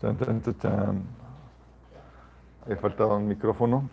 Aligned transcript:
Tan, 0.00 0.40
tan. 0.40 1.02
He 2.68 2.76
faltado 2.76 3.16
un 3.16 3.26
micrófono. 3.26 3.88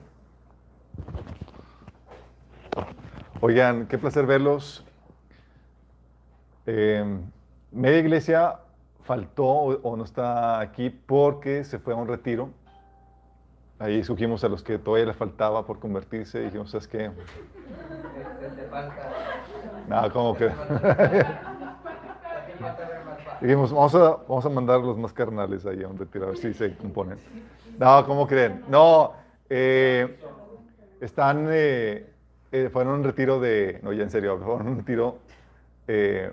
Oigan, 3.40 3.88
qué 3.88 3.98
placer 3.98 4.26
verlos. 4.26 4.86
Eh, 6.66 7.04
media 7.72 8.00
iglesia 8.00 8.60
faltó 9.04 9.46
o, 9.46 9.82
o 9.82 9.98
no 9.98 10.04
está 10.04 10.60
aquí 10.60 10.90
porque 10.90 11.64
se 11.64 11.80
fue 11.80 11.94
a 11.94 11.98
un 11.98 12.08
retiro. 12.08 12.50
Ahí 13.80 14.00
escogimos 14.00 14.44
a 14.44 14.48
los 14.48 14.62
que 14.62 14.78
todavía 14.78 15.08
les 15.08 15.16
faltaba 15.16 15.66
por 15.66 15.80
convertirse 15.80 16.42
y 16.42 16.46
dijimos, 16.46 16.70
¿sabes 16.72 16.88
qué? 16.88 17.10
No, 19.88 20.14
¿cómo 20.14 20.36
que? 20.36 20.52
Dijimos, 23.42 23.74
vamos 23.74 23.96
a, 23.96 24.18
vamos 24.28 24.46
a 24.46 24.50
mandar 24.50 24.80
los 24.82 24.98
más 24.98 25.14
carnales 25.14 25.66
ahí 25.66 25.82
a 25.84 25.88
un 25.88 25.98
retiro, 25.98 26.26
a 26.26 26.28
ver 26.30 26.38
si 26.38 26.54
se 26.54 26.76
componen. 26.76 27.18
No, 27.80 28.06
¿cómo 28.06 28.28
creen? 28.28 28.64
No, 28.70 29.14
eh, 29.50 30.20
están, 31.00 31.48
eh, 31.50 32.06
eh, 32.52 32.70
fueron 32.72 32.96
un 33.00 33.04
retiro 33.04 33.40
de, 33.40 33.80
no, 33.82 33.94
ya 33.94 34.04
en 34.04 34.12
serio, 34.12 34.38
fueron 34.38 34.68
un 34.68 34.78
retiro 34.78 35.18
eh, 35.88 36.32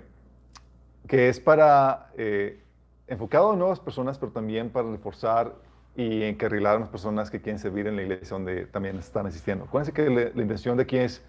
que 1.07 1.29
es 1.29 1.39
para, 1.39 2.11
eh, 2.17 2.61
enfocado 3.07 3.53
a 3.53 3.55
nuevas 3.55 3.79
personas, 3.79 4.19
pero 4.19 4.31
también 4.31 4.69
para 4.69 4.91
reforzar 4.91 5.55
y 5.95 6.23
encarrilar 6.23 6.75
a 6.75 6.79
las 6.79 6.89
personas 6.89 7.31
que 7.31 7.41
quieren 7.41 7.57
servir 7.57 7.87
en 7.87 7.95
la 7.95 8.03
iglesia 8.03 8.29
donde 8.37 8.67
también 8.67 8.97
están 8.97 9.25
asistiendo. 9.25 9.65
Acuérdense 9.65 9.91
que 9.91 10.09
la, 10.09 10.41
intención 10.41 10.77
de 10.77 10.83
aquí 10.83 10.97
es 10.97 11.23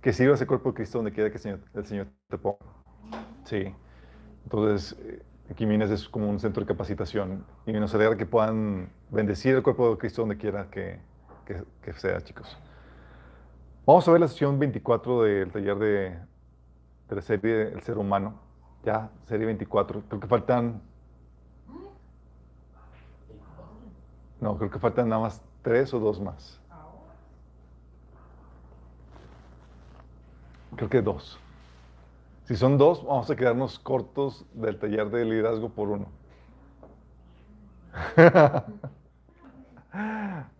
que 0.00 0.12
sirvas 0.12 0.40
el 0.40 0.46
cuerpo 0.46 0.70
de 0.70 0.76
Cristo 0.76 0.98
donde 0.98 1.12
quiera 1.12 1.30
que 1.30 1.36
el 1.36 1.42
Señor, 1.42 1.60
el 1.74 1.86
Señor 1.86 2.06
te 2.28 2.38
ponga. 2.38 2.58
Sí. 3.44 3.74
Entonces, 4.48 4.96
eh, 5.00 5.22
aquí 5.50 5.66
Minas 5.66 5.90
es 5.90 6.08
como 6.08 6.30
un 6.30 6.40
centro 6.40 6.62
de 6.62 6.66
capacitación 6.66 7.44
y 7.66 7.72
nos 7.72 7.94
alegra 7.94 8.16
que 8.16 8.24
puedan 8.24 8.88
bendecir 9.10 9.54
el 9.54 9.62
cuerpo 9.62 9.90
de 9.90 9.98
Cristo 9.98 10.22
donde 10.22 10.38
quiera 10.38 10.70
que, 10.70 10.98
que- 11.44 11.64
que 11.82 11.92
sea, 11.92 12.18
chicos. 12.22 12.56
Vamos 13.84 14.08
a 14.08 14.12
ver 14.12 14.22
la 14.22 14.28
sesión 14.28 14.58
24 14.58 15.22
del 15.24 15.52
taller 15.52 15.78
de, 15.78 16.18
de 17.10 17.16
la 17.16 17.20
serie 17.20 17.62
El 17.74 17.82
Ser 17.82 17.98
Humano. 17.98 18.36
Ya, 18.86 19.10
serie 19.26 19.44
24. 19.44 20.02
Creo 20.08 20.18
que 20.20 20.26
faltan... 20.26 20.80
No, 24.40 24.56
creo 24.56 24.70
que 24.70 24.78
faltan 24.78 25.10
nada 25.10 25.20
más 25.20 25.42
tres 25.60 25.92
o 25.92 25.98
dos 26.00 26.18
más. 26.22 26.58
Creo 30.76 30.88
que 30.88 31.02
dos. 31.02 31.38
Si 32.48 32.56
son 32.56 32.78
dos, 32.78 33.04
vamos 33.04 33.30
a 33.30 33.36
quedarnos 33.36 33.78
cortos 33.78 34.46
del 34.54 34.78
taller 34.78 35.10
de 35.10 35.22
liderazgo 35.22 35.68
por 35.68 35.90
uno. 35.90 36.06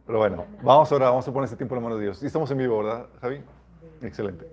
Pero 0.07 0.19
bueno, 0.19 0.45
vamos 0.63 0.93
ahora, 0.93 1.09
vamos 1.09 1.27
a 1.27 1.33
poner 1.33 1.47
este 1.47 1.57
tiempo 1.57 1.75
en 1.75 1.81
la 1.81 1.89
mano 1.89 1.97
de 1.97 2.03
Dios. 2.03 2.23
Y 2.23 2.27
estamos 2.27 2.51
en 2.51 2.59
vivo, 2.59 2.85
¿verdad, 2.85 3.07
Javi? 3.23 3.41
Excelente. 4.03 4.47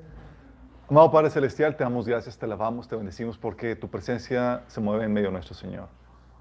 Amado 0.90 1.12
Padre 1.12 1.30
Celestial, 1.30 1.76
te 1.76 1.84
damos 1.84 2.08
gracias, 2.08 2.38
te 2.38 2.46
alabamos, 2.46 2.88
te 2.88 2.96
bendecimos 2.96 3.38
porque 3.38 3.76
tu 3.76 3.90
presencia 3.90 4.64
se 4.68 4.80
mueve 4.80 5.04
en 5.04 5.12
medio 5.12 5.30
nuestro 5.30 5.56
Señor. 5.56 5.90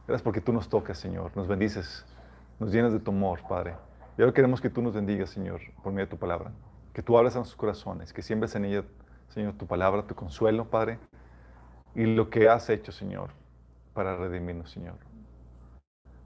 Gracias 0.07 0.23
porque 0.23 0.41
tú 0.41 0.53
nos 0.53 0.69
tocas, 0.69 0.97
Señor, 0.97 1.33
nos 1.37 1.49
bendices, 1.49 2.07
nos 2.61 2.71
llenas 2.71 2.93
de 2.93 3.01
tu 3.01 3.11
amor, 3.11 3.41
Padre. 3.49 3.75
Y 4.17 4.23
ahora 4.23 4.33
queremos 4.33 4.61
que 4.61 4.71
tú 4.71 4.81
nos 4.81 4.95
bendigas, 4.95 5.31
Señor, 5.31 5.61
por 5.83 5.93
medio 5.93 6.07
de 6.07 6.11
tu 6.11 6.19
palabra. 6.19 6.53
Que 6.93 7.03
tú 7.03 7.19
hables 7.19 7.35
a 7.35 7.39
nuestros 7.39 7.57
corazones, 7.57 8.13
que 8.13 8.23
siembres 8.23 8.55
en 8.55 8.67
ella, 8.67 8.85
Señor, 9.29 9.55
tu 9.55 9.67
palabra, 9.67 10.07
tu 10.07 10.15
consuelo, 10.15 10.71
Padre. 10.71 10.99
Y 11.95 12.07
lo 12.07 12.31
que 12.31 12.49
has 12.49 12.69
hecho, 12.71 12.93
Señor, 12.93 13.31
para 13.93 14.17
redimirnos, 14.17 14.71
Señor. 14.71 14.95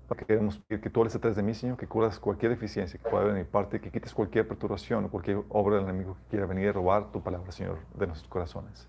Porque 0.06 0.24
queremos 0.24 0.58
pedir 0.58 0.80
que 0.80 0.88
tú 0.88 1.00
hables 1.00 1.14
atrás 1.14 1.36
de 1.36 1.42
mí, 1.42 1.52
Señor, 1.52 1.76
que 1.76 1.86
curas 1.86 2.18
cualquier 2.18 2.50
deficiencia 2.52 2.98
que 2.98 3.08
pueda 3.08 3.24
haber 3.24 3.34
de 3.34 3.44
parte, 3.44 3.80
que 3.80 3.90
quites 3.90 4.14
cualquier 4.14 4.48
perturbación 4.48 5.04
o 5.04 5.10
cualquier 5.10 5.42
obra 5.50 5.76
del 5.76 5.84
enemigo 5.84 6.14
que 6.14 6.30
quiera 6.30 6.46
venir 6.46 6.68
a 6.68 6.72
robar 6.72 7.12
tu 7.12 7.22
palabra, 7.22 7.52
Señor, 7.52 7.78
de 7.94 8.06
nuestros 8.06 8.28
corazones. 8.28 8.88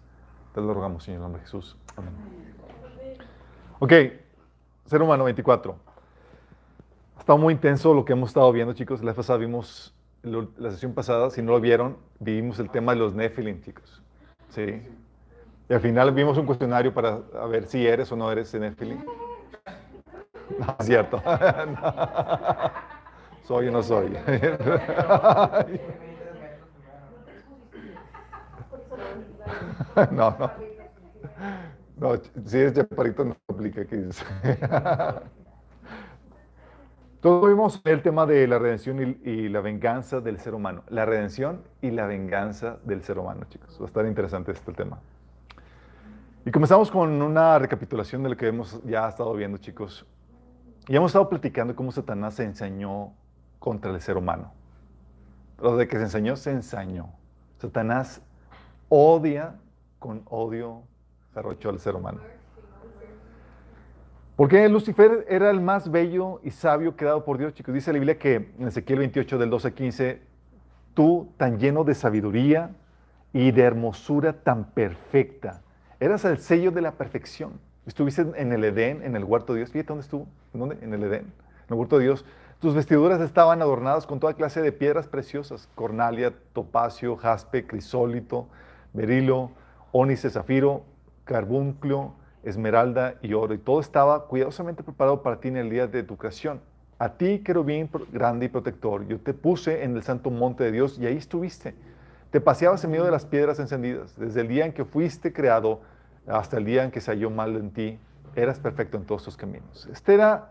Te 0.53 0.62
lo 0.62 0.74
rogamos, 0.74 1.03
Señor, 1.03 1.18
en 1.18 1.19
el 1.19 1.24
nombre 1.24 1.42
de 1.42 1.46
Jesús. 1.46 1.78
Amén. 1.98 2.14
Ok, 3.80 3.94
ser 4.86 5.02
humano 5.02 5.25
24. 5.25 5.90
Ha 7.30 7.36
muy 7.36 7.53
intenso 7.53 7.94
lo 7.94 8.03
que 8.03 8.14
hemos 8.14 8.31
estado 8.31 8.52
viendo, 8.52 8.74
chicos. 8.74 9.02
La 9.02 9.12
vez 9.12 9.18
pasada 9.18 9.38
vimos, 9.38 9.94
la 10.24 10.72
sesión 10.72 10.94
pasada, 10.94 11.30
si 11.30 11.41
no 11.41 11.52
lo 11.52 11.62
vieron, 11.62 11.97
vimos 12.19 12.59
el 12.59 12.69
tema 12.69 12.94
de 12.94 13.00
los 13.00 13.13
Nephilim, 13.13 13.62
chicos. 13.62 14.02
Sí. 14.50 14.81
Y 15.69 15.74
al 15.74 15.80
final 15.80 16.12
vimos 16.12 16.38
un 16.38 16.46
cuestionario 16.46 16.94
para 16.94 17.19
a 17.40 17.46
ver 17.46 17.66
si 17.66 17.85
eres 17.85 18.12
o 18.12 18.16
no 18.16 18.31
eres 18.31 18.53
Nephilim. 18.53 19.03
No, 20.57 20.75
es 20.80 20.85
cierto. 20.85 21.22
No. 21.81 23.56
Soy 23.56 23.68
o 23.68 23.72
no 23.72 23.81
soy. 23.81 24.16
No, 30.12 30.36
no. 30.38 30.51
No, 31.97 32.16
si 32.46 32.57
eres 32.57 32.74
chaparrito 32.74 33.25
no 33.25 33.36
aplica 33.47 33.81
aquí. 33.81 33.97
dice. 37.19 37.22
Todo 37.22 37.47
vimos 37.47 37.81
el 37.84 38.02
tema 38.02 38.25
de 38.25 38.47
la 38.47 38.59
redención 38.59 39.18
y, 39.24 39.50
la 39.50 39.62
venganza 39.62 40.22
del 40.22 40.40
ser 40.40 40.53
humano. 40.53 40.84
La 40.90 41.06
redención 41.06 41.62
y 41.81 41.91
la 41.91 42.07
venganza 42.07 42.78
del 42.84 43.03
ser 43.03 43.19
humano, 43.19 43.46
chicos. 43.50 43.78
Va 43.80 43.85
a 43.85 43.88
estar 43.88 44.06
interesante 44.06 44.52
este 44.52 44.74
tema. 44.74 45.00
Y 46.46 46.52
comenzamos 46.52 46.90
con 46.90 47.22
una 47.22 47.59
recapitulación 47.59 48.24
de 48.24 48.30
lo 48.30 48.38
que 48.38 48.47
hemos 48.47 48.81
ya 48.84 49.07
estado 49.07 49.34
viendo, 49.34 49.57
chicos. 49.57 50.06
Y 50.88 50.96
hemos 50.96 51.12
estado 51.12 51.30
platicando 51.30 51.75
cómo 51.75 51.91
Satanás 51.91 52.35
se 52.35 52.44
ensañó 52.44 53.13
contra 53.59 53.91
el 53.91 54.01
ser 54.01 54.18
humano. 54.18 54.51
Lo 55.62 55.75
de 55.75 55.88
que 55.88 55.97
se 55.97 56.03
ensañó, 56.03 56.36
se 56.38 56.51
ensañó. 56.51 57.09
Satanás 57.57 58.22
odia 58.88 59.56
con 60.00 60.24
odio 60.25 60.84
jarocho 61.34 61.69
al 61.69 61.80
ser 61.80 61.96
humano. 61.96 62.22
Porque 64.39 64.69
Lucifer 64.69 65.25
era 65.27 65.50
el 65.50 65.59
más 65.59 65.91
bello 65.91 66.39
y 66.45 66.51
sabio 66.51 66.95
creado 66.95 67.25
por 67.25 67.38
Dios, 67.38 67.53
chicos. 67.53 67.73
Dice 67.73 67.91
la 67.91 68.00
Biblia 68.00 68.17
que 68.17 68.53
en 68.57 68.69
Ezequiel 68.69 69.00
28, 69.00 69.38
del 69.38 69.50
12 69.50 69.67
al 69.67 69.73
15, 69.73 70.22
tú 70.94 71.33
tan 71.35 71.59
lleno 71.59 71.83
de 71.83 71.94
sabiduría 71.94 72.69
y 73.33 73.51
de 73.51 73.63
hermosura 73.63 74.31
tan 74.31 74.63
perfecta, 74.72 75.61
eras 76.00 76.23
el 76.23 76.38
sello 76.38 76.72
de 76.72 76.79
la 76.79 76.94
perfección. 76.94 77.59
Estuviste 77.85 78.25
en 78.38 78.53
el 78.53 78.63
Edén, 78.63 79.03
en 79.03 79.17
el 79.17 79.25
huerto 79.25 79.51
de 79.51 79.59
Dios. 79.59 79.72
Fíjate 79.72 79.89
dónde 79.89 80.03
estuvo. 80.03 80.25
¿En 80.53 80.59
dónde? 80.61 80.77
En 80.83 80.94
el 80.94 81.03
Edén, 81.03 81.23
en 81.23 81.71
el 81.71 81.73
huerto 81.73 81.97
de 81.97 82.06
Dios. 82.06 82.23
Tus 82.59 82.73
vestiduras 82.73 83.19
estaban 83.19 83.61
adornadas 83.61 84.07
con 84.07 84.21
toda 84.21 84.35
clase 84.35 84.61
de 84.61 84.71
piedras 84.71 85.09
preciosas: 85.09 85.67
cornalia, 85.75 86.33
topacio, 86.53 87.17
jaspe, 87.17 87.67
crisólito, 87.67 88.47
berilo, 88.94 89.51
ónice, 89.91 90.29
zafiro, 90.29 90.85
carbunclo, 91.25 92.13
esmeralda 92.44 93.16
y 93.22 93.33
oro. 93.33 93.53
Y 93.53 93.57
todo 93.57 93.79
estaba 93.79 94.27
cuidadosamente 94.27 94.83
preparado 94.83 95.22
para 95.22 95.39
ti 95.39 95.50
en 95.50 95.57
el 95.57 95.69
día 95.69 95.88
de 95.88 96.03
tu 96.03 96.17
creación. 96.17 96.61
A 96.97 97.13
ti, 97.13 97.39
querubín 97.39 97.89
grande 98.11 98.47
y 98.47 98.50
protector, 98.50 99.07
yo 99.07 99.19
te 99.19 99.33
puse 99.33 99.83
en 99.83 99.95
el 99.95 100.03
santo 100.03 100.29
monte 100.29 100.66
de 100.66 100.72
Dios 100.72 100.97
y 101.00 101.05
ahí 101.05 101.16
estuviste. 101.16 101.73
Te 102.29 102.41
paseabas 102.41 102.83
en 102.83 102.91
medio 102.91 103.05
de 103.05 103.11
las 103.11 103.25
piedras 103.25 103.59
encendidas. 103.59 104.16
Desde 104.17 104.41
el 104.41 104.47
día 104.47 104.66
en 104.66 104.73
que 104.73 104.85
fuiste 104.85 105.31
creado 105.31 105.81
hasta 106.27 106.57
el 106.57 106.66
día 106.66 106.83
en 106.83 106.91
que 106.91 107.01
se 107.01 107.11
halló 107.11 107.29
mal 107.29 107.55
en 107.55 107.72
ti, 107.72 108.00
eras 108.35 108.59
perfecto 108.59 108.97
en 108.97 109.06
todos 109.06 109.23
tus 109.23 109.38
caminos. 109.38 109.88
Esta 109.91 110.13
era 110.13 110.50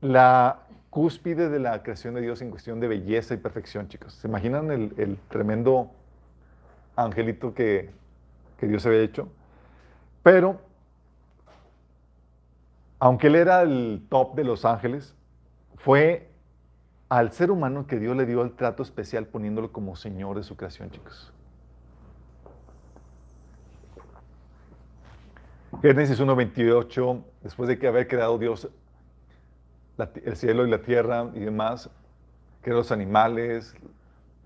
la 0.00 0.60
cúspide 0.90 1.48
de 1.48 1.58
la 1.58 1.82
creación 1.82 2.14
de 2.14 2.20
Dios 2.20 2.40
en 2.40 2.50
cuestión 2.50 2.80
de 2.80 2.88
belleza 2.88 3.34
y 3.34 3.36
perfección, 3.38 3.88
chicos. 3.88 4.14
¿Se 4.14 4.28
imaginan 4.28 4.70
el, 4.70 4.94
el 4.96 5.18
tremendo 5.28 5.90
angelito 6.96 7.52
que, 7.52 7.90
que 8.58 8.66
Dios 8.66 8.86
había 8.86 9.00
hecho? 9.00 9.28
Pero, 10.30 10.60
aunque 12.98 13.28
él 13.28 13.36
era 13.36 13.62
el 13.62 14.06
top 14.10 14.34
de 14.34 14.44
los 14.44 14.66
ángeles, 14.66 15.14
fue 15.76 16.30
al 17.08 17.32
ser 17.32 17.50
humano 17.50 17.86
que 17.86 17.98
Dios 17.98 18.14
le 18.14 18.26
dio 18.26 18.42
el 18.42 18.52
trato 18.52 18.82
especial 18.82 19.26
poniéndolo 19.26 19.72
como 19.72 19.96
Señor 19.96 20.36
de 20.36 20.42
su 20.42 20.54
creación, 20.54 20.90
chicos. 20.90 21.32
Génesis 25.80 26.20
1.28, 26.20 27.24
después 27.42 27.66
de 27.66 27.78
que 27.78 27.88
haber 27.88 28.06
creado 28.06 28.36
Dios 28.36 28.68
el 29.96 30.36
cielo 30.36 30.66
y 30.66 30.70
la 30.70 30.82
tierra 30.82 31.30
y 31.32 31.40
demás, 31.40 31.88
creó 32.60 32.76
los 32.76 32.92
animales, 32.92 33.74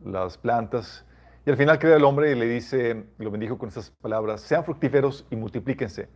las 0.04 0.38
plantas, 0.38 1.04
y 1.44 1.50
al 1.50 1.56
final 1.56 1.78
crea 1.78 1.96
el 1.96 2.04
hombre 2.04 2.30
y 2.30 2.34
le 2.36 2.46
dice, 2.46 3.04
lo 3.18 3.30
bendijo 3.30 3.58
con 3.58 3.68
estas 3.68 3.90
palabras, 3.90 4.42
sean 4.42 4.64
fructíferos 4.64 5.26
y 5.30 5.36
multiplíquense, 5.36 6.08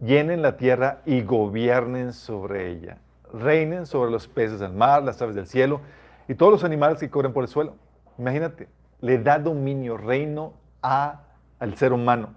llenen 0.00 0.42
la 0.42 0.56
tierra 0.56 1.02
y 1.06 1.22
gobiernen 1.22 2.12
sobre 2.12 2.70
ella, 2.70 2.98
reinen 3.32 3.86
sobre 3.86 4.10
los 4.10 4.26
peces 4.26 4.58
del 4.58 4.72
mar, 4.72 5.04
las 5.04 5.22
aves 5.22 5.36
del 5.36 5.46
cielo 5.46 5.80
y 6.26 6.34
todos 6.34 6.50
los 6.50 6.64
animales 6.64 6.98
que 6.98 7.08
corren 7.08 7.32
por 7.32 7.44
el 7.44 7.48
suelo. 7.48 7.76
Imagínate, 8.18 8.68
le 9.00 9.18
da 9.18 9.38
dominio, 9.38 9.96
reino 9.96 10.54
a, 10.82 11.22
al 11.60 11.76
ser 11.76 11.92
humano. 11.92 12.34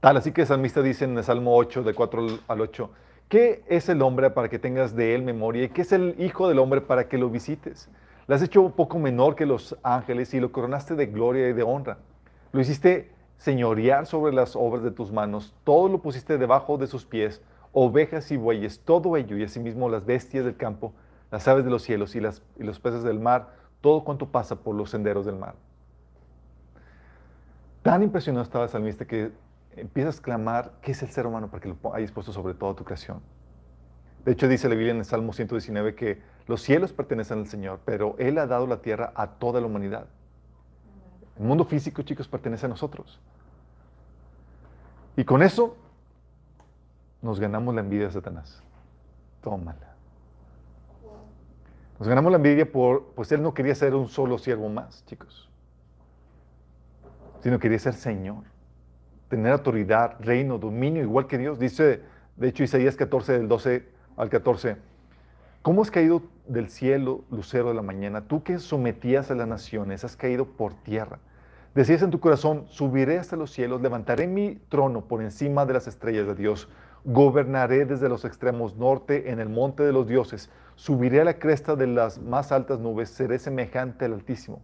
Tal, 0.00 0.16
así 0.16 0.32
que 0.32 0.42
el 0.42 0.46
salmista 0.46 0.80
dice 0.80 1.04
en 1.04 1.18
el 1.18 1.24
Salmo 1.24 1.54
8, 1.54 1.82
de 1.82 1.92
4 1.92 2.26
al 2.48 2.60
8, 2.62 2.90
¿qué 3.28 3.62
es 3.68 3.90
el 3.90 4.00
hombre 4.00 4.30
para 4.30 4.48
que 4.48 4.58
tengas 4.58 4.96
de 4.96 5.14
él 5.14 5.22
memoria? 5.22 5.64
¿Y 5.64 5.68
qué 5.68 5.82
es 5.82 5.92
el 5.92 6.14
hijo 6.18 6.48
del 6.48 6.58
hombre 6.58 6.80
para 6.80 7.08
que 7.08 7.18
lo 7.18 7.28
visites? 7.28 7.90
Lo 8.30 8.36
has 8.36 8.42
hecho 8.42 8.62
un 8.62 8.70
poco 8.70 9.00
menor 9.00 9.34
que 9.34 9.44
los 9.44 9.76
ángeles 9.82 10.32
y 10.34 10.38
lo 10.38 10.52
coronaste 10.52 10.94
de 10.94 11.06
gloria 11.06 11.48
y 11.48 11.52
de 11.52 11.64
honra. 11.64 11.98
Lo 12.52 12.60
hiciste 12.60 13.10
señorear 13.38 14.06
sobre 14.06 14.32
las 14.32 14.54
obras 14.54 14.84
de 14.84 14.92
tus 14.92 15.10
manos, 15.10 15.52
todo 15.64 15.88
lo 15.88 16.00
pusiste 16.00 16.38
debajo 16.38 16.78
de 16.78 16.86
sus 16.86 17.04
pies, 17.04 17.42
ovejas 17.72 18.30
y 18.30 18.36
bueyes, 18.36 18.78
todo 18.84 19.16
ello, 19.16 19.36
y 19.36 19.42
asimismo 19.42 19.88
las 19.88 20.06
bestias 20.06 20.44
del 20.44 20.56
campo, 20.56 20.92
las 21.32 21.48
aves 21.48 21.64
de 21.64 21.72
los 21.72 21.82
cielos 21.82 22.14
y, 22.14 22.20
las, 22.20 22.40
y 22.56 22.62
los 22.62 22.78
peces 22.78 23.02
del 23.02 23.18
mar, 23.18 23.48
todo 23.80 24.04
cuanto 24.04 24.28
pasa 24.28 24.54
por 24.54 24.76
los 24.76 24.90
senderos 24.90 25.26
del 25.26 25.34
mar. 25.34 25.56
Tan 27.82 28.04
impresionado 28.04 28.44
estaba 28.44 28.62
el 28.62 28.70
salmista 28.70 29.08
que 29.08 29.32
empiezas 29.74 30.20
a 30.20 30.22
clamar, 30.22 30.70
¿qué 30.82 30.92
es 30.92 31.02
el 31.02 31.10
ser 31.10 31.26
humano 31.26 31.48
para 31.50 31.62
que 31.62 31.68
lo 31.68 31.76
hayas 31.92 32.12
puesto 32.12 32.32
sobre 32.32 32.54
toda 32.54 32.76
tu 32.76 32.84
creación? 32.84 33.20
De 34.24 34.32
hecho, 34.32 34.46
dice 34.46 34.68
la 34.68 34.74
Biblia 34.74 34.92
en 34.92 34.98
el 34.98 35.04
Salmo 35.04 35.32
119 35.32 35.94
que 35.94 36.20
los 36.50 36.62
cielos 36.62 36.92
pertenecen 36.92 37.38
al 37.38 37.46
Señor, 37.46 37.78
pero 37.84 38.16
Él 38.18 38.36
ha 38.38 38.46
dado 38.46 38.66
la 38.66 38.82
tierra 38.82 39.12
a 39.14 39.28
toda 39.28 39.60
la 39.60 39.68
humanidad. 39.68 40.06
El 41.38 41.44
mundo 41.44 41.64
físico, 41.64 42.02
chicos, 42.02 42.26
pertenece 42.26 42.66
a 42.66 42.68
nosotros. 42.68 43.20
Y 45.16 45.24
con 45.24 45.42
eso 45.42 45.76
nos 47.22 47.38
ganamos 47.38 47.72
la 47.72 47.82
envidia 47.82 48.06
de 48.06 48.12
Satanás. 48.12 48.60
Tómala. 49.40 49.94
Nos 52.00 52.08
ganamos 52.08 52.32
la 52.32 52.36
envidia 52.36 52.70
por, 52.70 53.12
pues 53.14 53.30
él 53.30 53.42
no 53.42 53.54
quería 53.54 53.74
ser 53.76 53.94
un 53.94 54.08
solo 54.08 54.36
siervo 54.36 54.68
más, 54.68 55.04
chicos, 55.06 55.48
sino 57.42 57.60
quería 57.60 57.78
ser 57.78 57.94
Señor, 57.94 58.42
tener 59.28 59.52
autoridad, 59.52 60.16
reino, 60.18 60.58
dominio, 60.58 61.02
igual 61.02 61.28
que 61.28 61.38
Dios. 61.38 61.60
Dice, 61.60 62.02
de 62.36 62.48
hecho, 62.48 62.64
Isaías 62.64 62.96
14, 62.96 63.34
del 63.34 63.46
12 63.46 63.86
al 64.16 64.30
14, 64.30 64.78
¿cómo 65.62 65.82
has 65.82 65.90
caído 65.90 66.22
del 66.52 66.68
cielo, 66.68 67.24
lucero 67.30 67.68
de 67.68 67.74
la 67.74 67.82
mañana? 67.82 68.22
Tú 68.22 68.42
que 68.42 68.58
sometías 68.58 69.30
a 69.30 69.34
las 69.34 69.48
naciones, 69.48 70.04
has 70.04 70.16
caído 70.16 70.46
por 70.46 70.74
tierra. 70.74 71.18
Decías 71.74 72.02
en 72.02 72.10
tu 72.10 72.18
corazón, 72.18 72.64
subiré 72.68 73.18
hasta 73.18 73.36
los 73.36 73.52
cielos, 73.52 73.80
levantaré 73.80 74.26
mi 74.26 74.56
trono 74.68 75.02
por 75.02 75.22
encima 75.22 75.66
de 75.66 75.74
las 75.74 75.86
estrellas 75.86 76.26
de 76.26 76.34
Dios, 76.34 76.68
gobernaré 77.04 77.86
desde 77.86 78.08
los 78.08 78.24
extremos 78.24 78.76
norte 78.76 79.30
en 79.30 79.38
el 79.38 79.48
monte 79.48 79.84
de 79.84 79.92
los 79.92 80.08
dioses, 80.08 80.50
subiré 80.74 81.20
a 81.20 81.24
la 81.24 81.38
cresta 81.38 81.76
de 81.76 81.86
las 81.86 82.18
más 82.18 82.50
altas 82.50 82.80
nubes, 82.80 83.10
seré 83.10 83.38
semejante 83.38 84.04
al 84.04 84.14
Altísimo. 84.14 84.60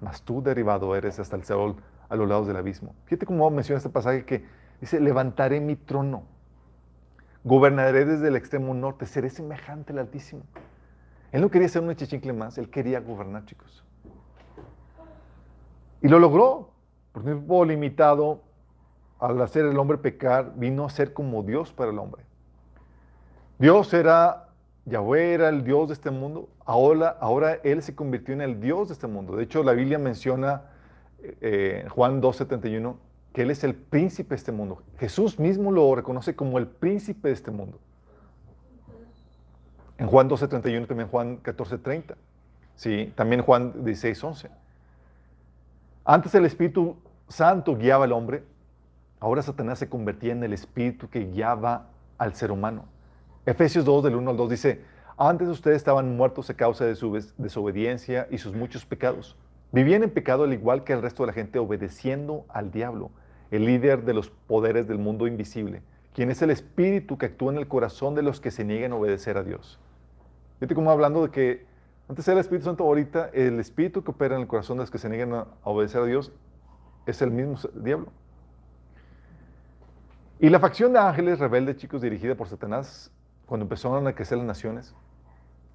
Mas 0.00 0.22
tú 0.22 0.42
derribado 0.42 0.94
eres 0.94 1.18
hasta 1.18 1.36
el 1.36 1.42
Seol, 1.42 1.76
a 2.08 2.14
los 2.14 2.28
lados 2.28 2.46
del 2.46 2.56
abismo. 2.56 2.94
Fíjate 3.06 3.26
cómo 3.26 3.50
menciona 3.50 3.78
este 3.78 3.90
pasaje 3.90 4.24
que 4.24 4.44
dice, 4.80 5.00
levantaré 5.00 5.60
mi 5.60 5.74
trono, 5.74 6.22
gobernaré 7.42 8.04
desde 8.04 8.28
el 8.28 8.36
extremo 8.36 8.74
norte, 8.74 9.06
seré 9.06 9.30
semejante 9.30 9.92
al 9.92 9.98
Altísimo. 9.98 10.42
Él 11.36 11.42
no 11.42 11.50
quería 11.50 11.68
ser 11.68 11.82
un 11.82 11.94
chichincle 11.94 12.32
más, 12.32 12.56
él 12.56 12.70
quería 12.70 12.98
gobernar, 13.00 13.44
chicos. 13.44 13.84
Y 16.00 16.08
lo 16.08 16.18
logró. 16.18 16.70
Por 17.12 17.24
tiempo 17.24 17.62
limitado, 17.66 18.40
al 19.18 19.38
hacer 19.42 19.66
el 19.66 19.78
hombre 19.78 19.98
pecar, 19.98 20.54
vino 20.56 20.86
a 20.86 20.88
ser 20.88 21.12
como 21.12 21.42
Dios 21.42 21.74
para 21.74 21.90
el 21.90 21.98
hombre. 21.98 22.24
Dios 23.58 23.92
era, 23.92 24.48
Yahweh 24.86 25.34
era 25.34 25.50
el 25.50 25.62
Dios 25.62 25.88
de 25.88 25.92
este 25.92 26.10
mundo. 26.10 26.48
Ahora, 26.64 27.18
ahora 27.20 27.58
Él 27.64 27.82
se 27.82 27.94
convirtió 27.94 28.32
en 28.32 28.40
el 28.40 28.58
Dios 28.58 28.88
de 28.88 28.94
este 28.94 29.06
mundo. 29.06 29.36
De 29.36 29.44
hecho, 29.44 29.62
la 29.62 29.72
Biblia 29.72 29.98
menciona 29.98 30.62
eh, 31.20 31.86
Juan 31.90 32.22
2.71 32.22 32.96
que 33.34 33.42
Él 33.42 33.50
es 33.50 33.62
el 33.62 33.74
príncipe 33.74 34.30
de 34.30 34.36
este 34.36 34.52
mundo. 34.52 34.82
Jesús 34.98 35.38
mismo 35.38 35.70
lo 35.70 35.94
reconoce 35.94 36.34
como 36.34 36.56
el 36.56 36.66
príncipe 36.66 37.28
de 37.28 37.34
este 37.34 37.50
mundo. 37.50 37.78
En 39.98 40.06
Juan 40.06 40.28
12.31, 40.28 40.86
también 40.86 41.08
Juan 41.08 41.42
14.30. 41.42 42.14
Sí, 42.74 43.12
también 43.16 43.42
Juan 43.42 43.72
16.11. 43.84 44.50
Antes 46.04 46.34
el 46.34 46.44
Espíritu 46.44 46.96
Santo 47.28 47.76
guiaba 47.76 48.04
al 48.04 48.12
hombre, 48.12 48.44
ahora 49.18 49.42
Satanás 49.42 49.78
se 49.78 49.88
convertía 49.88 50.32
en 50.32 50.44
el 50.44 50.52
Espíritu 50.52 51.08
que 51.08 51.24
guiaba 51.24 51.88
al 52.18 52.34
ser 52.34 52.52
humano. 52.52 52.84
Efesios 53.46 53.84
2 53.84 54.04
del 54.04 54.16
1 54.16 54.30
al 54.30 54.36
2 54.36 54.50
dice, 54.50 54.84
antes 55.16 55.48
ustedes 55.48 55.78
estaban 55.78 56.16
muertos 56.16 56.50
a 56.50 56.54
causa 56.54 56.84
de 56.84 56.94
su 56.94 57.18
desobediencia 57.38 58.28
y 58.30 58.38
sus 58.38 58.54
muchos 58.54 58.84
pecados. 58.84 59.36
Vivían 59.72 60.02
en 60.02 60.10
pecado 60.10 60.44
al 60.44 60.52
igual 60.52 60.84
que 60.84 60.92
el 60.92 61.02
resto 61.02 61.22
de 61.22 61.28
la 61.28 61.32
gente 61.32 61.58
obedeciendo 61.58 62.44
al 62.48 62.70
diablo, 62.70 63.10
el 63.50 63.64
líder 63.64 64.04
de 64.04 64.14
los 64.14 64.28
poderes 64.28 64.86
del 64.86 64.98
mundo 64.98 65.26
invisible, 65.26 65.82
quien 66.14 66.30
es 66.30 66.42
el 66.42 66.50
espíritu 66.50 67.18
que 67.18 67.26
actúa 67.26 67.52
en 67.52 67.58
el 67.58 67.66
corazón 67.66 68.14
de 68.14 68.22
los 68.22 68.40
que 68.40 68.50
se 68.50 68.64
niegan 68.64 68.92
a 68.92 68.96
obedecer 68.96 69.38
a 69.38 69.42
Dios. 69.42 69.80
Fíjate 70.58 70.74
como 70.74 70.90
hablando 70.90 71.22
de 71.22 71.30
que 71.30 71.66
antes 72.08 72.26
era 72.28 72.34
el 72.34 72.40
Espíritu 72.40 72.66
Santo, 72.66 72.84
ahorita 72.84 73.30
el 73.32 73.58
Espíritu 73.58 74.02
que 74.04 74.10
opera 74.10 74.36
en 74.36 74.42
el 74.42 74.46
corazón 74.46 74.76
de 74.76 74.82
los 74.82 74.90
que 74.90 74.98
se 74.98 75.08
niegan 75.08 75.32
a 75.34 75.46
obedecer 75.64 76.02
a 76.02 76.04
Dios 76.06 76.32
es 77.06 77.20
el 77.22 77.30
mismo 77.30 77.56
diablo. 77.74 78.08
Y 80.38 80.50
la 80.50 80.60
facción 80.60 80.92
de 80.92 80.98
ángeles 80.98 81.38
rebeldes, 81.38 81.76
chicos, 81.76 82.02
dirigida 82.02 82.34
por 82.34 82.46
Satanás, 82.48 83.10
cuando 83.46 83.64
empezaron 83.64 84.06
a 84.06 84.14
crecer 84.14 84.38
las 84.38 84.46
naciones, 84.46 84.94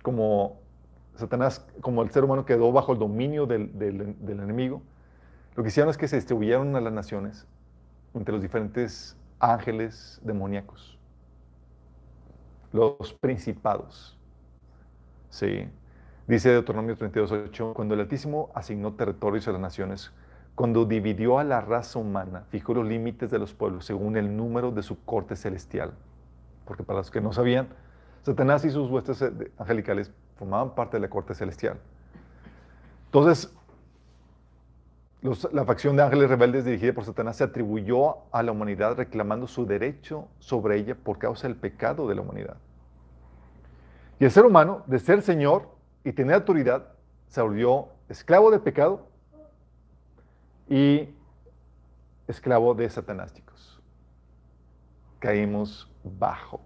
como 0.04 0.60
Satanás, 1.16 1.66
como 1.82 2.04
el 2.04 2.12
ser 2.12 2.24
humano 2.24 2.46
quedó 2.46 2.72
bajo 2.72 2.94
el 2.94 3.00
dominio 3.00 3.46
del, 3.48 4.16
enemigo, 4.28 4.82
lo 5.56 5.64
que 5.64 5.70
hicieron 5.70 5.90
es 5.90 5.98
que 5.98 6.08
se 6.08 6.16
distribuyeron 6.16 6.76
a 6.76 6.82
las 6.82 6.94
naciones 6.94 7.48
entre 8.14 8.34
los 8.34 8.42
diferentes 8.42 9.18
ángeles 9.40 10.20
demoníacos, 10.24 10.98
los 12.72 13.14
principados. 13.20 14.18
Sí. 15.32 15.68
Dice 16.28 16.50
Deuteronomio 16.50 16.96
32.8, 16.96 17.74
cuando 17.74 17.96
el 17.96 18.02
Altísimo 18.02 18.52
asignó 18.54 18.94
territorios 18.94 19.48
a 19.48 19.52
las 19.54 19.62
naciones, 19.62 20.12
cuando 20.54 20.86
dividió 20.86 21.40
a 21.40 21.44
la 21.44 21.62
raza 21.62 21.98
humana, 21.98 22.44
fijó 22.50 22.74
los 22.76 22.86
límites 22.86 23.32
de 23.32 23.40
los 23.40 23.54
pueblos 23.54 23.86
según 23.86 24.18
el 24.18 24.38
número 24.38 24.72
de 24.72 24.84
su 24.84 25.04
corte 25.04 25.36
celestial. 25.36 25.94
Porque 26.66 26.84
para 26.84 27.00
los 27.00 27.10
que 27.10 27.22
no 27.22 27.34
sabían, 27.34 27.70
Satanás 28.22 28.64
y 28.66 28.70
sus 28.70 28.90
huestes 28.90 29.22
eh, 29.22 29.52
angelicales 29.58 30.12
formaban 30.38 30.76
parte 30.76 30.98
de 30.98 31.02
la 31.02 31.10
corte 31.10 31.34
celestial. 31.34 31.80
Entonces, 33.06 33.52
la 35.52 35.66
facción 35.66 35.96
de 35.96 36.04
ángeles 36.04 36.30
rebeldes 36.30 36.66
dirigida 36.66 36.94
por 36.94 37.06
Satanás 37.06 37.38
se 37.38 37.44
atribuyó 37.44 38.18
a 38.32 38.44
la 38.44 38.52
humanidad 38.52 38.96
reclamando 38.96 39.48
su 39.48 39.66
derecho 39.66 40.28
sobre 40.40 40.78
ella 40.78 40.96
por 40.96 41.18
causa 41.18 41.48
del 41.48 41.56
pecado 41.56 42.08
de 42.08 42.16
la 42.16 42.22
humanidad. 42.22 42.58
Y 44.22 44.26
el 44.26 44.30
ser 44.30 44.46
humano, 44.46 44.84
de 44.86 45.00
ser 45.00 45.24
Señor, 45.24 45.68
y 46.04 46.12
tener 46.12 46.36
autoridad, 46.36 46.90
se 47.28 47.42
volvió 47.42 47.88
esclavo 48.08 48.52
del 48.52 48.62
pecado 48.62 49.08
y 50.70 51.10
esclavo 52.28 52.76
de 52.76 52.88
Satanás, 52.88 53.34
chicos. 53.34 53.82
Caímos 55.18 55.92
bajo. 56.04 56.62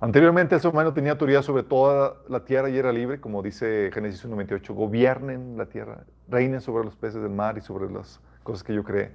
Anteriormente 0.00 0.54
el 0.54 0.60
ser 0.62 0.70
humano 0.70 0.94
tenía 0.94 1.12
autoridad 1.12 1.42
sobre 1.42 1.64
toda 1.64 2.16
la 2.30 2.46
tierra 2.46 2.70
y 2.70 2.78
era 2.78 2.92
libre, 2.92 3.20
como 3.20 3.42
dice 3.42 3.90
Génesis 3.92 4.26
1.28, 4.26 4.72
gobiernen 4.72 5.58
la 5.58 5.66
tierra, 5.66 6.04
reinen 6.28 6.62
sobre 6.62 6.82
los 6.86 6.96
peces 6.96 7.20
del 7.20 7.32
mar 7.32 7.58
y 7.58 7.60
sobre 7.60 7.92
las 7.92 8.22
cosas 8.42 8.64
que 8.64 8.72
yo 8.72 8.82
creé. 8.82 9.12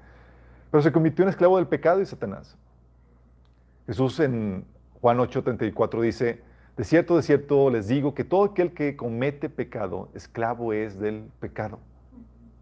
Pero 0.69 0.83
se 0.83 0.91
convirtió 0.91 1.23
en 1.23 1.29
esclavo 1.29 1.57
del 1.57 1.65
pecado 1.65 1.99
y 1.99 2.05
Satanás. 2.05 2.59
Jesús 3.87 4.19
en 4.19 4.67
Juan 5.01 5.17
8.34 5.17 5.99
dice, 6.01 6.50
de 6.77 6.83
cierto, 6.83 7.17
de 7.17 7.23
cierto 7.23 7.69
les 7.69 7.87
digo 7.87 8.13
que 8.13 8.23
todo 8.23 8.45
aquel 8.45 8.73
que 8.73 8.95
comete 8.95 9.49
pecado, 9.49 10.09
esclavo 10.13 10.73
es 10.73 10.99
del 10.99 11.29
pecado. 11.39 11.79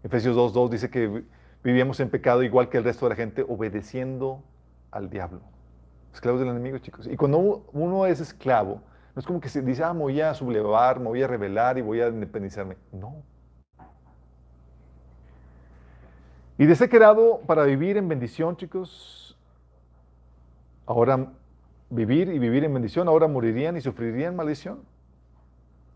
Efesios 0.02 0.36
2.2 0.36 0.68
dice 0.70 0.90
que 0.90 1.24
vivíamos 1.62 2.00
en 2.00 2.10
pecado 2.10 2.42
igual 2.42 2.68
que 2.68 2.78
el 2.78 2.84
resto 2.84 3.06
de 3.06 3.10
la 3.10 3.16
gente, 3.16 3.44
obedeciendo 3.46 4.42
al 4.90 5.10
diablo. 5.10 5.40
Esclavos 6.12 6.40
del 6.40 6.50
enemigo, 6.50 6.78
chicos. 6.78 7.06
Y 7.06 7.16
cuando 7.16 7.64
uno 7.72 8.06
es 8.06 8.20
esclavo, 8.20 8.82
no 9.14 9.20
es 9.20 9.26
como 9.26 9.40
que 9.40 9.48
se 9.48 9.62
dice, 9.62 9.84
ah, 9.84 9.92
me 9.92 10.00
voy 10.00 10.20
a 10.20 10.34
sublevar, 10.34 10.98
me 10.98 11.06
voy 11.06 11.22
a 11.22 11.26
rebelar 11.26 11.78
y 11.78 11.82
voy 11.82 12.00
a 12.00 12.08
independizarme. 12.08 12.76
No. 12.92 13.22
Y 16.58 16.66
de 16.66 16.74
ser 16.74 16.90
creado 16.90 17.40
para 17.46 17.64
vivir 17.64 17.96
en 17.96 18.08
bendición, 18.08 18.56
chicos, 18.56 19.38
ahora 20.84 21.32
vivir 21.90 22.28
y 22.28 22.38
vivir 22.38 22.64
en 22.64 22.72
bendición, 22.72 23.08
ahora 23.08 23.28
morirían 23.28 23.76
y 23.76 23.80
sufrirían 23.80 24.36
maldición. 24.36 24.80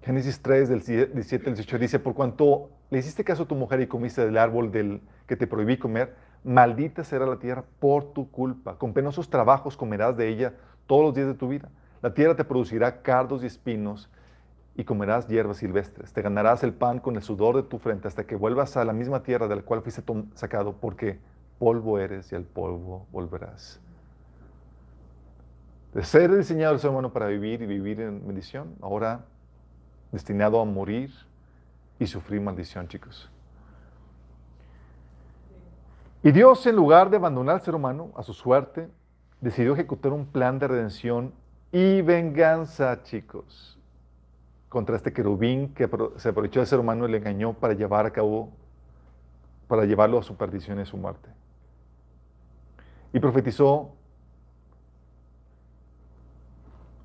Génesis 0.03 0.43
3, 0.43 0.69
del 0.69 0.81
17 0.81 1.49
al 1.49 1.55
18 1.55 1.79
dice, 1.79 1.99
por 1.99 2.15
cuanto 2.15 2.69
le 2.91 2.99
hiciste 2.99 3.25
caso 3.25 3.45
a 3.45 3.49
tu 3.49 3.55
mujer 3.55 3.81
y 3.81 3.87
comiste 3.87 4.25
del 4.25 4.37
árbol 4.37 4.71
del 4.71 5.01
que 5.27 5.37
te 5.37 5.47
prohibí 5.47 5.79
comer, 5.79 6.15
maldita 6.45 7.05
será 7.05 7.25
la 7.25 7.39
tierra 7.39 7.65
por 7.79 8.13
tu 8.13 8.31
culpa. 8.31 8.77
Con 8.77 8.93
penosos 8.93 9.31
trabajos 9.31 9.77
comerás 9.77 10.17
de 10.17 10.29
ella 10.29 10.53
todos 10.87 11.05
los 11.05 11.15
días 11.15 11.29
de 11.29 11.35
tu 11.35 11.49
vida. 11.49 11.71
La 12.03 12.13
tierra 12.13 12.37
te 12.37 12.45
producirá 12.45 13.01
cardos 13.01 13.43
y 13.43 13.47
espinos 13.47 14.11
y 14.77 14.85
comerás 14.85 15.27
hierbas 15.27 15.59
silvestres. 15.59 16.13
Te 16.13 16.21
ganarás 16.21 16.63
el 16.65 16.75
pan 16.75 16.99
con 16.99 17.17
el 17.17 17.23
sudor 17.23 17.57
de 17.57 17.63
tu 17.63 17.79
frente 17.79 18.09
hasta 18.09 18.25
que 18.25 18.37
vuelvas 18.37 18.77
a 18.77 18.85
la 18.85 18.93
misma 18.93 19.23
tierra 19.23 19.49
de 19.49 19.57
la 19.57 19.63
cual 19.63 19.81
fuiste 19.81 20.03
sacado, 20.35 20.75
porque 20.81 21.19
polvo 21.59 21.99
eres 21.99 22.31
y 22.33 22.35
al 22.35 22.45
polvo 22.45 23.07
volverás. 23.11 23.81
De 25.95 26.03
ser 26.03 26.37
diseñado 26.37 26.75
el 26.75 26.81
ser 26.81 26.91
humano 26.91 27.13
para 27.13 27.29
vivir 27.29 27.63
y 27.63 27.67
vivir 27.67 28.01
en 28.01 28.27
bendición, 28.27 28.75
ahora 28.83 29.25
destinado 30.11 30.61
a 30.61 30.65
morir 30.65 31.13
y 32.01 32.07
sufrir 32.07 32.41
maldición, 32.41 32.89
chicos. 32.89 33.31
Y 36.25 36.33
Dios, 36.33 36.67
en 36.67 36.75
lugar 36.75 37.11
de 37.11 37.17
abandonar 37.17 37.57
al 37.57 37.61
ser 37.61 37.77
humano 37.77 38.11
a 38.17 38.25
su 38.25 38.35
suerte, 38.35 38.89
decidió 39.41 39.75
ejecutar 39.75 40.13
un 40.13 40.27
plan 40.27 40.59
de 40.59 40.67
redención 40.67 41.33
y 41.71 42.03
venganza, 42.03 43.03
chicos, 43.05 43.79
contra 44.69 44.97
este 44.97 45.13
querubín 45.13 45.75
que 45.75 45.89
se 46.17 46.29
aprovechó 46.29 46.59
del 46.59 46.67
ser 46.67 46.81
humano 46.81 47.07
y 47.07 47.13
le 47.13 47.19
engañó 47.19 47.53
para 47.53 47.75
llevar 47.75 48.07
a 48.07 48.11
cabo, 48.11 48.51
para 49.69 49.85
llevarlo 49.85 50.19
a 50.19 50.23
su 50.25 50.37
perdición 50.37 50.79
y 50.79 50.83
a 50.83 50.87
su 50.87 50.97
muerte. 50.97 51.29
Y 53.13 53.21
profetizó 53.21 53.93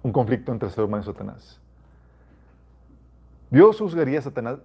un 0.03 0.11
conflicto 0.11 0.51
entre 0.51 0.67
el 0.67 0.73
ser 0.73 0.83
humano 0.83 1.03
y 1.03 1.05
Satanás. 1.05 1.59
Dios 3.49 3.79
juzgaría 3.79 4.19
a 4.19 4.21
Satanás. 4.21 4.59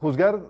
Juzgar, 0.00 0.40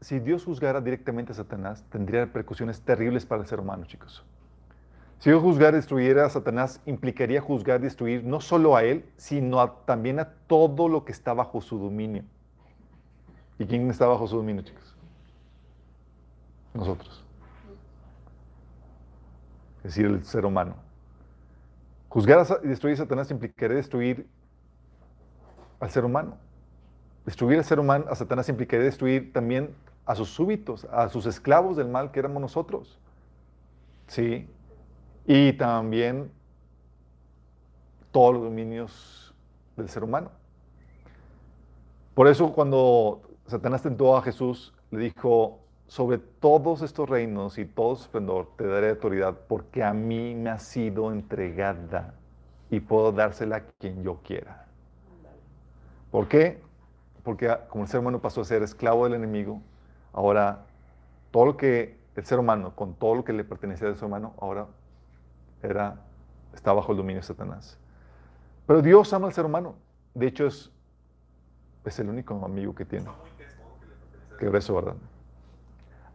si 0.00 0.18
Dios 0.18 0.44
juzgara 0.44 0.80
directamente 0.80 1.32
a 1.32 1.34
Satanás, 1.34 1.84
tendría 1.90 2.24
repercusiones 2.24 2.80
terribles 2.80 3.24
para 3.24 3.42
el 3.42 3.48
ser 3.48 3.60
humano, 3.60 3.84
chicos. 3.86 4.24
Si 5.18 5.30
Dios 5.30 5.42
juzgar 5.42 5.72
y 5.72 5.76
destruyera 5.76 6.26
a 6.26 6.30
Satanás, 6.30 6.80
implicaría 6.84 7.40
juzgar 7.40 7.80
y 7.80 7.84
destruir 7.84 8.24
no 8.24 8.40
solo 8.40 8.76
a 8.76 8.84
él, 8.84 9.10
sino 9.16 9.70
también 9.70 10.20
a 10.20 10.28
todo 10.46 10.88
lo 10.88 11.04
que 11.04 11.12
está 11.12 11.32
bajo 11.32 11.60
su 11.62 11.78
dominio. 11.78 12.24
¿Y 13.58 13.64
quién 13.64 13.88
está 13.90 14.06
bajo 14.06 14.26
su 14.26 14.36
dominio, 14.36 14.62
chicos? 14.62 14.94
Nosotros. 16.74 17.24
Es 19.78 19.94
decir, 19.94 20.06
el 20.06 20.22
ser 20.24 20.44
humano. 20.44 20.85
Juzgar 22.16 22.46
y 22.64 22.68
destruir 22.68 22.94
a 22.94 22.96
Satanás 22.96 23.30
implicaría 23.30 23.76
destruir 23.76 24.26
al 25.78 25.90
ser 25.90 26.02
humano. 26.02 26.38
Destruir 27.26 27.58
al 27.58 27.64
ser 27.66 27.78
humano, 27.78 28.06
a 28.08 28.14
Satanás 28.14 28.48
implicaría 28.48 28.86
destruir 28.86 29.34
también 29.34 29.74
a 30.06 30.14
sus 30.14 30.30
súbitos, 30.30 30.86
a 30.86 31.10
sus 31.10 31.26
esclavos 31.26 31.76
del 31.76 31.88
mal 31.88 32.12
que 32.12 32.20
éramos 32.20 32.40
nosotros. 32.40 32.98
Sí. 34.06 34.48
Y 35.26 35.52
también 35.58 36.32
todos 38.12 38.32
los 38.32 38.44
dominios 38.44 39.34
del 39.76 39.90
ser 39.90 40.02
humano. 40.02 40.30
Por 42.14 42.28
eso 42.28 42.50
cuando 42.54 43.28
Satanás 43.46 43.82
tentó 43.82 44.16
a 44.16 44.22
Jesús, 44.22 44.72
le 44.90 45.00
dijo, 45.00 45.65
sobre 45.86 46.18
todos 46.18 46.82
estos 46.82 47.08
reinos 47.08 47.58
y 47.58 47.64
todo 47.64 47.94
su 47.96 48.02
esplendor 48.02 48.48
te 48.56 48.66
daré 48.66 48.90
autoridad 48.90 49.36
porque 49.46 49.84
a 49.84 49.92
mí 49.92 50.34
me 50.34 50.50
ha 50.50 50.58
sido 50.58 51.12
entregada 51.12 52.14
y 52.70 52.80
puedo 52.80 53.12
dársela 53.12 53.56
a 53.56 53.60
quien 53.78 54.02
yo 54.02 54.20
quiera. 54.22 54.66
¿Por 56.10 56.26
qué? 56.28 56.60
Porque 57.22 57.56
como 57.68 57.84
el 57.84 57.90
ser 57.90 58.00
humano 58.00 58.20
pasó 58.20 58.40
a 58.40 58.44
ser 58.44 58.62
esclavo 58.62 59.04
del 59.04 59.14
enemigo, 59.14 59.60
ahora 60.12 60.66
todo 61.30 61.46
lo 61.46 61.56
que 61.56 61.98
el 62.16 62.24
ser 62.24 62.38
humano, 62.38 62.74
con 62.74 62.94
todo 62.94 63.14
lo 63.14 63.24
que 63.24 63.32
le 63.32 63.44
pertenecía 63.44 63.88
al 63.88 63.96
ser 63.96 64.06
humano, 64.06 64.34
ahora 64.40 64.66
era, 65.62 66.00
está 66.54 66.72
bajo 66.72 66.92
el 66.92 66.98
dominio 66.98 67.20
de 67.20 67.26
Satanás. 67.26 67.78
Pero 68.66 68.82
Dios 68.82 69.12
ama 69.12 69.28
al 69.28 69.34
ser 69.34 69.44
humano. 69.44 69.76
De 70.14 70.26
hecho, 70.26 70.46
es, 70.46 70.72
es 71.84 71.98
el 71.98 72.08
único 72.08 72.34
amigo 72.44 72.74
que 72.74 72.84
tiene. 72.84 73.06
Que 74.38 74.48
eso, 74.56 74.74
¿verdad? 74.74 74.96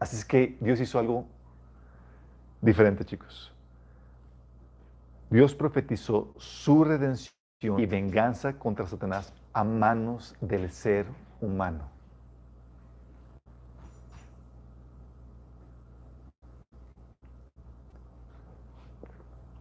Así 0.01 0.15
es 0.15 0.25
que 0.25 0.57
Dios 0.59 0.81
hizo 0.81 0.97
algo 0.97 1.27
diferente, 2.59 3.05
chicos. 3.05 3.53
Dios 5.29 5.53
profetizó 5.53 6.33
su 6.37 6.83
redención 6.83 7.31
y 7.77 7.85
venganza 7.85 8.57
contra 8.57 8.87
Satanás 8.87 9.31
a 9.53 9.63
manos 9.63 10.35
del 10.41 10.71
ser 10.71 11.05
humano. 11.39 11.87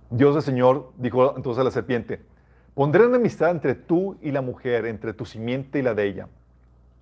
Dios 0.08 0.34
el 0.36 0.42
Señor 0.42 0.94
dijo 0.96 1.36
entonces 1.36 1.60
a 1.60 1.64
la 1.64 1.70
serpiente, 1.70 2.24
pondré 2.72 3.04
enemistad 3.04 3.50
entre 3.50 3.74
tú 3.74 4.16
y 4.22 4.30
la 4.30 4.40
mujer, 4.40 4.86
entre 4.86 5.12
tu 5.12 5.26
simiente 5.26 5.80
y 5.80 5.82
la 5.82 5.92
de 5.92 6.06
ella. 6.06 6.28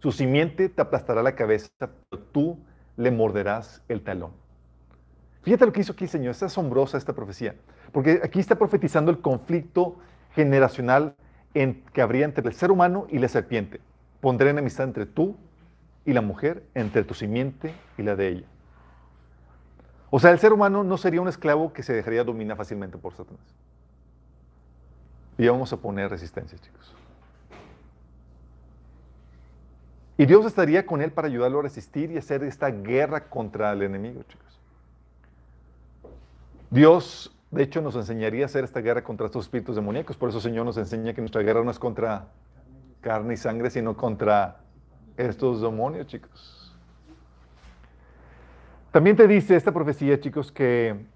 Su 0.00 0.10
simiente 0.10 0.68
te 0.68 0.82
aplastará 0.82 1.22
la 1.22 1.36
cabeza, 1.36 1.68
pero 1.78 2.20
tú 2.32 2.58
le 2.98 3.10
morderás 3.10 3.82
el 3.88 4.02
talón. 4.02 4.32
Fíjate 5.42 5.64
lo 5.64 5.72
que 5.72 5.80
hizo 5.80 5.92
aquí 5.92 6.04
el 6.04 6.10
Señor, 6.10 6.32
es 6.32 6.42
asombrosa 6.42 6.98
esta 6.98 7.14
profecía, 7.14 7.54
porque 7.92 8.20
aquí 8.22 8.40
está 8.40 8.56
profetizando 8.56 9.10
el 9.10 9.20
conflicto 9.20 9.96
generacional 10.34 11.14
en, 11.54 11.82
que 11.92 12.02
habría 12.02 12.26
entre 12.26 12.46
el 12.46 12.54
ser 12.54 12.70
humano 12.70 13.06
y 13.08 13.18
la 13.18 13.28
serpiente. 13.28 13.80
Pondré 14.20 14.50
enemistad 14.50 14.84
entre 14.84 15.06
tú 15.06 15.36
y 16.04 16.12
la 16.12 16.20
mujer, 16.20 16.64
entre 16.74 17.04
tu 17.04 17.14
simiente 17.14 17.72
y 17.96 18.02
la 18.02 18.16
de 18.16 18.28
ella. 18.28 18.46
O 20.10 20.18
sea, 20.18 20.32
el 20.32 20.38
ser 20.38 20.52
humano 20.52 20.82
no 20.82 20.96
sería 20.96 21.20
un 21.20 21.28
esclavo 21.28 21.72
que 21.72 21.82
se 21.82 21.92
dejaría 21.92 22.24
dominar 22.24 22.56
fácilmente 22.56 22.98
por 22.98 23.14
Satanás. 23.14 23.54
Y 25.36 25.46
vamos 25.46 25.72
a 25.72 25.76
poner 25.76 26.10
resistencia, 26.10 26.58
chicos. 26.58 26.94
Y 30.18 30.26
Dios 30.26 30.44
estaría 30.44 30.84
con 30.84 31.00
él 31.00 31.12
para 31.12 31.28
ayudarlo 31.28 31.60
a 31.60 31.62
resistir 31.62 32.10
y 32.10 32.18
hacer 32.18 32.42
esta 32.42 32.70
guerra 32.70 33.30
contra 33.30 33.72
el 33.72 33.82
enemigo, 33.82 34.24
chicos. 34.24 34.60
Dios, 36.70 37.32
de 37.52 37.62
hecho, 37.62 37.80
nos 37.80 37.94
enseñaría 37.94 38.42
a 38.42 38.46
hacer 38.46 38.64
esta 38.64 38.80
guerra 38.80 39.04
contra 39.04 39.26
estos 39.26 39.44
espíritus 39.44 39.76
demoníacos. 39.76 40.16
Por 40.16 40.28
eso 40.28 40.38
el 40.38 40.42
Señor 40.42 40.66
nos 40.66 40.76
enseña 40.76 41.14
que 41.14 41.20
nuestra 41.20 41.40
guerra 41.42 41.62
no 41.62 41.70
es 41.70 41.78
contra 41.78 42.26
carne 43.00 43.34
y 43.34 43.36
sangre, 43.36 43.70
sino 43.70 43.96
contra 43.96 44.56
estos 45.16 45.62
demonios, 45.62 46.08
chicos. 46.08 46.76
También 48.90 49.14
te 49.14 49.28
dice 49.28 49.54
esta 49.54 49.70
profecía, 49.70 50.18
chicos, 50.18 50.50
que 50.50 51.06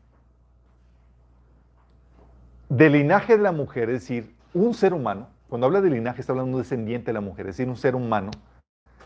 del 2.68 2.92
linaje 2.92 3.36
de 3.36 3.42
la 3.42 3.50
mujer, 3.50 3.90
es 3.90 4.02
decir, 4.02 4.32
un 4.54 4.74
ser 4.74 4.94
humano, 4.94 5.28
cuando 5.48 5.66
habla 5.66 5.80
de 5.80 5.90
linaje 5.90 6.20
está 6.20 6.32
hablando 6.32 6.52
de 6.52 6.54
un 6.54 6.62
descendiente 6.62 7.06
de 7.06 7.14
la 7.14 7.20
mujer, 7.20 7.48
es 7.48 7.56
decir, 7.56 7.68
un 7.68 7.76
ser 7.76 7.96
humano, 7.96 8.30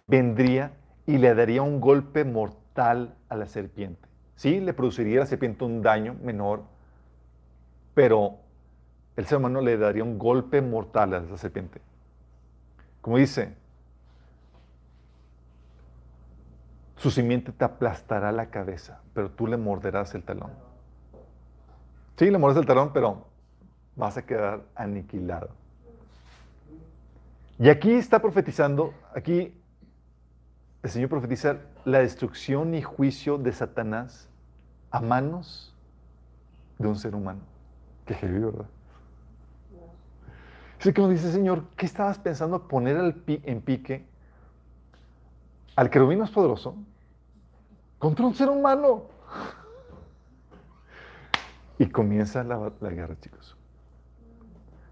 vendría 0.07 0.73
y 1.07 1.19
le 1.19 1.35
daría 1.35 1.63
un 1.63 1.81
golpe 1.81 2.25
mortal 2.25 3.15
a 3.29 3.37
la 3.37 3.47
serpiente. 3.47 4.09
Sí, 4.35 4.61
le 4.61 4.75
produciría 4.75 5.19
a 5.19 5.21
la 5.21 5.27
serpiente 5.27 5.65
un 5.65 5.83
daño 5.83 6.17
menor, 6.23 6.65
pero 7.95 8.39
el 9.17 9.27
ser 9.27 9.39
humano 9.39 9.61
le 9.61 9.79
daría 9.79 10.05
un 10.05 10.19
golpe 10.19 10.61
mortal 10.61 11.15
a 11.15 11.21
la 11.21 11.37
serpiente. 11.37 11.81
Como 13.01 13.19
dice, 13.19 13.55
Su 16.97 17.11
simiente 17.11 17.53
te 17.53 17.65
aplastará 17.65 18.33
la 18.33 18.47
cabeza, 18.47 19.01
pero 19.13 19.31
tú 19.31 19.47
le 19.47 19.57
morderás 19.57 20.15
el 20.15 20.23
talón. 20.23 20.51
Sí, 22.17 22.31
le 22.31 22.39
mordes 22.39 22.59
el 22.59 22.67
talón, 22.67 22.91
pero 22.93 23.27
vas 23.95 24.17
a 24.17 24.25
quedar 24.25 24.63
aniquilado. 24.75 25.51
Y 27.59 27.69
aquí 27.69 27.93
está 27.93 28.21
profetizando, 28.21 28.95
aquí 29.15 29.55
el 30.87 30.93
Señor 30.93 31.09
profetiza 31.09 31.59
la 31.85 31.99
destrucción 31.99 32.75
y 32.75 32.83
juicio 32.83 33.39
de 33.39 33.53
Satanás 33.53 34.29
a 34.91 35.01
manos 35.01 35.75
de 36.79 36.89
un 36.89 36.97
ser 36.97 37.15
humano. 37.15 37.41
Qué 38.05 38.15
heavy, 38.15 38.39
¿verdad? 38.39 38.67
Así 40.81 40.93
que 40.93 41.01
nos 41.01 41.11
dice, 41.11 41.33
Señor, 41.33 41.65
¿qué 41.77 41.87
estabas 41.87 42.19
pensando 42.19 42.69
poner 42.69 43.15
en 43.27 43.61
pique 43.61 44.07
al 45.77 45.91
querubín 45.91 46.19
más 46.19 46.31
poderoso 46.31 46.75
contra 47.99 48.27
un 48.27 48.35
ser 48.35 48.49
humano. 48.49 49.05
Y 51.79 51.87
comienza 51.87 52.43
la, 52.43 52.71
guerra, 52.81 53.17
chicos. 53.21 53.57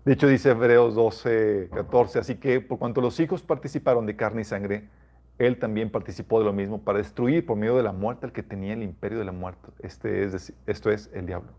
De 0.05 0.13
hecho, 0.13 0.29
dice 0.29 0.51
Hebreos 0.51 0.95
12, 0.95 1.71
14, 1.73 2.19
así 2.19 2.35
que 2.35 2.61
por 2.61 2.79
cuanto 2.79 3.01
los 3.01 3.19
hijos 3.21 3.43
participaron 3.43 4.05
de 4.05 4.17
carne 4.17 4.43
y 4.43 4.45
sangre, 4.45 4.89
él 5.38 5.59
también 5.59 5.91
participó 5.91 6.38
de 6.38 6.45
lo 6.45 6.53
mismo 6.53 6.83
para 6.83 6.99
destruir 6.99 7.45
por 7.45 7.57
medio 7.57 7.76
de 7.76 7.83
la 7.83 7.93
muerte 7.93 8.26
al 8.26 8.33
que 8.33 8.43
tenía 8.43 8.73
el 8.73 8.83
imperio 8.83 9.19
de 9.19 9.25
la 9.25 9.33
muerte. 9.33 9.69
Este 9.81 10.25
es 10.25 10.53
esto 10.67 10.91
es 10.91 11.11
el 11.12 11.26
diablo. 11.26 11.50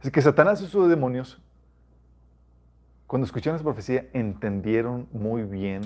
Así 0.00 0.10
que 0.10 0.22
Satanás 0.22 0.60
y 0.62 0.66
sus 0.66 0.88
demonios, 0.88 1.42
cuando 3.06 3.24
escucharon 3.24 3.56
esa 3.56 3.64
profecía, 3.64 4.06
entendieron 4.12 5.08
muy 5.12 5.42
bien 5.42 5.82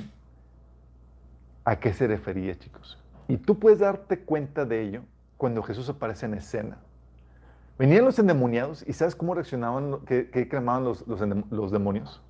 ¿A 1.64 1.76
qué 1.78 1.92
se 1.92 2.06
refería, 2.06 2.58
chicos? 2.58 2.98
Y 3.28 3.36
tú 3.36 3.58
puedes 3.58 3.78
darte 3.78 4.18
cuenta 4.20 4.64
de 4.64 4.82
ello 4.82 5.02
cuando 5.36 5.62
Jesús 5.62 5.88
aparece 5.88 6.26
en 6.26 6.34
escena. 6.34 6.78
Venían 7.78 8.04
los 8.04 8.18
endemoniados 8.18 8.84
y 8.86 8.92
¿sabes 8.92 9.14
cómo 9.14 9.34
reaccionaban, 9.34 10.00
qué, 10.06 10.48
clamaban 10.48 10.84
los, 10.84 11.06
los, 11.06 11.70
demonios? 11.70 12.22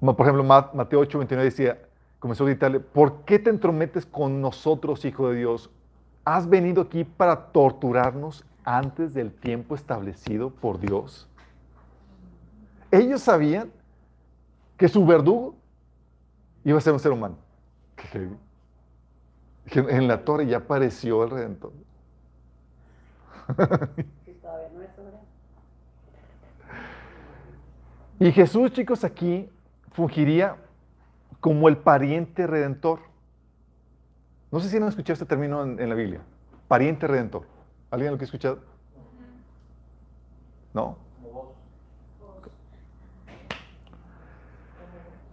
Por 0.00 0.20
ejemplo, 0.20 0.44
Mateo 0.44 1.00
8, 1.00 1.18
29 1.18 1.44
decía, 1.44 1.78
comenzó 2.18 2.44
a 2.44 2.48
gritarle, 2.48 2.80
¿por 2.80 3.24
qué 3.24 3.38
te 3.38 3.50
entrometes 3.50 4.06
con 4.06 4.40
nosotros, 4.40 5.04
Hijo 5.04 5.30
de 5.30 5.36
Dios? 5.36 5.70
¿has 6.24 6.48
venido 6.48 6.82
aquí 6.82 7.04
para 7.04 7.46
torturarnos 7.46 8.44
antes 8.64 9.14
del 9.14 9.32
tiempo 9.32 9.74
establecido 9.74 10.50
por 10.50 10.78
Dios? 10.78 11.28
Ellos 12.90 13.22
sabían 13.22 13.70
que 14.76 14.88
su 14.88 15.04
verdugo 15.04 15.54
iba 16.64 16.78
a 16.78 16.80
ser 16.80 16.92
un 16.92 17.00
ser 17.00 17.12
humano. 17.12 17.36
En 19.66 20.08
la 20.08 20.24
torre 20.24 20.46
ya 20.46 20.58
apareció 20.58 21.24
el 21.24 21.30
Redentor. 21.30 21.72
Y 28.18 28.30
Jesús, 28.30 28.70
chicos, 28.70 29.02
aquí 29.02 29.50
fungiría 29.92 30.56
como 31.40 31.68
el 31.68 31.76
pariente 31.76 32.46
redentor. 32.46 33.00
No 34.50 34.60
sé 34.60 34.68
si 34.68 34.76
han 34.76 34.84
escuchado 34.84 35.14
este 35.14 35.26
término 35.26 35.62
en, 35.62 35.88
la 35.88 35.94
Biblia. 35.94 36.20
Pariente 36.68 37.06
redentor. 37.06 37.44
¿Alguien 37.90 38.12
lo 38.12 38.18
que 38.18 38.24
ha 38.24 38.26
escuchado? 38.26 38.60
¿No? 40.74 40.96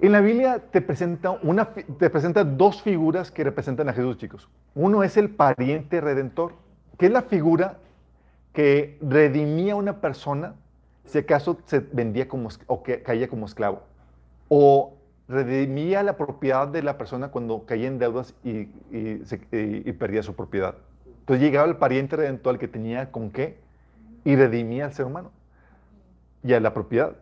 En 0.02 0.14
la 0.14 0.22
Biblia 0.22 0.60
te 0.72 0.82
presenta, 0.82 1.32
una, 1.32 1.74
te 1.74 2.10
presenta 2.10 2.46
dos 2.46 2.82
figuras 2.82 3.32
que 3.32 3.44
representan 3.44 3.90
a 3.90 3.94
Jesús, 3.94 4.18
chicos. 4.18 4.50
Uno 4.74 5.04
es 5.04 5.18
el 5.18 5.30
pariente 5.30 6.00
redentor, 6.00 6.54
que 6.98 7.08
es 7.08 7.12
la 7.12 7.24
figura 7.24 7.80
que 8.54 8.98
redimía 9.02 9.74
a 9.74 9.76
una 9.76 10.00
persona 10.00 10.56
si 11.04 11.18
acaso 11.18 11.58
se 11.66 11.80
vendía 11.80 12.28
como, 12.28 12.50
o 12.68 12.84
que 12.84 13.02
caía 13.04 13.28
como 13.28 13.46
esclavo. 13.46 13.89
O 14.50 14.98
redimía 15.30 16.04
la 16.04 16.18
propiedad 16.18 16.68
de 16.68 16.84
la 16.84 16.98
persona 16.98 17.30
cuando 17.30 17.66
caía 17.66 17.88
en 17.88 18.00
deudas 18.00 18.36
y, 18.44 18.66
perdía 19.94 20.24
su 20.24 20.36
propiedad. 20.36 20.76
Entonces 21.20 21.44
llegaba 21.44 21.68
el 21.68 21.78
pariente 21.78 22.16
redentor 22.16 22.58
que 22.58 22.68
tenía 22.68 23.12
con 23.12 23.30
qué 23.30 23.60
y 24.26 24.36
redimía 24.36 24.86
al 24.86 24.94
ser 24.94 25.06
humano 25.06 25.32
y 26.44 26.54
a 26.54 26.60
la 26.60 26.74
propiedad. 26.74 27.16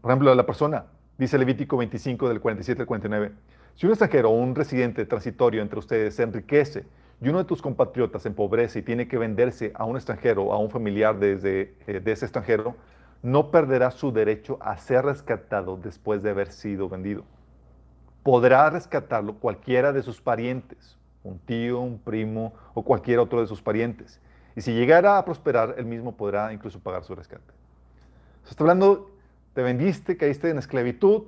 Por 0.00 0.10
ejemplo, 0.10 0.32
a 0.32 0.34
la 0.34 0.46
persona, 0.46 0.86
dice 1.18 1.36
Levítico 1.38 1.76
25 1.76 2.28
del 2.28 2.40
47 2.40 2.80
al 2.80 2.86
49, 2.86 3.32
si 3.74 3.86
un 3.86 3.92
extranjero 3.92 4.30
o 4.30 4.32
un 4.32 4.54
residente 4.54 5.04
transitorio 5.04 5.62
entre 5.62 5.78
ustedes 5.78 6.14
se 6.14 6.22
enriquece 6.22 6.84
y 7.20 7.28
uno 7.28 7.38
de 7.38 7.44
tus 7.44 7.60
compatriotas 7.60 8.24
empobrece 8.24 8.78
y 8.78 8.82
tiene 8.82 9.06
que 9.06 9.18
venderse 9.18 9.72
a 9.74 9.84
un 9.84 9.96
extranjero 9.96 10.44
o 10.44 10.52
a 10.54 10.58
un 10.58 10.70
familiar 10.70 11.18
desde, 11.18 11.74
eh, 11.86 12.00
de 12.00 12.12
ese 12.12 12.24
extranjero, 12.24 12.76
no 13.22 13.50
perderá 13.50 13.90
su 13.90 14.12
derecho 14.12 14.58
a 14.60 14.76
ser 14.78 15.04
rescatado 15.04 15.76
después 15.76 16.22
de 16.22 16.30
haber 16.30 16.52
sido 16.52 16.88
vendido. 16.88 17.24
Podrá 18.22 18.70
rescatarlo 18.70 19.34
cualquiera 19.34 19.92
de 19.92 20.02
sus 20.02 20.20
parientes, 20.20 20.98
un 21.22 21.38
tío, 21.38 21.80
un 21.80 21.98
primo 21.98 22.54
o 22.74 22.82
cualquier 22.82 23.18
otro 23.18 23.40
de 23.40 23.46
sus 23.46 23.62
parientes. 23.62 24.20
Y 24.56 24.62
si 24.62 24.72
llegara 24.72 25.18
a 25.18 25.24
prosperar, 25.24 25.74
él 25.78 25.86
mismo 25.86 26.16
podrá 26.16 26.52
incluso 26.52 26.80
pagar 26.80 27.04
su 27.04 27.14
rescate. 27.14 27.52
Se 28.44 28.50
está 28.50 28.64
hablando, 28.64 29.10
te 29.54 29.62
vendiste, 29.62 30.16
caíste 30.16 30.50
en 30.50 30.58
esclavitud 30.58 31.24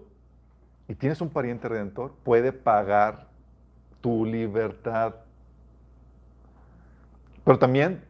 y 0.88 0.94
tienes 0.94 1.20
un 1.20 1.30
pariente 1.30 1.68
redentor, 1.68 2.12
puede 2.24 2.52
pagar 2.52 3.26
tu 4.00 4.24
libertad. 4.26 5.14
Pero 7.44 7.58
también 7.58 8.04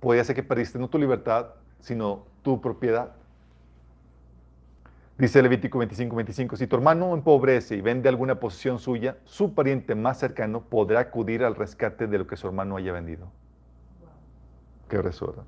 puede 0.00 0.24
ser 0.24 0.34
que 0.34 0.42
perdiste 0.42 0.78
no 0.78 0.88
tu 0.88 0.98
libertad, 0.98 1.50
sino 1.80 2.24
tu 2.42 2.60
propiedad. 2.60 3.15
Dice 5.18 5.40
Levítico 5.42 5.78
25, 5.78 6.14
25, 6.14 6.56
si 6.56 6.66
tu 6.66 6.76
hermano 6.76 7.14
empobrece 7.14 7.74
y 7.74 7.80
vende 7.80 8.08
alguna 8.08 8.38
posesión 8.38 8.78
suya, 8.78 9.16
su 9.24 9.54
pariente 9.54 9.94
más 9.94 10.18
cercano 10.18 10.64
podrá 10.64 11.00
acudir 11.00 11.42
al 11.42 11.54
rescate 11.54 12.06
de 12.06 12.18
lo 12.18 12.26
que 12.26 12.36
su 12.36 12.46
hermano 12.46 12.76
haya 12.76 12.92
vendido. 12.92 13.32
Qué 14.90 15.00
resuelta. 15.00 15.44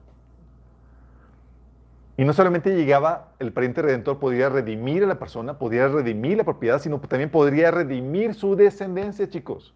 Y 2.16 2.24
no 2.24 2.32
solamente 2.32 2.74
llegaba 2.74 3.34
el 3.38 3.52
pariente 3.52 3.82
redentor, 3.82 4.18
podría 4.18 4.48
redimir 4.48 5.04
a 5.04 5.06
la 5.06 5.18
persona, 5.18 5.58
podría 5.58 5.86
redimir 5.86 6.38
la 6.38 6.44
propiedad, 6.44 6.80
sino 6.80 6.98
también 7.00 7.30
podría 7.30 7.70
redimir 7.70 8.34
su 8.34 8.56
descendencia, 8.56 9.28
chicos. 9.28 9.74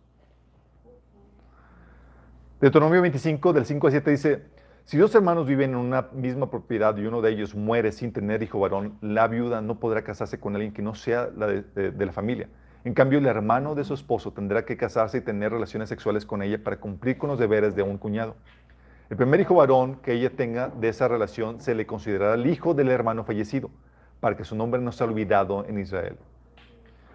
Deuteronomio 2.61 3.03
25, 3.03 3.53
del 3.53 3.67
5 3.67 3.87
al 3.87 3.93
7 3.93 4.11
dice, 4.11 4.43
si 4.85 4.99
dos 4.99 5.15
hermanos 5.15 5.47
viven 5.47 5.71
en 5.71 5.77
una 5.77 6.09
misma 6.13 6.51
propiedad 6.51 6.97
y 6.97 7.07
uno 7.07 7.23
de 7.23 7.31
ellos 7.31 7.55
muere 7.55 7.93
sin 7.93 8.13
tener 8.13 8.43
hijo 8.43 8.59
varón, 8.59 8.99
la 9.01 9.29
viuda 9.29 9.61
no 9.61 9.79
podrá 9.79 10.03
casarse 10.03 10.41
con 10.41 10.55
alguien 10.55 10.73
que 10.73 10.83
no 10.83 10.95
sea 10.95 11.31
la 11.37 11.47
de, 11.47 11.95
la 12.07 12.13
familia. 12.13 12.49
En 12.85 12.93
cambio, 12.93 13.21
el 13.21 13.27
hermano 13.27 13.77
de 13.77 13.85
su 13.85 13.95
esposo 13.95 14.33
tendrá 14.33 14.65
que 14.65 14.77
casarse 14.77 15.19
y 15.19 15.21
tener 15.21 15.53
relaciones 15.53 15.89
sexuales 15.89 16.27
con 16.27 16.43
ella 16.43 16.63
para 16.63 16.79
cumplir 16.79 17.17
con 17.17 17.31
los 17.31 17.39
deberes 17.39 17.77
de 17.77 17.83
un 17.85 17.97
cuñado. 17.97 18.35
El 19.09 19.17
primer 19.17 19.41
hijo 19.41 19.55
varón 19.55 19.97
que 20.03 20.15
ella 20.15 20.31
tenga 20.31 20.69
de 20.69 20.89
esa 20.89 21.07
relación 21.07 21.61
se 21.61 21.77
le 21.77 21.87
considerará 21.87 22.35
el 22.35 22.47
hijo 22.47 22.75
del 22.75 22.89
hermano 22.89 23.25
fallecido, 23.25 23.71
para 24.19 24.37
que 24.37 24.45
su 24.45 24.57
nombre 24.57 24.81
no 24.81 24.91
sea 24.91 25.07
olvidado 25.07 25.65
en 25.69 25.79
Israel. 25.79 26.17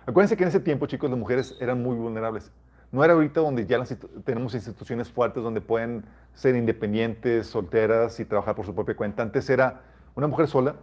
Acuérdense 0.05 0.37
que 0.37 0.43
en 0.43 0.49
ese 0.49 0.61
tiempo, 0.61 0.85
chicos, 0.85 1.09
las 1.09 1.19
mujeres 1.19 1.57
eran 1.59 1.83
muy 1.83 1.97
vulnerables. 1.97 2.49
No 2.91 3.03
era 3.03 3.13
ahorita 3.13 3.41
donde 3.41 3.65
ya 3.65 3.83
tenemos 4.23 4.53
instituciones 4.53 5.09
fuertes 5.09 5.43
donde 5.43 5.61
pueden 5.61 6.05
ser 6.33 6.55
independientes, 6.55 7.47
solteras 7.47 8.19
y 8.19 8.25
trabajar 8.25 8.55
por 8.55 8.65
su 8.65 8.73
propia 8.73 8.95
cuenta. 8.95 9.23
Antes 9.23 9.49
era 9.49 9.81
una 10.15 10.27
mujer 10.27 10.47
sola, 10.47 10.75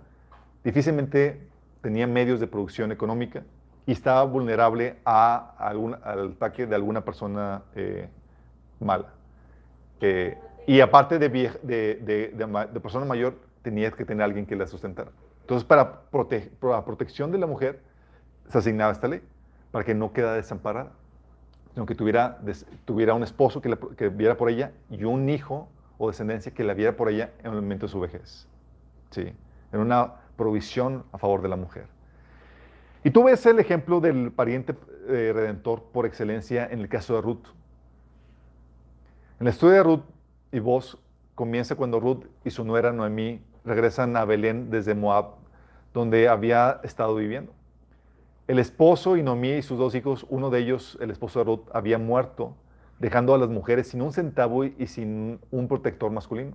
difícilmente 0.63 1.49
tenía 1.81 2.07
medios 2.07 2.41
de 2.41 2.47
producción 2.47 2.93
económica 2.93 3.43
y 3.87 3.93
estaba 3.93 4.23
vulnerable 4.25 4.97
a 5.05 5.55
al 5.59 6.33
ataque 6.33 6.67
de 6.67 6.75
alguna 6.75 7.05
persona 7.05 7.63
eh, 7.75 8.09
mala. 8.81 9.09
Y 10.67 10.81
aparte 10.81 11.19
de, 11.19 11.29
de, 11.29 12.81
persona 12.81 13.07
mayor, 13.07 13.39
tenía 13.63 13.91
que 13.91 14.05
tener 14.05 14.23
alguien 14.23 14.45
que 14.45 14.57
la 14.57 14.67
sustentara. 14.67 15.11
Entonces, 15.41 15.65
para, 15.65 16.03
para 16.11 16.85
protección 16.85 17.33
de 17.33 17.39
la 17.39 17.47
mujer, 17.47 17.81
se 18.49 18.59
asignaba 18.59 18.93
esta 18.93 19.09
ley, 19.09 19.23
para 19.71 19.85
que 19.85 19.95
no 19.95 20.13
quedara 20.13 20.37
desamparada 20.37 20.93
sino 21.75 21.87
que 21.87 21.95
tuviera, 21.97 22.39
tuviera 22.85 23.15
un 23.15 23.25
esposo 23.25 23.61
que, 23.61 23.77
que, 23.97 24.09
viera 24.09 24.37
por 24.37 24.49
ella 24.49 24.73
y 24.91 25.03
un 25.05 25.29
hijo 25.29 25.69
o 25.99 26.09
descendencia 26.09 26.55
que 26.55 26.63
la 26.63 26.73
viera 26.73 26.97
por 26.97 27.09
ella 27.09 27.33
en 27.41 27.53
el 27.53 27.61
momento 27.61 27.87
de 27.87 27.93
su 27.93 28.01
vejez. 28.01 28.47
¿Sí? 29.11 29.33
En 29.73 29.81
una 29.81 30.15
provisión 30.37 31.05
a 31.13 31.19
favor 31.19 31.43
de 31.43 31.49
la 31.49 31.57
mujer. 31.57 31.87
Y 33.03 33.11
tú 33.11 33.25
ves 33.25 33.45
el 33.47 33.59
ejemplo 33.59 34.01
del 34.01 34.33
pariente 34.33 34.75
eh, 35.09 35.33
redentor 35.35 35.83
por 35.93 36.07
excelencia 36.07 36.67
en 36.67 36.81
el 36.81 36.89
caso 36.89 37.17
de 37.17 37.21
Ruth. 37.21 37.45
En 39.41 39.45
la 39.45 39.51
historia 39.51 39.79
de 39.79 39.83
Ruth 39.83 40.05
y 40.53 40.61
vos 40.61 40.99
comienza 41.35 41.75
cuando 41.75 41.99
Ruth 41.99 42.25
y 42.45 42.51
su 42.51 42.65
nuera 42.65 42.93
Noemí 42.93 43.43
regresan 43.65 44.17
a 44.17 44.25
Belén 44.25 44.71
desde 44.71 44.95
Moab, 44.95 45.35
donde 45.93 46.29
había 46.29 46.81
estado 46.85 47.17
viviendo. 47.17 47.53
El 48.47 48.59
esposo 48.59 49.17
y 49.17 49.23
Noemí 49.23 49.53
y 49.53 49.63
sus 49.63 49.79
dos 49.79 49.95
hijos, 49.95 50.27
uno 50.29 50.51
de 50.51 50.59
ellos, 50.59 50.99
el 51.01 51.11
esposo 51.11 51.39
de 51.39 51.47
Ruth, 51.47 51.67
había 51.73 51.99
muerto, 51.99 52.55
dejando 52.99 53.35
a 53.35 53.39
las 53.39 53.49
mujeres 53.49 53.89
sin 53.89 54.03
un 54.03 54.13
centavo 54.13 54.65
y 54.65 54.87
sin 54.87 55.41
un 55.51 55.67
protector 55.67 56.11
masculino. 56.11 56.55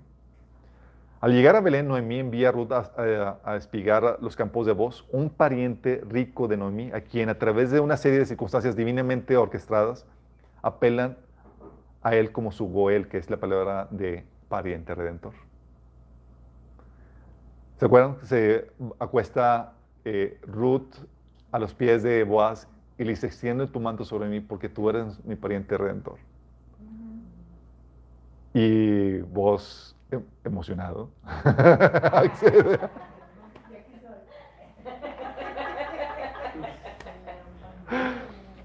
Al 1.20 1.34
llegar 1.34 1.56
a 1.56 1.62
Belén, 1.62 1.88
Noemí 1.88 2.20
envía 2.20 2.50
a 2.50 2.52
Ruth 2.52 2.72
a, 2.72 3.56
espigar 3.58 4.20
los 4.22 4.36
campos 4.36 4.66
de 4.66 4.72
voz, 4.72 5.06
un 5.12 5.30
pariente 5.30 6.02
rico 6.08 6.48
de 6.48 6.58
Noemí, 6.58 6.92
a 6.92 7.02
quien 7.02 7.28
a 7.28 7.38
través 7.40 7.72
de 7.72 7.80
una 7.80 7.98
serie 7.98 8.20
de 8.20 8.26
circunstancias 8.26 8.76
divinamente 8.76 9.36
orquestadas, 9.36 10.06
apelan 10.62 11.18
a 12.04 12.16
él 12.16 12.32
como 12.32 12.52
su 12.52 12.68
Goel, 12.68 13.10
que 13.10 13.18
es 13.18 13.30
la 13.30 13.38
palabra 13.38 13.88
de 13.92 14.24
pariente 14.48 14.96
redentor. 14.96 15.34
¿Se 17.78 17.86
acuerdan? 17.86 18.18
Se 18.24 18.72
acuesta 19.00 19.74
eh, 20.06 20.40
Ruth 20.44 20.96
a 21.52 21.60
los 21.60 21.74
pies 21.74 22.04
de 22.04 22.24
Boaz 22.24 22.68
y 22.98 23.04
le 23.04 23.12
dice, 23.12 23.28
extiende 23.28 23.68
tu 23.68 23.80
manto 23.80 24.04
sobre 24.04 24.28
mí 24.28 24.40
porque 24.42 24.70
tú 24.70 24.90
eres 24.90 25.24
mi 25.26 25.36
pariente 25.36 25.78
redentor. 25.78 26.18
Y 28.54 29.20
vos, 29.22 29.96
em, 30.12 30.24
emocionado, 30.44 31.10
accede. 31.26 32.80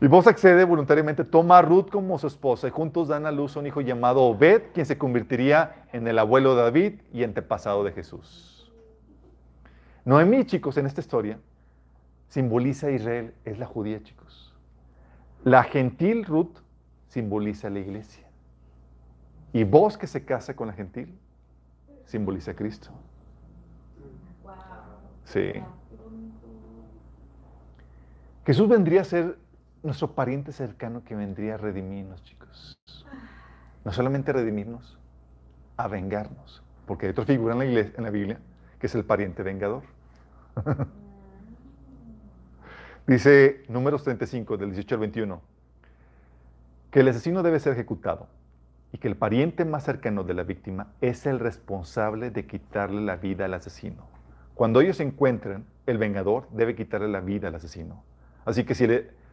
Y 0.04 0.06
vos 0.06 0.26
accede 0.26 0.64
voluntariamente, 0.64 1.24
toma 1.24 1.56
a 1.56 1.62
Ruth 1.62 1.88
como 1.88 2.18
su 2.18 2.26
esposa 2.26 2.68
y 2.68 2.70
juntos 2.70 3.08
dan 3.08 3.24
a 3.24 3.32
luz 3.32 3.56
a 3.56 3.60
un 3.60 3.66
hijo 3.66 3.80
llamado 3.80 4.20
Obed, 4.20 4.64
quien 4.74 4.84
se 4.84 4.98
convertiría 4.98 5.86
en 5.94 6.06
el 6.06 6.18
abuelo 6.18 6.54
de 6.54 6.62
David 6.62 6.92
y 7.10 7.24
antepasado 7.24 7.82
de 7.84 7.92
Jesús. 7.92 8.70
Noemí, 10.04 10.44
chicos, 10.44 10.76
en 10.76 10.84
esta 10.84 11.00
historia, 11.00 11.38
simboliza 12.34 12.88
a 12.88 12.90
Israel, 12.90 13.32
es 13.44 13.60
la 13.60 13.66
judía, 13.66 14.02
chicos. 14.02 14.52
La 15.44 15.62
gentil 15.62 16.24
Ruth 16.24 16.56
simboliza 17.06 17.68
a 17.68 17.70
la 17.70 17.78
iglesia. 17.78 18.26
Y 19.52 19.62
vos 19.62 19.96
que 19.96 20.08
se 20.08 20.24
casa 20.24 20.56
con 20.56 20.66
la 20.66 20.72
gentil, 20.72 21.16
simboliza 22.06 22.50
a 22.50 22.54
Cristo. 22.54 22.90
Sí. 25.22 25.52
Jesús 28.44 28.68
vendría 28.68 29.02
a 29.02 29.04
ser 29.04 29.38
nuestro 29.84 30.10
pariente 30.10 30.50
cercano 30.50 31.04
que 31.04 31.14
vendría 31.14 31.54
a 31.54 31.58
redimirnos, 31.58 32.20
chicos. 32.24 32.76
no 33.84 33.92
solamente 33.92 34.32
a 34.32 34.34
redimirnos, 34.34 34.98
a 35.76 35.86
vengarnos. 35.86 36.64
Porque 36.84 37.06
hay 37.06 37.12
otra 37.12 37.26
figura 37.26 37.52
en 37.52 37.60
la, 37.60 37.64
iglesia, 37.64 37.92
en 37.96 38.02
la 38.02 38.10
Biblia 38.10 38.40
que 38.80 38.88
es 38.88 38.94
el 38.96 39.04
pariente 39.04 39.44
vengador. 39.44 39.84
Dice 43.06 43.64
Números 43.68 44.02
35, 44.02 44.56
del 44.56 44.70
18 44.70 44.94
al 44.94 45.00
21, 45.02 45.42
que 46.90 47.00
el 47.00 47.08
asesino 47.08 47.42
debe 47.42 47.60
ser 47.60 47.74
ejecutado 47.74 48.28
y 48.92 48.96
que 48.96 49.08
el 49.08 49.16
pariente 49.16 49.66
más 49.66 49.84
cercano 49.84 50.24
de 50.24 50.32
la 50.32 50.42
víctima 50.42 50.94
es 51.02 51.26
el 51.26 51.38
responsable 51.38 52.30
de 52.30 52.46
quitarle 52.46 53.02
la 53.02 53.16
vida 53.16 53.44
al 53.44 53.52
asesino. 53.52 54.06
Cuando 54.54 54.80
ellos 54.80 54.96
se 54.96 55.02
encuentren, 55.02 55.66
el 55.84 55.98
vengador 55.98 56.48
debe 56.52 56.74
quitarle 56.74 57.08
la 57.08 57.20
vida 57.20 57.48
al 57.48 57.56
asesino. 57.56 58.02
Así 58.46 58.64
que 58.64 58.74
si 58.74 58.88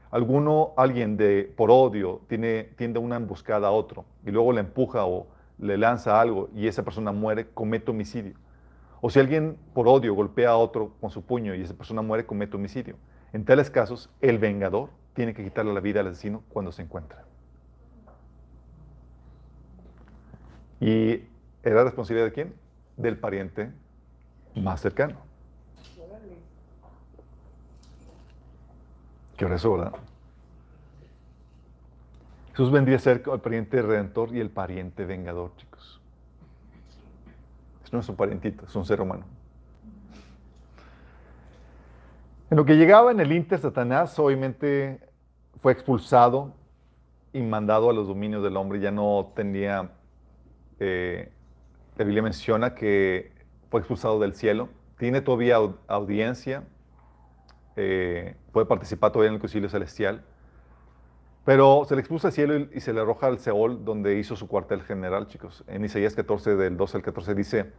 alguno, 0.09 0.73
alguien 0.75 1.15
de, 1.15 1.49
por 1.55 1.71
odio 1.71 2.23
tiene, 2.27 2.63
tiende 2.75 2.99
una 2.99 3.15
emboscada 3.15 3.69
a 3.69 3.71
otro 3.71 4.03
y 4.25 4.31
luego 4.31 4.51
le 4.51 4.59
empuja 4.59 5.05
o 5.05 5.27
le 5.59 5.77
lanza 5.77 6.19
algo 6.19 6.49
y 6.53 6.67
esa 6.67 6.83
persona 6.83 7.13
muere, 7.13 7.47
comete 7.53 7.89
homicidio. 7.89 8.33
O 8.99 9.09
si 9.09 9.21
alguien 9.21 9.55
por 9.73 9.87
odio 9.87 10.13
golpea 10.13 10.49
a 10.49 10.57
otro 10.57 10.91
con 10.99 11.09
su 11.09 11.21
puño 11.21 11.55
y 11.55 11.61
esa 11.61 11.73
persona 11.73 12.01
muere, 12.01 12.25
comete 12.25 12.57
homicidio. 12.57 12.97
En 13.33 13.45
tales 13.45 13.69
casos, 13.69 14.09
el 14.19 14.39
vengador 14.39 14.89
tiene 15.13 15.33
que 15.33 15.43
quitarle 15.43 15.73
la 15.73 15.79
vida 15.79 16.01
al 16.01 16.07
asesino 16.07 16.43
cuando 16.49 16.71
se 16.71 16.81
encuentra. 16.81 17.25
¿Y 20.79 21.23
era 21.63 21.83
responsabilidad 21.83 22.25
de 22.25 22.33
quién? 22.33 22.53
Del 22.97 23.17
pariente 23.17 23.71
más 24.55 24.81
cercano. 24.81 25.17
Qué 29.37 29.45
hora 29.45 29.55
¿verdad? 29.55 29.93
Jesús 32.51 32.71
vendría 32.71 32.97
a 32.97 32.99
ser 32.99 33.23
el 33.25 33.39
pariente 33.39 33.81
redentor 33.81 34.35
y 34.35 34.39
el 34.39 34.49
pariente 34.49 35.05
vengador, 35.05 35.55
chicos. 35.55 36.01
Es 37.83 37.93
nuestro 37.93 38.15
parientito, 38.15 38.65
es 38.65 38.75
un 38.75 38.85
ser 38.85 39.01
humano. 39.01 39.25
En 42.51 42.57
lo 42.57 42.65
que 42.65 42.75
llegaba 42.75 43.11
en 43.11 43.21
el 43.21 43.31
Inter, 43.31 43.59
Satanás 43.59 44.19
obviamente 44.19 44.99
fue 45.61 45.71
expulsado 45.71 46.53
y 47.31 47.39
mandado 47.39 47.89
a 47.89 47.93
los 47.93 48.09
dominios 48.09 48.43
del 48.43 48.57
hombre. 48.57 48.81
Ya 48.81 48.91
no 48.91 49.31
tenía, 49.33 49.91
eh, 50.77 51.31
la 51.95 52.03
Biblia 52.03 52.21
menciona 52.21 52.75
que 52.75 53.31
fue 53.69 53.79
expulsado 53.79 54.19
del 54.19 54.35
cielo. 54.35 54.67
Tiene 54.97 55.21
todavía 55.21 55.59
audiencia, 55.87 56.65
eh, 57.77 58.35
puede 58.51 58.65
participar 58.65 59.13
todavía 59.13 59.29
en 59.29 59.35
el 59.35 59.39
concilio 59.39 59.69
celestial. 59.69 60.21
Pero 61.45 61.85
se 61.87 61.95
le 61.95 62.01
expulsa 62.01 62.27
al 62.27 62.33
cielo 62.33 62.67
y, 62.73 62.81
se 62.81 62.91
le 62.91 62.99
arroja 62.99 63.27
al 63.27 63.39
Seol, 63.39 63.85
donde 63.85 64.19
hizo 64.19 64.35
su 64.35 64.49
cuartel 64.49 64.81
general, 64.81 65.27
chicos. 65.27 65.63
En 65.67 65.85
Isaías 65.85 66.15
14, 66.15 66.57
del 66.57 66.75
12 66.75 66.97
al 66.97 67.03
14, 67.03 67.33
dice, 67.33 67.71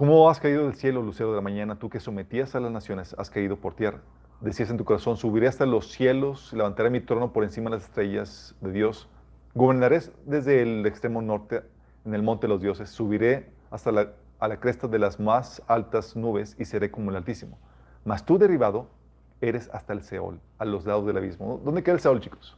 ¿Cómo 0.00 0.30
has 0.30 0.40
caído 0.40 0.64
del 0.64 0.76
cielo, 0.76 1.02
lucero 1.02 1.28
de 1.28 1.36
la 1.36 1.42
mañana, 1.42 1.78
tú 1.78 1.90
que 1.90 2.00
sometías 2.00 2.54
a 2.54 2.60
las 2.60 2.72
naciones, 2.72 3.14
has 3.18 3.28
caído 3.28 3.58
por 3.58 3.74
tierra? 3.74 4.00
Decías 4.40 4.70
en 4.70 4.78
tu 4.78 4.84
corazón, 4.86 5.18
subiré 5.18 5.46
hasta 5.46 5.66
los 5.66 5.92
cielos, 5.92 6.54
levantaré 6.54 6.88
mi 6.88 7.02
trono 7.02 7.34
por 7.34 7.44
encima 7.44 7.68
de 7.68 7.76
las 7.76 7.84
estrellas 7.84 8.56
de 8.62 8.72
Dios. 8.72 9.10
Gobernaré 9.54 10.00
desde 10.24 10.62
el 10.62 10.86
extremo 10.86 11.20
norte 11.20 11.64
en 12.06 12.14
el 12.14 12.22
monte 12.22 12.46
de 12.46 12.54
los 12.54 12.62
dioses, 12.62 12.88
subiré 12.88 13.50
hasta 13.70 13.92
la, 13.92 14.12
a 14.38 14.48
la 14.48 14.58
cresta 14.58 14.88
de 14.88 14.98
las 14.98 15.20
más 15.20 15.62
altas 15.66 16.16
nubes 16.16 16.56
y 16.58 16.64
seré 16.64 16.90
como 16.90 17.10
el 17.10 17.16
Altísimo. 17.16 17.58
Mas 18.06 18.24
tú 18.24 18.38
derribado 18.38 18.86
eres 19.42 19.68
hasta 19.70 19.92
el 19.92 20.00
Seol, 20.00 20.40
a 20.56 20.64
los 20.64 20.86
lados 20.86 21.04
del 21.04 21.18
abismo. 21.18 21.60
¿Dónde 21.62 21.82
queda 21.82 21.96
el 21.96 22.00
Seol, 22.00 22.20
chicos? 22.20 22.56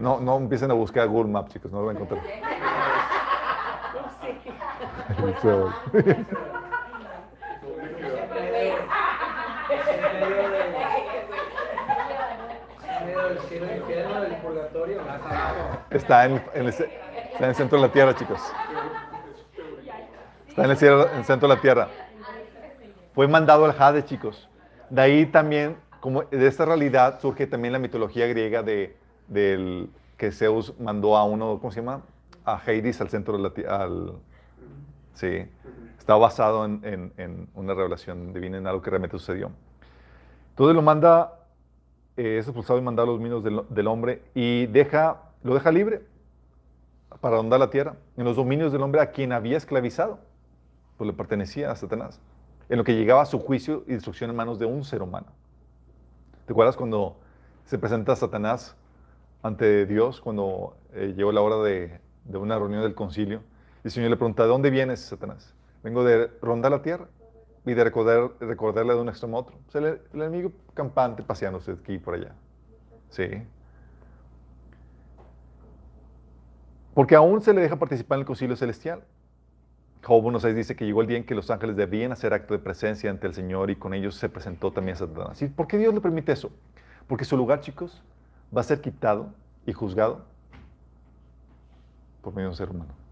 No, 0.00 0.20
no 0.20 0.36
empiecen 0.36 0.70
a 0.70 0.74
buscar 0.74 1.08
Google 1.08 1.32
Maps, 1.32 1.54
chicos, 1.54 1.72
no 1.72 1.80
lo 1.80 1.86
van 1.86 1.96
a 1.96 2.00
encontrar. 2.00 2.22
Está 15.90 16.26
en, 16.26 16.42
el, 16.54 16.68
está 16.68 16.84
en 17.38 17.44
el 17.44 17.54
centro 17.54 17.78
de 17.78 17.86
la 17.86 17.92
tierra, 17.92 18.14
chicos. 18.14 18.40
Está 20.48 20.64
en 20.64 20.70
el, 20.70 20.76
centro 20.76 21.48
de 21.48 21.54
la 21.54 21.60
tierra. 21.60 21.88
Fue 23.14 23.28
mandado 23.28 23.64
al 23.64 23.72
Jade, 23.72 24.04
chicos. 24.04 24.48
De 24.90 25.00
ahí 25.00 25.26
también, 25.26 25.76
como 26.00 26.22
de 26.22 26.46
esta 26.46 26.64
realidad, 26.64 27.20
surge 27.20 27.46
también 27.46 27.72
la 27.72 27.78
mitología 27.78 28.26
griega 28.26 28.62
de, 28.62 28.96
del 29.28 29.88
que 30.16 30.32
Zeus 30.32 30.78
mandó 30.78 31.16
a 31.16 31.24
uno, 31.24 31.58
¿cómo 31.60 31.70
se 31.72 31.80
llama? 31.80 32.02
A 32.44 32.56
Hades 32.56 33.00
al 33.00 33.08
centro 33.08 33.36
de 33.36 33.42
la 33.42 33.50
tierra 33.50 33.88
Sí, 35.14 35.46
está 35.98 36.16
basado 36.16 36.64
en, 36.64 37.48
una 37.54 37.72
revelación 37.72 38.32
divina, 38.32 38.58
en 38.58 38.66
algo 38.66 38.82
que 38.82 38.90
realmente 38.90 39.16
sucedió. 39.16 39.50
Entonces 40.50 40.74
lo 40.74 40.82
manda, 40.82 41.40
eh, 42.16 42.38
es 42.38 42.46
expulsado 42.46 42.78
y 42.78 42.82
mandado 42.82 43.08
a 43.08 43.12
los 43.12 43.18
dominios 43.18 43.68
del, 43.70 43.86
hombre 43.86 44.22
y 44.34 44.66
deja, 44.66 45.22
lo 45.42 45.54
deja 45.54 45.72
libre 45.72 46.02
para 47.20 47.36
rondar 47.36 47.60
la 47.60 47.70
tierra, 47.70 47.94
en 48.16 48.24
los 48.24 48.36
dominios 48.36 48.72
del 48.72 48.82
hombre 48.82 49.00
a 49.00 49.12
quien 49.12 49.32
había 49.32 49.56
esclavizado, 49.56 50.18
pues 50.98 51.06
le 51.06 51.14
pertenecía 51.14 51.70
a 51.70 51.76
Satanás, 51.76 52.20
en 52.68 52.76
lo 52.76 52.84
que 52.84 52.94
llegaba 52.94 53.22
a 53.22 53.26
su 53.26 53.38
juicio 53.38 53.84
y 53.86 53.92
destrucción 53.92 54.30
en 54.30 54.36
manos 54.36 54.58
de 54.58 54.66
un 54.66 54.84
ser 54.84 55.00
humano. 55.00 55.28
¿Te 56.44 56.52
acuerdas 56.52 56.76
cuando 56.76 57.16
se 57.64 57.78
presenta 57.78 58.14
Satanás 58.16 58.76
ante 59.42 59.86
Dios, 59.86 60.20
cuando 60.20 60.76
eh, 60.92 61.14
llegó 61.16 61.32
la 61.32 61.40
hora 61.40 61.56
de, 61.58 62.00
de 62.24 62.36
una 62.36 62.58
reunión 62.58 62.82
del 62.82 62.94
concilio? 62.94 63.40
Y 63.84 63.88
el 63.88 63.92
Señor 63.92 64.10
le 64.10 64.16
pregunta, 64.16 64.44
¿de 64.44 64.48
dónde 64.48 64.70
vienes, 64.70 65.00
Satanás? 65.00 65.52
Vengo 65.82 66.02
de 66.04 66.30
rondar 66.40 66.72
la 66.72 66.80
tierra 66.80 67.06
y 67.66 67.74
de 67.74 67.84
recordar, 67.84 68.30
recordarle 68.40 68.94
de 68.94 69.00
un 69.00 69.10
extremo 69.10 69.36
a 69.36 69.40
otro. 69.40 69.56
O 69.68 69.70
sea, 69.70 69.82
el, 69.82 70.00
enemigo 70.14 70.52
campante 70.72 71.22
paseándose 71.22 71.72
aquí 71.72 71.92
y 71.92 71.98
por 71.98 72.14
allá. 72.14 72.32
Sí. 73.10 73.28
Porque 76.94 77.14
aún 77.14 77.42
se 77.42 77.52
le 77.52 77.60
deja 77.60 77.76
participar 77.76 78.16
en 78.16 78.20
el 78.20 78.26
concilio 78.26 78.56
celestial. 78.56 79.04
Job 80.02 80.24
1.6 80.24 80.54
dice 80.54 80.76
que 80.76 80.86
llegó 80.86 81.02
el 81.02 81.06
día 81.06 81.18
en 81.18 81.24
que 81.24 81.34
los 81.34 81.50
ángeles 81.50 81.76
debían 81.76 82.10
hacer 82.12 82.32
acto 82.32 82.54
de 82.54 82.60
presencia 82.60 83.10
ante 83.10 83.26
el 83.26 83.34
Señor 83.34 83.70
y 83.70 83.76
con 83.76 83.92
ellos 83.92 84.14
se 84.14 84.30
presentó 84.30 84.72
también 84.72 84.96
Satanás. 84.96 85.42
¿Y 85.42 85.48
por 85.48 85.66
qué 85.66 85.76
Dios 85.76 85.92
le 85.92 86.00
permite 86.00 86.32
eso? 86.32 86.50
Porque 87.06 87.26
su 87.26 87.36
lugar, 87.36 87.60
chicos, 87.60 88.02
va 88.56 88.62
a 88.62 88.64
ser 88.64 88.80
quitado 88.80 89.28
y 89.66 89.74
juzgado 89.74 90.24
por 92.22 92.32
medio 92.32 92.46
de 92.46 92.52
un 92.52 92.56
ser 92.56 92.70
humano. 92.70 93.03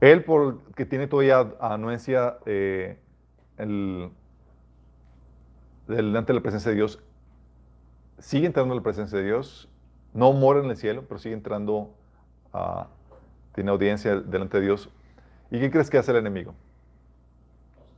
Él, 0.00 0.24
porque 0.24 0.86
tiene 0.86 1.06
todavía 1.06 1.54
anuencia 1.60 2.38
eh, 2.46 2.98
delante 5.86 6.32
de 6.32 6.34
la 6.38 6.42
presencia 6.42 6.70
de 6.70 6.76
Dios, 6.76 7.02
sigue 8.18 8.46
entrando 8.46 8.72
en 8.72 8.78
la 8.78 8.82
presencia 8.82 9.18
de 9.18 9.24
Dios, 9.24 9.68
no 10.14 10.32
mora 10.32 10.60
en 10.60 10.70
el 10.70 10.76
cielo, 10.76 11.04
pero 11.06 11.18
sigue 11.18 11.34
entrando, 11.34 11.94
a, 12.52 12.88
tiene 13.54 13.70
audiencia 13.70 14.16
delante 14.16 14.58
de 14.58 14.64
Dios. 14.64 14.90
¿Y 15.50 15.60
qué 15.60 15.70
crees 15.70 15.90
que 15.90 15.98
hace 15.98 16.12
el 16.12 16.18
enemigo? 16.18 16.54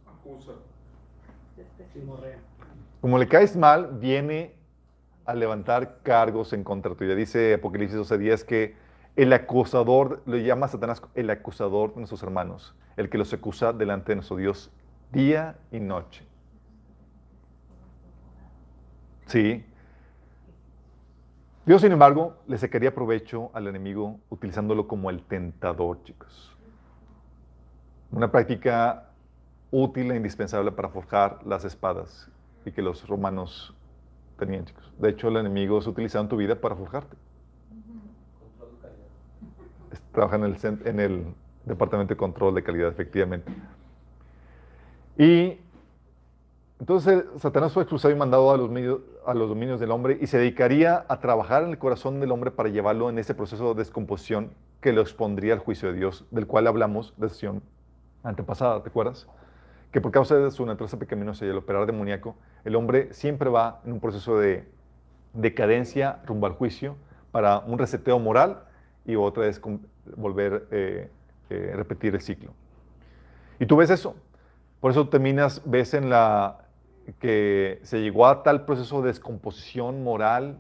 Acusa. 0.07 0.53
Como 3.01 3.19
le 3.19 3.29
caes 3.29 3.57
mal, 3.57 3.99
viene 4.01 4.55
a 5.25 5.35
levantar 5.35 5.99
cargos 6.03 6.53
en 6.53 6.65
contra 6.65 6.95
tuya. 6.95 7.15
Dice 7.15 7.55
Apocalipsis 7.55 7.97
12 7.97 8.19
días 8.19 8.45
que 8.45 8.75
el 9.17 9.33
acusador, 9.33 10.23
le 10.27 10.43
llama 10.43 10.69
Satanás 10.69 11.03
el 11.15 11.29
acusador 11.31 11.91
de 11.91 11.97
nuestros 11.99 12.23
hermanos, 12.23 12.75
el 12.97 13.11
que 13.11 13.19
los 13.19 13.33
acusa 13.33 13.73
delante 13.73 14.13
de 14.13 14.17
nuestro 14.17 14.37
Dios 14.37 14.71
día 15.11 15.59
y 15.71 15.81
noche. 15.81 16.27
Sí. 19.27 19.65
Dios, 21.67 21.83
sin 21.83 21.93
embargo, 21.93 22.39
le 22.49 22.59
sacaría 22.59 22.95
provecho 22.95 23.51
al 23.55 23.67
enemigo 23.67 24.19
utilizándolo 24.31 24.89
como 24.89 25.11
el 25.11 25.23
tentador, 25.23 26.03
chicos. 26.03 26.57
Una 28.11 28.31
práctica 28.33 29.11
útil 29.71 30.11
e 30.11 30.17
indispensable 30.17 30.73
para 30.73 30.89
forjar 30.89 31.47
las 31.47 31.65
espadas 31.65 32.31
y 32.65 32.73
que 32.73 32.83
los 32.83 33.07
romanos 33.07 33.75
tenían, 34.39 34.65
chicos. 34.65 34.93
De 34.99 35.11
hecho, 35.11 35.29
el 35.29 35.37
enemigo 35.37 35.81
se 35.81 35.91
utilizado 35.91 36.25
en 36.25 36.29
tu 36.29 36.37
vida 36.37 36.61
para 36.61 36.75
forjarte 36.75 37.17
trabaja 40.13 40.37
en 40.37 40.45
el, 40.45 40.57
en 40.85 41.01
el 41.01 41.25
Departamento 41.65 42.15
de 42.15 42.19
Control 42.19 42.55
de 42.55 42.63
Calidad, 42.63 42.89
efectivamente. 42.89 43.53
Y 45.19 45.59
entonces 46.81 47.25
Satanás 47.39 47.73
fue 47.73 47.85
expulsado 47.85 48.13
y 48.13 48.17
mandado 48.17 48.51
a 48.51 48.57
los, 48.57 48.71
a 49.25 49.35
los 49.35 49.49
dominios 49.49 49.79
del 49.79 49.93
hombre 49.93 50.19
y 50.21 50.27
se 50.27 50.39
dedicaría 50.39 51.05
a 51.09 51.21
trabajar 51.21 51.63
en 51.63 51.71
el 51.71 51.79
corazón 51.79 52.19
del 52.19 52.33
hombre 52.33 52.51
para 52.51 52.71
llevarlo 52.71 53.09
en 53.09 53.19
ese 53.19 53.35
proceso 53.35 53.75
de 53.75 53.79
descomposición 53.79 54.51
que 54.81 54.93
lo 54.93 55.01
expondría 55.01 55.53
al 55.53 55.61
juicio 55.61 55.93
de 55.93 55.99
Dios, 55.99 56.25
del 56.33 56.49
cual 56.49 56.67
hablamos 56.67 57.15
la 57.19 57.29
sesión 57.29 57.63
antepasada, 58.25 58.83
¿te 58.83 58.89
acuerdas? 58.89 59.29
Que 59.93 60.01
por 60.01 60.11
causa 60.11 60.35
de 60.35 60.51
su 60.51 60.67
naturaleza 60.67 60.99
pecaminosa 60.99 61.47
y 61.47 61.51
el 61.51 61.59
operar 61.59 61.87
demoníaco, 61.87 62.35
El 62.65 62.75
hombre 62.77 63.13
siempre 63.13 63.49
va 63.49 63.81
en 63.85 63.93
un 63.93 64.01
proceso 64.01 64.39
de 64.39 64.69
decadencia 65.35 66.21
rumbo 66.27 66.47
al 66.47 66.55
juicio 66.55 66.97
para 67.31 67.61
un 67.61 67.79
reseteo 67.79 68.19
moral 68.19 68.65
y 69.05 69.17
otra 69.17 69.47
es 69.47 69.61
volver 70.17 70.55
a 70.55 70.75
eh, 70.75 71.11
eh, 71.51 71.73
repetir 71.75 72.15
el 72.15 72.21
ciclo. 72.21 72.53
Y 73.59 73.67
tú 73.67 73.77
ves 73.77 73.91
eso. 73.91 74.15
Por 74.81 74.91
eso 74.91 75.09
terminas, 75.09 75.63
ves 75.65 75.95
en 75.95 76.11
la 76.11 76.67
que 77.19 77.81
se 77.83 78.01
llegó 78.01 78.27
a 78.27 78.43
tal 78.43 78.65
proceso 78.65 79.03
de 79.03 79.09
descomposición 79.09 80.03
moral 80.03 80.59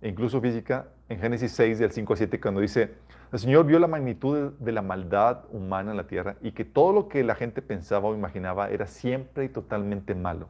e 0.00 0.08
incluso 0.08 0.40
física 0.40 0.88
en 1.08 1.18
Génesis 1.18 1.52
6 1.52 1.78
del 1.78 1.90
5 1.90 2.12
al 2.12 2.16
7 2.16 2.40
cuando 2.40 2.60
dice, 2.60 2.94
el 3.32 3.38
Señor 3.38 3.66
vio 3.66 3.78
la 3.78 3.86
magnitud 3.86 4.52
de 4.58 4.72
la 4.72 4.82
maldad 4.82 5.44
humana 5.50 5.90
en 5.90 5.96
la 5.96 6.06
tierra 6.06 6.36
y 6.40 6.52
que 6.52 6.64
todo 6.64 6.92
lo 6.92 7.08
que 7.08 7.24
la 7.24 7.34
gente 7.34 7.62
pensaba 7.62 8.08
o 8.08 8.14
imaginaba 8.14 8.70
era 8.70 8.86
siempre 8.86 9.44
y 9.44 9.48
totalmente 9.48 10.14
malo. 10.14 10.48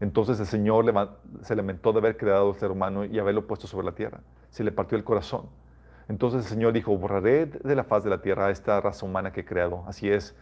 Entonces 0.00 0.38
el 0.40 0.46
Señor 0.46 0.84
se 1.42 1.56
lamentó 1.56 1.92
de 1.92 1.98
haber 1.98 2.16
creado 2.16 2.50
al 2.50 2.58
ser 2.58 2.70
humano 2.70 3.04
y 3.04 3.18
haberlo 3.18 3.46
puesto 3.46 3.66
sobre 3.66 3.86
la 3.86 3.92
tierra. 3.92 4.20
Se 4.50 4.62
le 4.62 4.72
partió 4.72 4.98
el 4.98 5.04
corazón. 5.04 5.46
Entonces 6.08 6.44
el 6.44 6.48
Señor 6.48 6.72
dijo, 6.72 6.96
borraré 6.96 7.46
de 7.46 7.74
la 7.74 7.84
faz 7.84 8.04
de 8.04 8.10
la 8.10 8.22
tierra 8.22 8.46
a 8.46 8.50
esta 8.50 8.80
raza 8.80 9.04
humana 9.04 9.32
que 9.32 9.40
he 9.40 9.44
creado. 9.44 9.84
Así 9.86 10.08
es. 10.08 10.36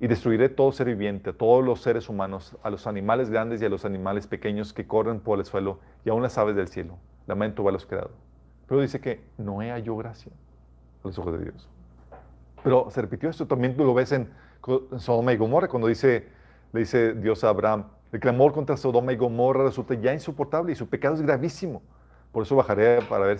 Y 0.00 0.06
destruiré 0.06 0.48
todo 0.48 0.70
ser 0.70 0.86
viviente, 0.86 1.30
a 1.30 1.32
todos 1.32 1.64
los 1.64 1.80
seres 1.80 2.08
humanos, 2.08 2.56
a 2.62 2.70
los 2.70 2.86
animales 2.86 3.30
grandes 3.30 3.60
y 3.60 3.64
a 3.64 3.68
los 3.68 3.84
animales 3.84 4.28
pequeños 4.28 4.72
que 4.72 4.86
corren 4.86 5.18
por 5.18 5.40
el 5.40 5.44
suelo 5.44 5.80
y 6.04 6.10
aún 6.10 6.22
las 6.22 6.38
aves 6.38 6.54
del 6.54 6.68
cielo. 6.68 6.98
Lamento 7.26 7.68
a 7.68 7.72
los 7.72 7.84
creados. 7.84 8.12
Pero 8.68 8.80
dice 8.80 9.00
que 9.00 9.20
Noé 9.38 9.70
halló 9.72 9.96
gracia 9.96 10.30
a 11.02 11.08
los 11.08 11.18
ojos 11.18 11.38
de 11.38 11.44
Dios. 11.44 11.68
Pero 12.62 12.88
se 12.90 13.00
repitió 13.00 13.28
esto. 13.28 13.46
También 13.46 13.76
tú 13.76 13.84
lo 13.84 13.94
ves 13.94 14.12
en 14.12 14.30
Sodoma 14.98 15.32
y 15.32 15.36
Gomorra 15.36 15.68
cuando 15.68 15.88
dice, 15.88 16.28
le 16.72 16.80
dice 16.80 17.14
Dios 17.14 17.42
a 17.42 17.48
Abraham, 17.48 17.86
el 18.12 18.20
clamor 18.20 18.52
contra 18.52 18.76
Sodoma 18.76 19.12
y 19.12 19.16
Gomorra 19.16 19.64
resulta 19.64 19.94
ya 19.94 20.12
insoportable 20.12 20.72
y 20.72 20.74
su 20.74 20.88
pecado 20.88 21.14
es 21.14 21.22
gravísimo. 21.22 21.82
Por 22.32 22.44
eso 22.44 22.56
bajaré 22.56 23.02
para 23.02 23.26
ver 23.26 23.38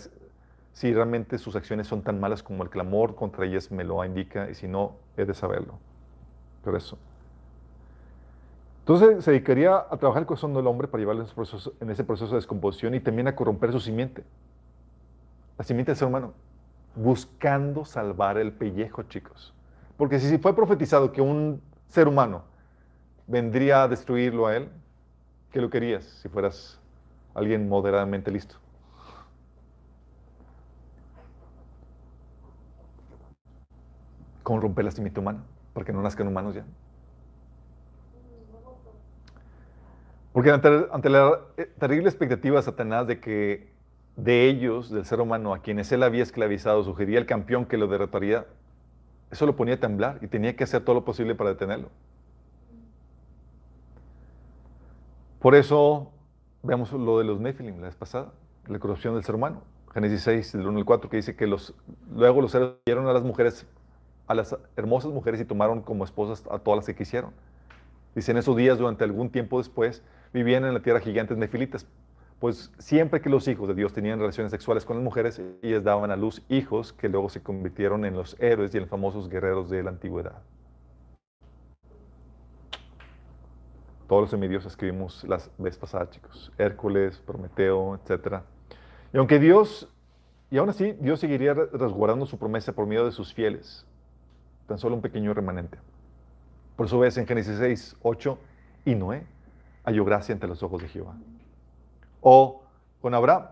si 0.78 0.94
realmente 0.94 1.38
sus 1.38 1.56
acciones 1.56 1.88
son 1.88 2.02
tan 2.02 2.20
malas 2.20 2.40
como 2.40 2.62
el 2.62 2.70
clamor 2.70 3.16
contra 3.16 3.44
ellas 3.44 3.72
me 3.72 3.82
lo 3.82 4.04
indica 4.04 4.48
y 4.48 4.54
si 4.54 4.68
no, 4.68 4.92
he 5.16 5.24
de 5.24 5.34
saberlo. 5.34 5.74
Por 6.62 6.76
eso. 6.76 6.96
Entonces 8.82 9.24
se 9.24 9.32
dedicaría 9.32 9.74
a 9.76 9.96
trabajar 9.96 10.22
el 10.22 10.26
corazón 10.28 10.54
del 10.54 10.68
hombre 10.68 10.86
para 10.86 11.00
llevarlo 11.00 11.26
en 11.80 11.90
ese 11.90 12.04
proceso 12.04 12.30
de 12.30 12.36
descomposición 12.36 12.94
y 12.94 13.00
también 13.00 13.26
a 13.26 13.34
corromper 13.34 13.72
su 13.72 13.80
simiente. 13.80 14.22
La 15.58 15.64
simiente 15.64 15.90
del 15.90 15.96
ser 15.96 16.06
humano. 16.06 16.32
Buscando 16.94 17.84
salvar 17.84 18.38
el 18.38 18.52
pellejo, 18.52 19.02
chicos. 19.02 19.52
Porque 19.96 20.20
si 20.20 20.38
fue 20.38 20.54
profetizado 20.54 21.10
que 21.10 21.20
un 21.20 21.60
ser 21.88 22.06
humano 22.06 22.44
vendría 23.26 23.82
a 23.82 23.88
destruirlo 23.88 24.46
a 24.46 24.54
él, 24.54 24.68
¿qué 25.50 25.60
lo 25.60 25.70
querías 25.70 26.04
si 26.04 26.28
fueras 26.28 26.78
alguien 27.34 27.68
moderadamente 27.68 28.30
listo? 28.30 28.60
¿Cómo 34.48 34.60
romper 34.60 34.86
la 34.86 34.90
simiente 34.90 35.20
humana? 35.20 35.44
Para 35.74 35.84
que 35.84 35.92
no 35.92 36.00
nazcan 36.00 36.26
humanos 36.26 36.54
ya. 36.54 36.64
Porque 40.32 40.50
ante, 40.50 41.10
la 41.10 41.40
eh, 41.58 41.70
terrible 41.78 42.08
expectativa 42.08 42.56
de 42.56 42.62
Satanás 42.62 43.06
de 43.06 43.20
que 43.20 43.68
de 44.16 44.48
ellos, 44.48 44.88
del 44.88 45.04
ser 45.04 45.20
humano, 45.20 45.52
a 45.52 45.58
quienes 45.58 45.92
él 45.92 46.02
había 46.02 46.22
esclavizado, 46.22 46.82
sugería 46.82 47.18
el 47.18 47.26
campeón 47.26 47.66
que 47.66 47.76
lo 47.76 47.88
derrotaría, 47.88 48.46
eso 49.30 49.44
lo 49.44 49.54
ponía 49.54 49.74
a 49.74 49.80
temblar 49.80 50.18
y 50.22 50.28
tenía 50.28 50.56
que 50.56 50.64
hacer 50.64 50.82
todo 50.82 50.94
lo 50.94 51.04
posible 51.04 51.34
para 51.34 51.50
detenerlo. 51.50 51.90
Por 55.40 55.56
eso 55.56 56.10
veamos 56.62 56.90
lo 56.94 57.18
de 57.18 57.24
los 57.24 57.38
Nephilim 57.38 57.82
la 57.82 57.88
vez 57.88 57.96
pasada, 57.96 58.32
la 58.66 58.78
corrupción 58.78 59.12
del 59.12 59.24
ser 59.24 59.34
humano. 59.34 59.60
Génesis 59.92 60.22
6, 60.22 60.52
del 60.52 60.68
1 60.68 60.78
al 60.78 60.84
4, 60.86 61.10
que 61.10 61.18
dice 61.18 61.36
que 61.36 61.46
los, 61.46 61.74
luego 62.14 62.40
los 62.40 62.50
seres 62.50 62.70
dieron 62.86 63.06
a 63.08 63.12
las 63.12 63.22
mujeres, 63.22 63.66
a 64.28 64.34
las 64.34 64.56
hermosas 64.76 65.10
mujeres 65.10 65.40
y 65.40 65.44
tomaron 65.44 65.82
como 65.82 66.04
esposas 66.04 66.44
a 66.50 66.58
todas 66.58 66.78
las 66.78 66.86
que 66.86 66.94
quisieron. 66.94 67.32
Dice, 68.14 68.30
en 68.30 68.38
esos 68.38 68.56
días, 68.56 68.78
durante 68.78 69.04
algún 69.04 69.30
tiempo 69.30 69.58
después, 69.58 70.02
vivían 70.32 70.64
en 70.64 70.74
la 70.74 70.80
tierra 70.80 71.00
gigantes 71.00 71.36
nefilitas, 71.36 71.86
pues 72.38 72.70
siempre 72.78 73.20
que 73.20 73.30
los 73.30 73.48
hijos 73.48 73.66
de 73.68 73.74
Dios 73.74 73.92
tenían 73.92 74.20
relaciones 74.20 74.52
sexuales 74.52 74.84
con 74.84 74.96
las 74.96 75.04
mujeres, 75.04 75.40
ellas 75.62 75.82
daban 75.82 76.10
a 76.10 76.16
luz 76.16 76.42
hijos 76.48 76.92
que 76.92 77.08
luego 77.08 77.28
se 77.28 77.42
convirtieron 77.42 78.04
en 78.04 78.14
los 78.14 78.36
héroes 78.38 78.74
y 78.74 78.78
en 78.78 78.86
famosos 78.86 79.28
guerreros 79.28 79.70
de 79.70 79.82
la 79.82 79.90
antigüedad. 79.90 80.42
Todos 84.06 84.22
los 84.22 84.30
semidioses 84.30 84.76
vimos 84.76 85.24
las 85.24 85.50
veces 85.58 85.78
pasadas, 85.78 86.10
chicos. 86.10 86.50
Hércules, 86.56 87.18
Prometeo, 87.18 87.96
etc. 87.96 88.42
Y 89.12 89.18
aunque 89.18 89.38
Dios, 89.38 89.88
y 90.50 90.56
aún 90.56 90.70
así, 90.70 90.92
Dios 90.92 91.20
seguiría 91.20 91.52
resguardando 91.52 92.24
su 92.24 92.38
promesa 92.38 92.72
por 92.72 92.86
medio 92.86 93.04
de 93.04 93.12
sus 93.12 93.34
fieles. 93.34 93.86
Tan 94.68 94.78
solo 94.78 94.94
un 94.94 95.02
pequeño 95.02 95.34
remanente. 95.34 95.78
Por 96.76 96.86
eso 96.86 97.00
ves 97.00 97.18
en 97.18 97.26
Génesis 97.26 97.56
6, 97.58 97.96
8, 98.02 98.38
y 98.84 98.94
Noé 98.94 99.24
halló 99.84 100.04
gracia 100.04 100.32
ante 100.32 100.46
los 100.46 100.62
ojos 100.62 100.82
de 100.82 100.88
Jehová. 100.88 101.16
O 102.20 102.62
con 103.00 103.14
Abraham, 103.14 103.46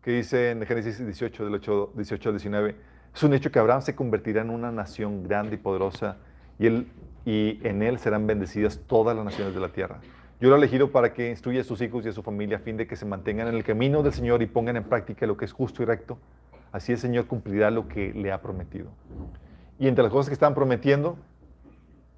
que 0.00 0.12
dice 0.12 0.52
en 0.52 0.64
Génesis 0.64 1.04
18, 1.04 1.44
del 1.44 1.54
8, 1.56 1.92
18 1.94 2.28
al 2.30 2.34
19, 2.36 2.76
es 3.14 3.22
un 3.22 3.34
hecho 3.34 3.50
que 3.50 3.58
Abraham 3.58 3.82
se 3.82 3.94
convertirá 3.94 4.40
en 4.40 4.48
una 4.48 4.72
nación 4.72 5.24
grande 5.24 5.56
y 5.56 5.58
poderosa, 5.58 6.16
y 6.58 6.66
él 6.66 6.86
y 7.24 7.60
en 7.62 7.82
él 7.82 7.98
serán 7.98 8.26
bendecidas 8.26 8.80
todas 8.86 9.14
las 9.14 9.24
naciones 9.24 9.54
de 9.54 9.60
la 9.60 9.68
tierra. 9.68 10.00
Yo 10.40 10.48
lo 10.48 10.54
he 10.54 10.58
elegido 10.58 10.90
para 10.90 11.12
que 11.12 11.28
instruya 11.28 11.60
a 11.60 11.64
sus 11.64 11.82
hijos 11.82 12.06
y 12.06 12.08
a 12.08 12.12
su 12.12 12.22
familia 12.22 12.56
a 12.56 12.60
fin 12.60 12.76
de 12.78 12.86
que 12.86 12.96
se 12.96 13.04
mantengan 13.04 13.48
en 13.48 13.54
el 13.56 13.64
camino 13.64 14.02
del 14.02 14.14
Señor 14.14 14.40
y 14.40 14.46
pongan 14.46 14.76
en 14.76 14.84
práctica 14.84 15.26
lo 15.26 15.36
que 15.36 15.44
es 15.44 15.52
justo 15.52 15.82
y 15.82 15.86
recto. 15.86 16.18
Así 16.72 16.92
el 16.92 16.98
Señor 16.98 17.26
cumplirá 17.26 17.70
lo 17.70 17.88
que 17.88 18.14
le 18.14 18.32
ha 18.32 18.40
prometido. 18.40 18.90
Y 19.80 19.88
entre 19.88 20.04
las 20.04 20.12
cosas 20.12 20.28
que 20.28 20.34
estaban 20.34 20.54
prometiendo 20.54 21.16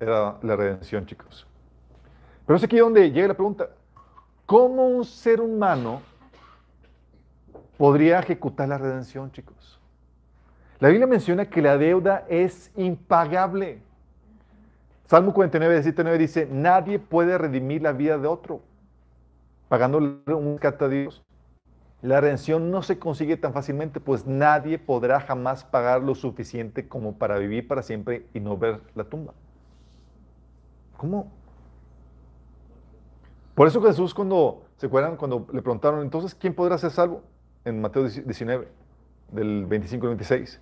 era 0.01 0.37
la 0.43 0.57
redención, 0.57 1.07
chicos. 1.07 1.47
Pero 2.45 2.57
es 2.57 2.65
aquí 2.65 2.77
donde 2.77 3.13
llega 3.13 3.29
la 3.29 3.35
pregunta, 3.35 3.71
¿cómo 4.45 4.89
un 4.89 5.05
ser 5.05 5.41
humano 5.41 6.03
podría 7.79 8.19
ejecutar 8.19 8.69
la 8.69 8.79
redención, 8.79 9.31
chicos? 9.31 9.81
La 10.81 10.89
Biblia 10.89 11.07
menciona 11.07 11.49
que 11.49 11.63
la 11.63 11.79
deuda 11.79 12.27
es 12.29 12.73
impagable. 12.77 13.81
Salmo 15.07 15.33
49, 15.33 15.83
19 15.83 16.19
dice, 16.19 16.49
nadie 16.51 16.99
puede 16.99 17.39
redimir 17.39 17.81
la 17.81 17.93
vida 17.93 18.19
de 18.19 18.27
otro 18.27 18.61
pagando 19.69 19.99
un 19.99 20.59
rescate 20.61 20.85
a 20.85 20.89
Dios. 20.89 21.23
La 22.03 22.21
redención 22.21 22.73
no 22.73 22.83
se 22.83 22.99
consigue 22.99 23.37
tan 23.37 23.53
fácilmente, 23.53 24.01
pues 24.01 24.27
nadie 24.27 24.77
podrá 24.77 25.21
jamás 25.21 25.63
pagar 25.63 26.03
lo 26.03 26.17
suficiente 26.17 26.89
como 26.89 27.17
para 27.17 27.39
vivir 27.39 27.69
para 27.69 27.83
siempre 27.83 28.27
y 28.35 28.41
no 28.41 28.57
ver 28.59 28.81
la 28.97 29.05
tumba. 29.05 29.35
¿Cómo? 30.97 31.31
Por 33.55 33.69
eso 33.69 33.81
Jesús 33.83 34.13
cuando, 34.15 34.65
¿se 34.79 34.87
acuerdan? 34.87 35.17
Cuando 35.17 35.47
le 35.53 35.63
preguntaron, 35.63 36.03
entonces, 36.03 36.35
¿quién 36.35 36.55
podrá 36.55 36.77
ser 36.77 36.91
salvo? 36.91 37.23
En 37.65 37.81
Mateo 37.81 38.03
19, 38.09 38.67
del 39.31 39.67
25 39.67 40.07
al 40.07 40.11
26. 40.11 40.61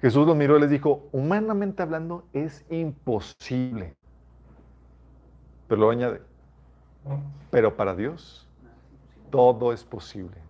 Jesús 0.00 0.26
los 0.26 0.34
miró 0.34 0.56
y 0.56 0.60
les 0.60 0.70
dijo, 0.70 1.08
humanamente 1.12 1.82
hablando 1.82 2.24
es 2.32 2.64
imposible. 2.68 3.94
Pero 5.68 5.82
lo 5.82 5.90
añade, 5.90 6.20
pero 7.50 7.76
para 7.76 7.94
Dios 7.94 8.48
todo 9.30 9.72
es 9.72 9.84
posible. 9.84 10.49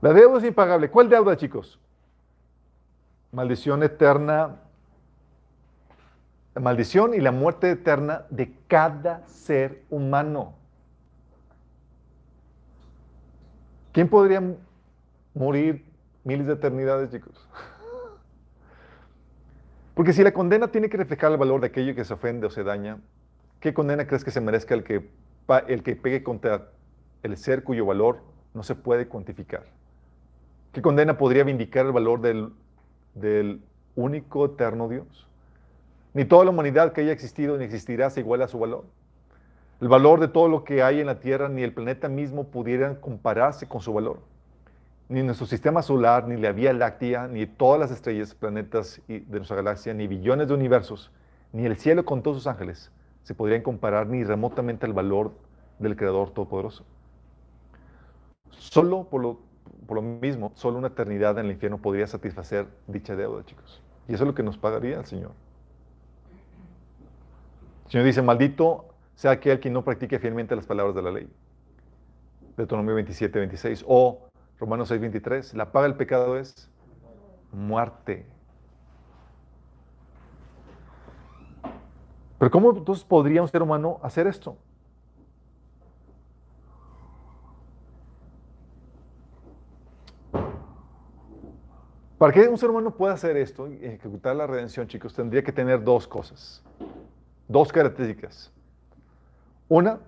La 0.00 0.12
deuda 0.12 0.38
es 0.38 0.44
impagable. 0.44 0.90
¿Cuál 0.90 1.08
deuda, 1.08 1.36
chicos? 1.36 1.78
Maldición 3.30 3.82
eterna. 3.82 4.56
La 6.54 6.60
maldición 6.60 7.14
y 7.14 7.20
la 7.20 7.32
muerte 7.32 7.70
eterna 7.70 8.26
de 8.30 8.54
cada 8.66 9.26
ser 9.26 9.82
humano. 9.90 10.54
¿Quién 13.92 14.08
podría 14.08 14.42
morir 15.34 15.84
miles 16.24 16.46
de 16.46 16.54
eternidades, 16.54 17.10
chicos. 17.10 17.48
Porque 19.94 20.12
si 20.12 20.22
la 20.22 20.32
condena 20.32 20.68
tiene 20.68 20.88
que 20.88 20.96
reflejar 20.96 21.32
el 21.32 21.38
valor 21.38 21.60
de 21.60 21.66
aquello 21.66 21.94
que 21.94 22.04
se 22.04 22.14
ofende 22.14 22.46
o 22.46 22.50
se 22.50 22.64
daña, 22.64 22.98
¿qué 23.60 23.74
condena 23.74 24.06
crees 24.06 24.24
que 24.24 24.30
se 24.30 24.40
merezca 24.40 24.74
el 24.74 24.84
que, 24.84 25.10
el 25.68 25.82
que 25.82 25.96
pegue 25.96 26.22
contra 26.22 26.70
el 27.22 27.36
ser 27.36 27.62
cuyo 27.62 27.84
valor 27.86 28.20
no 28.54 28.62
se 28.62 28.74
puede 28.74 29.08
cuantificar? 29.08 29.64
¿Qué 30.72 30.82
condena 30.82 31.18
podría 31.18 31.44
vindicar 31.44 31.86
el 31.86 31.92
valor 31.92 32.20
del, 32.20 33.60
único 33.94 34.46
eterno 34.46 34.88
Dios? 34.88 35.26
Ni 36.14 36.24
toda 36.24 36.44
la 36.44 36.50
humanidad 36.50 36.92
que 36.92 37.02
haya 37.02 37.12
existido 37.12 37.56
ni 37.58 37.64
existirá 37.64 38.10
se 38.10 38.20
iguala 38.20 38.46
a 38.46 38.48
su 38.48 38.58
valor. 38.58 38.84
El 39.80 39.88
valor 39.88 40.20
de 40.20 40.28
todo 40.28 40.48
lo 40.48 40.64
que 40.64 40.82
hay 40.82 41.00
en 41.00 41.06
la 41.06 41.20
Tierra 41.20 41.48
ni 41.48 41.62
el 41.62 41.72
planeta 41.72 42.08
mismo 42.08 42.44
pudieran 42.44 42.96
compararse 42.96 43.66
con 43.66 43.80
su 43.80 43.92
valor 43.92 44.20
ni 45.12 45.22
nuestro 45.22 45.46
sistema 45.46 45.82
solar, 45.82 46.26
ni 46.26 46.40
la 46.40 46.52
Vía 46.52 46.72
Láctea, 46.72 47.28
ni 47.28 47.46
todas 47.46 47.78
las 47.78 47.90
estrellas, 47.90 48.34
planetas 48.34 49.02
de 49.06 49.24
nuestra 49.28 49.56
galaxia, 49.56 49.92
ni 49.92 50.06
billones 50.06 50.48
de 50.48 50.54
universos, 50.54 51.10
ni 51.52 51.66
el 51.66 51.76
cielo 51.76 52.06
con 52.06 52.22
todos 52.22 52.38
sus 52.38 52.46
ángeles, 52.46 52.90
se 53.22 53.34
podrían 53.34 53.60
comparar 53.60 54.06
ni 54.06 54.24
remotamente 54.24 54.86
al 54.86 54.94
valor 54.94 55.32
del 55.78 55.96
Creador 55.96 56.30
Todopoderoso. 56.30 56.86
Solo 58.58 59.04
por 59.04 59.22
lo, 59.22 59.40
por 59.86 59.96
lo 59.96 60.02
mismo, 60.02 60.52
solo 60.54 60.78
una 60.78 60.88
eternidad 60.88 61.38
en 61.38 61.46
el 61.46 61.52
infierno 61.52 61.78
podría 61.78 62.06
satisfacer 62.06 62.66
dicha 62.86 63.16
deuda, 63.16 63.44
chicos. 63.44 63.82
Y 64.08 64.14
eso 64.14 64.24
es 64.24 64.28
lo 64.28 64.34
que 64.34 64.42
nos 64.42 64.58
pagaría 64.58 64.98
el 64.98 65.06
Señor. 65.06 65.32
El 67.86 67.90
Señor 67.90 68.06
dice, 68.06 68.22
maldito 68.22 68.86
sea 69.14 69.32
aquel 69.32 69.60
que 69.60 69.70
no 69.70 69.84
practique 69.84 70.18
fielmente 70.18 70.56
las 70.56 70.66
palabras 70.66 70.94
de 70.94 71.02
la 71.02 71.10
ley. 71.10 71.28
Deuteronomio 72.56 72.94
27, 72.94 73.38
26. 73.38 73.84
O 73.86 74.28
Romanos 74.58 74.88
6, 74.88 75.00
23. 75.00 75.54
La 75.54 75.72
paga 75.72 75.88
del 75.88 75.96
pecado 75.96 76.38
es 76.38 76.70
muerte. 77.52 78.26
Pero 82.38 82.50
¿cómo 82.50 82.76
entonces 82.76 83.04
podría 83.04 83.42
un 83.42 83.48
ser 83.48 83.62
humano 83.62 84.00
hacer 84.02 84.26
esto? 84.26 84.56
Para 92.22 92.32
que 92.32 92.46
un 92.46 92.56
ser 92.56 92.70
humano 92.70 92.94
pueda 92.94 93.14
hacer 93.14 93.36
esto 93.36 93.66
y 93.66 93.84
ejecutar 93.84 94.36
la 94.36 94.46
redención, 94.46 94.86
chicos, 94.86 95.12
tendría 95.12 95.42
que 95.42 95.50
tener 95.50 95.82
dos 95.82 96.06
cosas, 96.06 96.62
dos 97.48 97.72
características. 97.72 98.52
Una, 99.68 99.98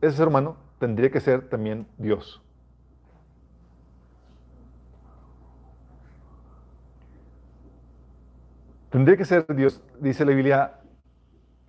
ese 0.00 0.18
ser 0.18 0.28
humano 0.28 0.56
tendría 0.78 1.10
que 1.10 1.18
ser 1.18 1.48
también 1.48 1.84
Dios. 1.96 2.40
Tendría 8.90 9.16
que 9.16 9.24
ser 9.24 9.44
Dios, 9.56 9.82
dice 9.98 10.24
la 10.24 10.34
Biblia, 10.34 10.78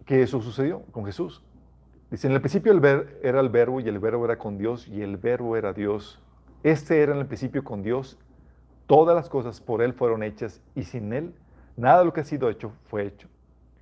que 0.06 0.22
eso 0.22 0.40
sucedió 0.40 0.84
con 0.92 1.04
Jesús. 1.04 1.42
Dice, 2.12 2.28
en 2.28 2.34
el 2.34 2.42
principio 2.42 2.72
el 2.72 2.80
ver, 2.80 3.20
era 3.24 3.40
el 3.40 3.50
verbo 3.50 3.80
y 3.80 3.88
el 3.88 3.98
verbo 3.98 4.26
era 4.26 4.38
con 4.38 4.60
Dios 4.60 4.88
y 4.88 5.02
el 5.02 5.18
verbo 5.18 5.58
era 5.58 5.74
Dios. 5.74 6.22
Este 6.62 7.02
era 7.02 7.14
en 7.14 7.22
el 7.22 7.26
principio 7.26 7.64
con 7.64 7.82
Dios. 7.82 8.20
Todas 8.90 9.16
las 9.16 9.30
cosas 9.30 9.62
por 9.62 9.84
Él 9.84 9.94
fueron 9.94 10.24
hechas 10.24 10.64
y 10.74 10.82
sin 10.82 11.14
Él 11.14 11.36
nada 11.78 12.00
de 12.00 12.06
lo 12.06 12.12
que 12.12 12.22
ha 12.22 12.24
sido 12.24 12.50
hecho 12.50 12.72
fue 12.88 13.06
hecho. 13.06 13.28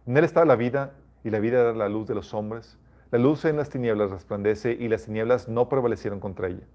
En 0.05 0.17
Él 0.17 0.25
estaba 0.25 0.45
la 0.45 0.57
vida 0.57 0.95
y 1.23 1.29
la 1.29 1.39
vida 1.39 1.61
era 1.61 1.71
la 1.71 1.87
luz 1.87 2.09
de 2.09 2.13
los 2.13 2.33
hombres. 2.33 2.77
La 3.09 3.17
luz 3.17 3.45
en 3.45 3.55
las 3.55 3.69
tinieblas 3.69 4.11
resplandece 4.11 4.73
y 4.73 4.89
las 4.89 5.05
tinieblas 5.05 5.47
no 5.47 5.69
prevalecieron 5.69 6.19
contra 6.19 6.49
ella. 6.49 6.65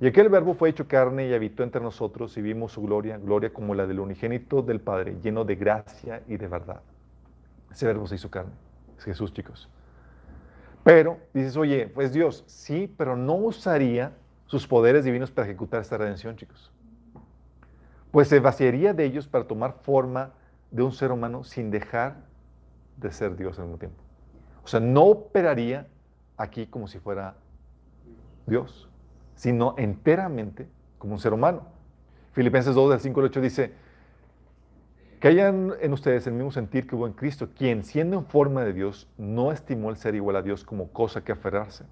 Y 0.00 0.06
aquel 0.06 0.30
verbo 0.30 0.54
fue 0.54 0.70
hecho 0.70 0.88
carne 0.88 1.28
y 1.28 1.34
habitó 1.34 1.62
entre 1.62 1.82
nosotros 1.82 2.34
y 2.38 2.40
vimos 2.40 2.72
su 2.72 2.80
gloria, 2.80 3.18
gloria 3.18 3.52
como 3.52 3.74
la 3.74 3.86
del 3.86 4.00
unigénito 4.00 4.62
del 4.62 4.80
Padre, 4.80 5.18
lleno 5.22 5.44
de 5.44 5.56
gracia 5.56 6.22
y 6.28 6.38
de 6.38 6.48
verdad. 6.48 6.80
Ese 7.70 7.84
verbo 7.84 8.06
se 8.06 8.14
hizo 8.14 8.30
carne. 8.30 8.52
Es 8.96 9.04
Jesús, 9.04 9.34
chicos. 9.34 9.68
Pero 10.82 11.18
dices, 11.34 11.58
oye, 11.58 11.88
pues 11.88 12.14
Dios, 12.14 12.42
sí, 12.46 12.90
pero 12.96 13.16
no 13.16 13.34
usaría 13.34 14.14
sus 14.46 14.66
poderes 14.66 15.04
divinos 15.04 15.30
para 15.30 15.46
ejecutar 15.46 15.82
esta 15.82 15.98
redención, 15.98 16.36
chicos. 16.36 16.72
Pues 18.10 18.28
se 18.28 18.40
vaciaría 18.40 18.92
de 18.92 19.04
ellos 19.04 19.28
para 19.28 19.44
tomar 19.44 19.78
forma 19.82 20.32
de 20.70 20.82
un 20.82 20.92
ser 20.92 21.12
humano 21.12 21.44
sin 21.44 21.70
dejar 21.70 22.16
de 22.96 23.12
ser 23.12 23.36
Dios 23.36 23.58
al 23.58 23.66
mismo 23.66 23.78
tiempo. 23.78 24.02
O 24.64 24.68
sea, 24.68 24.80
no 24.80 25.04
operaría 25.04 25.86
aquí 26.36 26.66
como 26.66 26.88
si 26.88 26.98
fuera 26.98 27.36
Dios, 28.46 28.88
sino 29.34 29.74
enteramente 29.78 30.68
como 30.98 31.14
un 31.14 31.20
ser 31.20 31.32
humano. 31.32 31.62
Filipenses 32.32 32.74
2, 32.74 32.90
del 32.90 33.00
5 33.00 33.20
al 33.20 33.26
8 33.26 33.40
dice, 33.40 33.72
que 35.20 35.28
hayan 35.28 35.74
en 35.80 35.92
ustedes 35.92 36.26
el 36.26 36.32
mismo 36.32 36.50
sentir 36.50 36.86
que 36.86 36.96
hubo 36.96 37.06
en 37.06 37.12
Cristo, 37.12 37.50
quien 37.54 37.82
siendo 37.82 38.16
en 38.16 38.24
forma 38.24 38.64
de 38.64 38.72
Dios 38.72 39.08
no 39.18 39.52
estimó 39.52 39.90
el 39.90 39.96
ser 39.96 40.14
igual 40.14 40.36
a 40.36 40.42
Dios 40.42 40.64
como 40.64 40.88
cosa 40.92 41.22
que 41.22 41.32
aferrarse, 41.32 41.84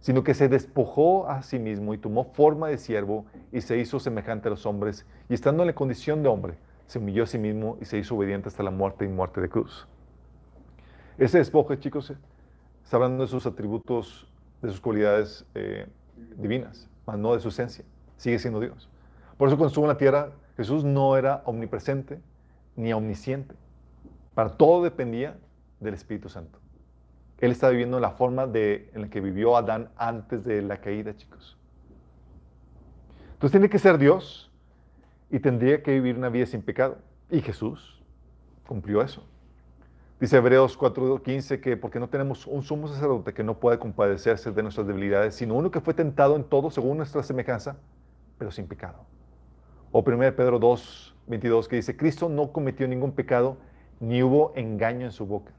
sino 0.00 0.24
que 0.24 0.34
se 0.34 0.48
despojó 0.48 1.28
a 1.28 1.42
sí 1.42 1.58
mismo 1.58 1.94
y 1.94 1.98
tomó 1.98 2.24
forma 2.24 2.68
de 2.68 2.78
siervo 2.78 3.26
y 3.52 3.60
se 3.60 3.78
hizo 3.78 4.00
semejante 4.00 4.48
a 4.48 4.50
los 4.50 4.66
hombres, 4.66 5.06
y 5.28 5.34
estando 5.34 5.62
en 5.62 5.68
la 5.68 5.74
condición 5.74 6.22
de 6.22 6.28
hombre, 6.28 6.54
se 6.86 6.98
humilló 6.98 7.24
a 7.24 7.26
sí 7.26 7.38
mismo 7.38 7.76
y 7.80 7.84
se 7.84 7.98
hizo 7.98 8.16
obediente 8.16 8.48
hasta 8.48 8.62
la 8.62 8.70
muerte 8.70 9.04
y 9.04 9.08
muerte 9.08 9.40
de 9.40 9.48
cruz. 9.48 9.86
Ese 11.18 11.38
despojo, 11.38 11.74
chicos, 11.76 12.12
está 12.82 12.96
hablando 12.96 13.24
de 13.24 13.28
sus 13.28 13.46
atributos, 13.46 14.26
de 14.62 14.70
sus 14.70 14.80
cualidades 14.80 15.44
eh, 15.54 15.86
divinas, 16.36 16.88
mas 17.06 17.18
no 17.18 17.34
de 17.34 17.40
su 17.40 17.48
esencia. 17.48 17.84
Sigue 18.16 18.38
siendo 18.38 18.60
Dios. 18.60 18.88
Por 19.36 19.48
eso 19.48 19.56
cuando 19.56 19.68
estuvo 19.68 19.84
en 19.84 19.90
la 19.90 19.98
tierra, 19.98 20.32
Jesús 20.56 20.84
no 20.84 21.16
era 21.16 21.42
omnipresente 21.44 22.20
ni 22.76 22.92
omnisciente. 22.92 23.54
Para 24.34 24.50
todo 24.50 24.82
dependía 24.82 25.36
del 25.80 25.94
Espíritu 25.94 26.28
Santo. 26.28 26.59
Él 27.40 27.52
está 27.52 27.70
viviendo 27.70 27.96
en 27.96 28.02
la 28.02 28.10
forma 28.10 28.46
de, 28.46 28.90
en 28.94 29.02
la 29.02 29.08
que 29.08 29.20
vivió 29.20 29.56
Adán 29.56 29.90
antes 29.96 30.44
de 30.44 30.62
la 30.62 30.78
caída, 30.78 31.16
chicos. 31.16 31.56
Entonces 33.32 33.52
tiene 33.52 33.70
que 33.70 33.78
ser 33.78 33.96
Dios 33.96 34.50
y 35.30 35.40
tendría 35.40 35.82
que 35.82 35.92
vivir 35.92 36.16
una 36.16 36.28
vida 36.28 36.44
sin 36.46 36.60
pecado. 36.60 36.98
Y 37.30 37.40
Jesús 37.40 38.02
cumplió 38.66 39.00
eso. 39.00 39.24
Dice 40.20 40.36
Hebreos 40.36 40.78
4:15 40.78 41.62
que 41.62 41.78
porque 41.78 41.98
no 41.98 42.10
tenemos 42.10 42.46
un 42.46 42.62
sumo 42.62 42.88
sacerdote 42.88 43.32
que 43.32 43.42
no 43.42 43.58
puede 43.58 43.78
compadecerse 43.78 44.52
de 44.52 44.62
nuestras 44.62 44.86
debilidades, 44.86 45.34
sino 45.34 45.54
uno 45.54 45.70
que 45.70 45.80
fue 45.80 45.94
tentado 45.94 46.36
en 46.36 46.44
todo 46.44 46.70
según 46.70 46.98
nuestra 46.98 47.22
semejanza, 47.22 47.78
pero 48.36 48.50
sin 48.50 48.66
pecado. 48.66 49.06
O 49.90 50.02
1 50.02 50.36
Pedro 50.36 50.60
2:22 50.60 51.68
que 51.68 51.76
dice, 51.76 51.96
Cristo 51.96 52.28
no 52.28 52.52
cometió 52.52 52.86
ningún 52.86 53.12
pecado, 53.12 53.56
ni 53.98 54.22
hubo 54.22 54.52
engaño 54.56 55.06
en 55.06 55.12
su 55.12 55.24
boca. 55.24 55.52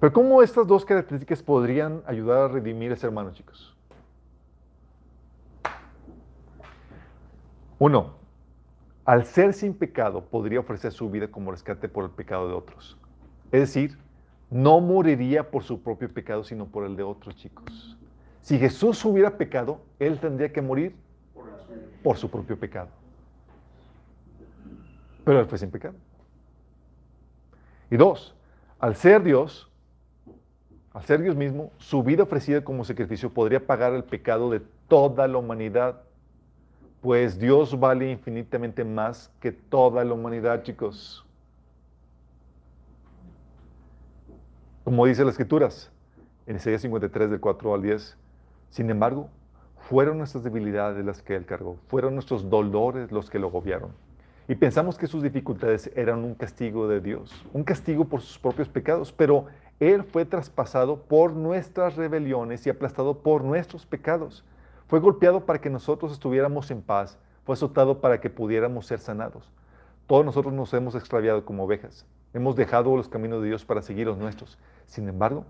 Pero 0.00 0.12
¿cómo 0.12 0.42
estas 0.42 0.66
dos 0.66 0.84
características 0.84 1.42
podrían 1.42 2.02
ayudar 2.06 2.38
a 2.38 2.48
redimir 2.48 2.92
a 2.92 2.94
ese 2.94 3.06
hermano, 3.06 3.32
chicos? 3.32 3.76
Uno, 7.80 8.14
al 9.04 9.24
ser 9.24 9.54
sin 9.54 9.74
pecado, 9.74 10.24
podría 10.24 10.60
ofrecer 10.60 10.92
su 10.92 11.10
vida 11.10 11.28
como 11.28 11.50
rescate 11.50 11.88
por 11.88 12.04
el 12.04 12.10
pecado 12.10 12.48
de 12.48 12.54
otros. 12.54 12.96
Es 13.50 13.60
decir, 13.60 13.98
no 14.50 14.80
moriría 14.80 15.50
por 15.50 15.62
su 15.62 15.82
propio 15.82 16.12
pecado, 16.12 16.44
sino 16.44 16.66
por 16.66 16.84
el 16.84 16.96
de 16.96 17.02
otros 17.02 17.34
chicos. 17.36 17.96
Si 18.40 18.58
Jesús 18.58 19.04
hubiera 19.04 19.36
pecado, 19.36 19.80
Él 19.98 20.18
tendría 20.18 20.52
que 20.52 20.62
morir 20.62 20.94
por 22.02 22.16
su 22.16 22.30
propio 22.30 22.58
pecado. 22.58 22.88
Pero 25.24 25.40
Él 25.40 25.46
fue 25.46 25.58
sin 25.58 25.70
pecado. 25.70 25.94
Y 27.90 27.96
dos, 27.96 28.34
al 28.78 28.94
ser 28.96 29.22
Dios, 29.22 29.67
al 30.98 31.04
ser 31.04 31.22
Dios 31.22 31.36
mismo, 31.36 31.70
su 31.78 32.02
vida 32.02 32.24
ofrecida 32.24 32.62
como 32.62 32.84
sacrificio 32.84 33.32
podría 33.32 33.66
pagar 33.66 33.92
el 33.92 34.04
pecado 34.04 34.50
de 34.50 34.60
toda 34.88 35.26
la 35.28 35.38
humanidad 35.38 36.02
pues 37.00 37.38
Dios 37.38 37.78
vale 37.78 38.10
infinitamente 38.10 38.84
más 38.84 39.30
que 39.40 39.52
toda 39.52 40.04
la 40.04 40.14
humanidad, 40.14 40.62
chicos. 40.62 41.24
Como 44.84 45.06
dice 45.06 45.24
las 45.24 45.32
Escrituras, 45.32 45.92
en 46.46 46.56
Isaías 46.56 46.82
53, 46.82 47.30
del 47.30 47.40
4 47.40 47.74
al 47.74 47.82
10, 47.82 48.16
sin 48.70 48.90
embargo, 48.90 49.28
fueron 49.76 50.18
nuestras 50.18 50.42
debilidades 50.42 51.04
las 51.04 51.22
que 51.22 51.36
Él 51.36 51.44
cargó, 51.44 51.76
fueron 51.86 52.14
nuestros 52.14 52.50
dolores 52.50 53.12
los 53.12 53.30
que 53.30 53.38
lo 53.38 53.50
gobiaron. 53.50 53.92
Y 54.48 54.54
pensamos 54.54 54.96
que 54.96 55.06
sus 55.06 55.22
dificultades 55.22 55.90
eran 55.94 56.24
un 56.24 56.34
castigo 56.34 56.88
de 56.88 57.00
Dios, 57.00 57.44
un 57.52 57.64
castigo 57.64 58.06
por 58.06 58.22
sus 58.22 58.38
propios 58.38 58.68
pecados, 58.68 59.12
pero 59.12 59.46
Él 59.80 60.02
fue 60.02 60.24
traspasado 60.24 60.96
por 61.02 61.32
nuestras 61.32 61.96
rebeliones 61.96 62.66
y 62.66 62.70
aplastado 62.70 63.18
por 63.18 63.44
nuestros 63.44 63.86
pecados. 63.86 64.44
Fue 64.88 64.98
golpeado 64.98 65.46
para 65.46 65.60
que 65.60 65.70
nosotros 65.70 66.12
estuviéramos 66.12 66.70
en 66.70 66.82
paz, 66.82 67.18
fue 67.44 67.52
azotado 67.52 68.00
para 68.00 68.20
que 68.20 68.30
pudiéramos 68.30 68.86
ser 68.86 68.98
sanados. 68.98 69.52
Todos 70.06 70.24
nosotros 70.24 70.52
nos 70.52 70.72
hemos 70.74 70.94
extraviado 70.94 71.44
como 71.44 71.64
ovejas, 71.64 72.06
hemos 72.34 72.56
dejado 72.56 72.96
los 72.96 73.08
caminos 73.08 73.40
de 73.42 73.48
Dios 73.48 73.64
para 73.64 73.82
seguir 73.82 74.06
los 74.06 74.18
nuestros. 74.18 74.58
Sin 74.86 75.08
embargo, 75.08 75.44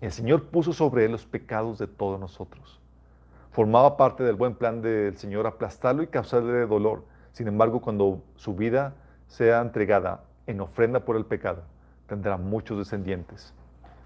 el 0.00 0.10
Señor 0.10 0.44
puso 0.44 0.72
sobre 0.72 1.04
él 1.04 1.12
los 1.12 1.26
pecados 1.26 1.78
de 1.78 1.86
todos 1.86 2.18
nosotros. 2.18 2.80
Formaba 3.52 3.96
parte 3.96 4.24
del 4.24 4.34
buen 4.34 4.54
plan 4.54 4.82
del 4.82 5.16
Señor 5.16 5.46
aplastarlo 5.46 6.02
y 6.02 6.08
causarle 6.08 6.66
dolor. 6.66 7.04
Sin 7.32 7.46
embargo, 7.46 7.80
cuando 7.80 8.22
su 8.34 8.56
vida 8.56 8.94
sea 9.28 9.60
entregada 9.60 10.24
en 10.46 10.60
ofrenda 10.60 11.00
por 11.00 11.16
el 11.16 11.26
pecado, 11.26 11.62
tendrá 12.06 12.36
muchos 12.36 12.78
descendientes. 12.78 13.54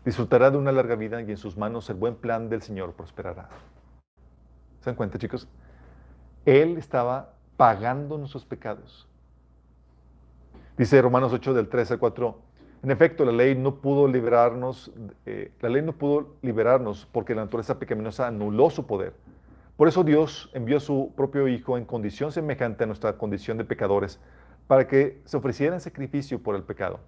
Disfrutará 0.04 0.50
de 0.50 0.56
una 0.56 0.72
larga 0.72 0.94
vida 0.94 1.20
y 1.20 1.30
en 1.30 1.36
sus 1.36 1.56
manos 1.56 1.90
el 1.90 1.96
buen 1.96 2.14
plan 2.14 2.48
del 2.48 2.62
Señor 2.62 2.92
prosperará. 2.92 3.48
¿Se 4.80 4.90
dan 4.90 4.94
cuenta, 4.94 5.18
chicos? 5.18 5.48
Él 6.44 6.78
estaba 6.78 7.34
pagando 7.56 8.16
nuestros 8.18 8.44
pecados. 8.44 9.08
Dice 10.78 11.00
Romanos 11.02 11.32
8 11.32 11.54
del 11.54 11.68
13 11.68 11.94
al 11.94 11.98
4. 11.98 12.38
En 12.82 12.90
efecto, 12.90 13.24
la 13.24 13.32
ley 13.32 13.56
no 13.56 13.76
pudo 13.76 14.06
liberarnos, 14.06 14.92
eh, 15.24 15.50
la 15.60 15.68
ley 15.70 15.82
no 15.82 15.92
pudo 15.92 16.36
liberarnos 16.42 17.08
porque 17.10 17.34
la 17.34 17.42
naturaleza 17.42 17.78
pecaminosa 17.78 18.28
anuló 18.28 18.70
su 18.70 18.86
poder. 18.86 19.14
Por 19.76 19.88
eso 19.88 20.04
Dios 20.04 20.50
envió 20.54 20.76
a 20.76 20.80
su 20.80 21.12
propio 21.16 21.48
Hijo 21.48 21.76
en 21.76 21.84
condición 21.84 22.30
semejante 22.30 22.84
a 22.84 22.86
nuestra 22.86 23.18
condición 23.18 23.58
de 23.58 23.64
pecadores 23.64 24.20
para 24.66 24.86
que 24.86 25.20
se 25.24 25.36
ofreciera 25.36 25.74
en 25.74 25.80
sacrificio 25.80 26.42
por 26.42 26.54
el 26.54 26.62
pecado. 26.62 27.00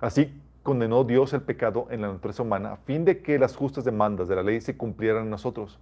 Así 0.00 0.32
condenó 0.62 1.04
Dios 1.04 1.32
el 1.32 1.42
pecado 1.42 1.86
en 1.90 2.02
la 2.02 2.08
naturaleza 2.08 2.42
humana 2.42 2.72
a 2.72 2.76
fin 2.76 3.04
de 3.04 3.22
que 3.22 3.38
las 3.38 3.56
justas 3.56 3.84
demandas 3.84 4.28
de 4.28 4.36
la 4.36 4.42
ley 4.42 4.60
se 4.60 4.76
cumplieran 4.76 5.24
en 5.24 5.30
nosotros, 5.30 5.78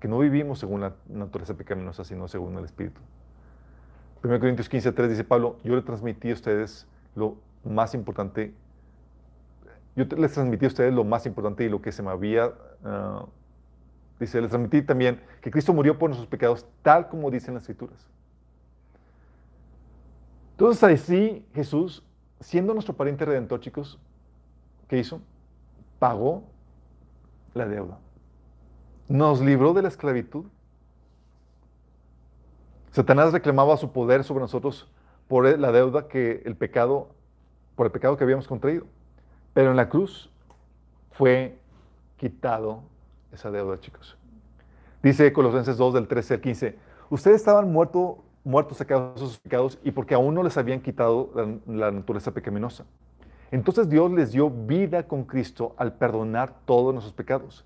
que 0.00 0.08
no 0.08 0.18
vivimos 0.18 0.58
según 0.58 0.80
la 0.80 0.94
naturaleza 1.08 1.54
pecaminosa, 1.54 2.04
sino 2.04 2.26
según 2.26 2.56
el 2.56 2.64
Espíritu. 2.64 3.00
1 4.22 4.40
Corintios 4.40 4.68
15, 4.68 4.92
3 4.92 5.10
dice 5.10 5.24
Pablo, 5.24 5.56
yo 5.62 5.76
le 5.76 5.82
transmití 5.82 6.30
a 6.30 6.34
ustedes 6.34 6.86
lo 7.14 7.36
más 7.64 7.94
importante, 7.94 8.54
yo 9.96 10.04
les 10.16 10.32
transmití 10.32 10.64
a 10.64 10.68
ustedes 10.68 10.92
lo 10.92 11.04
más 11.04 11.26
importante 11.26 11.64
y 11.64 11.68
lo 11.68 11.80
que 11.80 11.92
se 11.92 12.02
me 12.02 12.10
había, 12.10 12.52
ah, 12.84 13.26
dice, 14.18 14.40
les 14.40 14.50
transmití 14.50 14.82
también 14.82 15.20
que 15.40 15.50
Cristo 15.50 15.72
murió 15.72 15.98
por 15.98 16.10
nuestros 16.10 16.28
pecados, 16.28 16.66
tal 16.82 17.08
como 17.08 17.30
dicen 17.30 17.54
las 17.54 17.64
Escrituras. 17.64 18.06
Entonces 20.52 20.82
así 20.82 21.46
Jesús, 21.54 22.04
siendo 22.40 22.72
nuestro 22.72 22.94
pariente 22.94 23.24
redentor, 23.24 23.60
chicos, 23.60 23.98
¿qué 24.88 24.98
hizo? 24.98 25.20
Pagó 25.98 26.44
la 27.54 27.66
deuda. 27.66 27.98
Nos 29.08 29.40
libró 29.40 29.74
de 29.74 29.82
la 29.82 29.88
esclavitud. 29.88 30.46
Satanás 32.90 33.32
reclamaba 33.32 33.76
su 33.76 33.92
poder 33.92 34.24
sobre 34.24 34.40
nosotros 34.40 34.90
por 35.28 35.58
la 35.58 35.72
deuda 35.72 36.08
que 36.08 36.42
el 36.44 36.56
pecado, 36.56 37.10
por 37.76 37.86
el 37.86 37.92
pecado 37.92 38.16
que 38.16 38.24
habíamos 38.24 38.48
contraído. 38.48 38.86
Pero 39.52 39.70
en 39.70 39.76
la 39.76 39.88
cruz 39.88 40.30
fue 41.12 41.58
quitado 42.16 42.82
esa 43.32 43.50
deuda, 43.50 43.78
chicos. 43.78 44.16
Dice 45.02 45.32
Colosenses 45.32 45.76
2 45.76 45.94
del 45.94 46.08
13 46.08 46.34
al 46.34 46.40
15, 46.40 46.78
ustedes 47.10 47.36
estaban 47.36 47.72
muertos 47.72 48.16
muertos 48.44 48.78
sus 49.16 49.38
pecados 49.38 49.78
y 49.84 49.90
porque 49.90 50.14
aún 50.14 50.34
no 50.34 50.42
les 50.42 50.56
habían 50.56 50.80
quitado 50.80 51.30
la, 51.66 51.90
naturaleza 51.90 52.32
pecaminosa. 52.32 52.84
Entonces 53.50 53.88
Dios 53.88 54.10
les 54.12 54.32
dio 54.32 54.50
vida 54.50 55.06
con 55.06 55.24
Cristo 55.24 55.74
al 55.76 55.94
perdonar 55.94 56.54
todos 56.64 56.92
nuestros 56.92 57.14
pecados. 57.14 57.64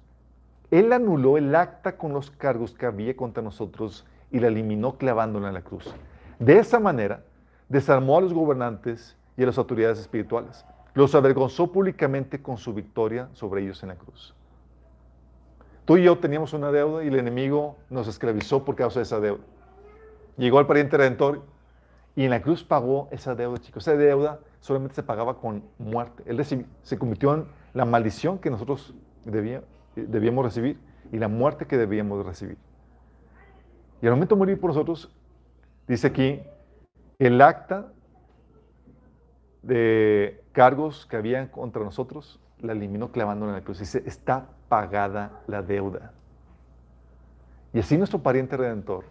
Él 0.70 0.92
anuló 0.92 1.36
el 1.36 1.54
acta 1.54 1.96
con 1.96 2.12
los 2.12 2.30
cargos 2.30 2.72
que 2.72 2.86
había 2.86 3.14
contra 3.16 3.42
nosotros 3.42 4.06
y 4.30 4.40
la 4.40 4.48
eliminó 4.48 4.96
clavándola 4.96 5.48
en 5.48 5.54
la 5.54 5.62
cruz. 5.62 5.94
De 6.38 6.58
esa 6.58 6.80
manera, 6.80 7.22
desarmó 7.68 8.18
a 8.18 8.22
los 8.22 8.32
gobernantes 8.32 9.16
y 9.36 9.42
a 9.42 9.46
las 9.46 9.58
autoridades 9.58 9.98
espirituales. 9.98 10.64
Los 10.94 11.14
avergonzó 11.14 11.70
públicamente 11.70 12.40
con 12.40 12.56
su 12.56 12.72
victoria 12.72 13.28
sobre 13.34 13.62
ellos 13.62 13.82
en 13.82 13.90
la 13.90 13.96
cruz. 13.96 14.34
Tú 15.84 15.98
y 15.98 16.04
yo 16.04 16.18
teníamos 16.18 16.52
una 16.54 16.72
deuda 16.72 17.04
y 17.04 17.08
el 17.08 17.18
enemigo 17.18 17.76
nos 17.90 18.08
esclavizó 18.08 18.64
por 18.64 18.74
causa 18.74 19.00
de 19.00 19.02
esa 19.02 19.20
deuda. 19.20 19.42
Llegó 20.36 20.58
al 20.58 20.66
pariente 20.66 20.96
redentor 20.96 21.42
y 22.16 22.24
en 22.24 22.30
la 22.30 22.42
cruz 22.42 22.64
pagó 22.64 23.08
esa 23.10 23.34
deuda, 23.34 23.58
chicos. 23.58 23.86
Esa 23.86 23.96
deuda 23.96 24.40
solamente 24.60 24.94
se 24.94 25.02
pagaba 25.02 25.38
con 25.38 25.64
muerte. 25.78 26.22
Él 26.26 26.44
se 26.44 26.98
convirtió 26.98 27.34
en 27.34 27.46
la 27.72 27.84
maldición 27.84 28.38
que 28.38 28.50
nosotros 28.50 28.94
debíamos 29.24 30.44
recibir 30.44 30.78
y 31.12 31.18
la 31.18 31.28
muerte 31.28 31.66
que 31.66 31.76
debíamos 31.76 32.24
recibir. 32.24 32.56
Y 34.00 34.06
al 34.06 34.12
momento 34.12 34.34
de 34.34 34.38
morir 34.38 34.60
por 34.60 34.70
nosotros, 34.70 35.14
dice 35.86 36.08
aquí, 36.08 36.42
el 37.18 37.40
acta 37.40 37.92
de 39.62 40.42
cargos 40.52 41.06
que 41.06 41.16
habían 41.16 41.48
contra 41.48 41.82
nosotros 41.82 42.40
la 42.60 42.72
eliminó 42.72 43.12
clavándola 43.12 43.52
en 43.52 43.58
la 43.58 43.64
cruz. 43.64 43.78
Dice, 43.78 44.02
está 44.06 44.48
pagada 44.68 45.42
la 45.46 45.62
deuda. 45.62 46.12
Y 47.72 47.80
así 47.80 47.96
nuestro 47.96 48.20
pariente 48.20 48.56
redentor 48.56 49.04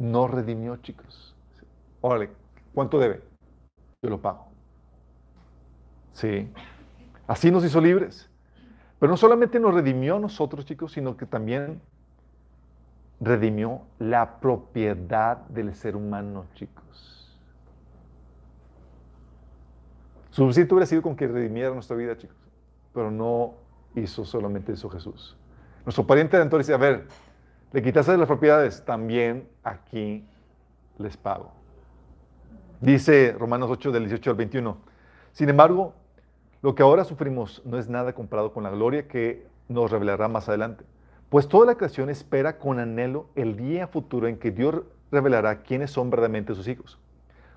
no 0.00 0.26
redimió, 0.26 0.76
chicos. 0.78 1.36
Órale, 2.00 2.30
¿cuánto 2.74 2.98
debe? 2.98 3.22
Yo 4.02 4.10
lo 4.10 4.20
pago. 4.20 4.46
Sí. 6.12 6.50
Así 7.26 7.50
nos 7.50 7.64
hizo 7.64 7.80
libres. 7.80 8.28
Pero 8.98 9.10
no 9.10 9.16
solamente 9.16 9.60
nos 9.60 9.74
redimió 9.74 10.16
a 10.16 10.18
nosotros, 10.18 10.64
chicos, 10.64 10.92
sino 10.92 11.16
que 11.16 11.26
también 11.26 11.80
redimió 13.20 13.82
la 13.98 14.40
propiedad 14.40 15.36
del 15.48 15.74
ser 15.74 15.96
humano, 15.96 16.46
chicos. 16.54 17.38
Suficiente 20.30 20.72
hubiera 20.74 20.86
sido 20.86 21.02
con 21.02 21.14
que 21.14 21.28
redimiera 21.28 21.74
nuestra 21.74 21.96
vida, 21.96 22.16
chicos. 22.16 22.36
Pero 22.94 23.10
no 23.10 23.54
hizo 23.94 24.24
solamente 24.24 24.72
eso 24.72 24.88
Jesús. 24.88 25.36
Nuestro 25.84 26.06
pariente 26.06 26.36
redentor 26.36 26.60
dice, 26.60 26.72
a 26.72 26.78
ver, 26.78 27.06
le 27.72 27.82
quitaste 27.82 28.16
las 28.16 28.26
propiedades, 28.26 28.84
también 28.84 29.48
aquí 29.62 30.24
les 30.98 31.16
pago. 31.16 31.52
Dice 32.80 33.34
Romanos 33.38 33.70
8 33.70 33.92
del 33.92 34.04
18 34.04 34.30
al 34.30 34.36
21. 34.36 34.76
Sin 35.32 35.48
embargo, 35.48 35.94
lo 36.62 36.74
que 36.74 36.82
ahora 36.82 37.04
sufrimos 37.04 37.62
no 37.64 37.78
es 37.78 37.88
nada 37.88 38.12
comparado 38.12 38.52
con 38.52 38.64
la 38.64 38.70
gloria 38.70 39.06
que 39.06 39.46
nos 39.68 39.90
revelará 39.90 40.28
más 40.28 40.48
adelante. 40.48 40.84
Pues 41.28 41.48
toda 41.48 41.64
la 41.66 41.76
creación 41.76 42.10
espera 42.10 42.58
con 42.58 42.80
anhelo 42.80 43.28
el 43.36 43.56
día 43.56 43.86
futuro 43.86 44.26
en 44.26 44.38
que 44.38 44.50
Dios 44.50 44.82
revelará 45.12 45.62
quiénes 45.62 45.92
son 45.92 46.10
verdaderamente 46.10 46.54
sus 46.54 46.66
hijos. 46.66 46.98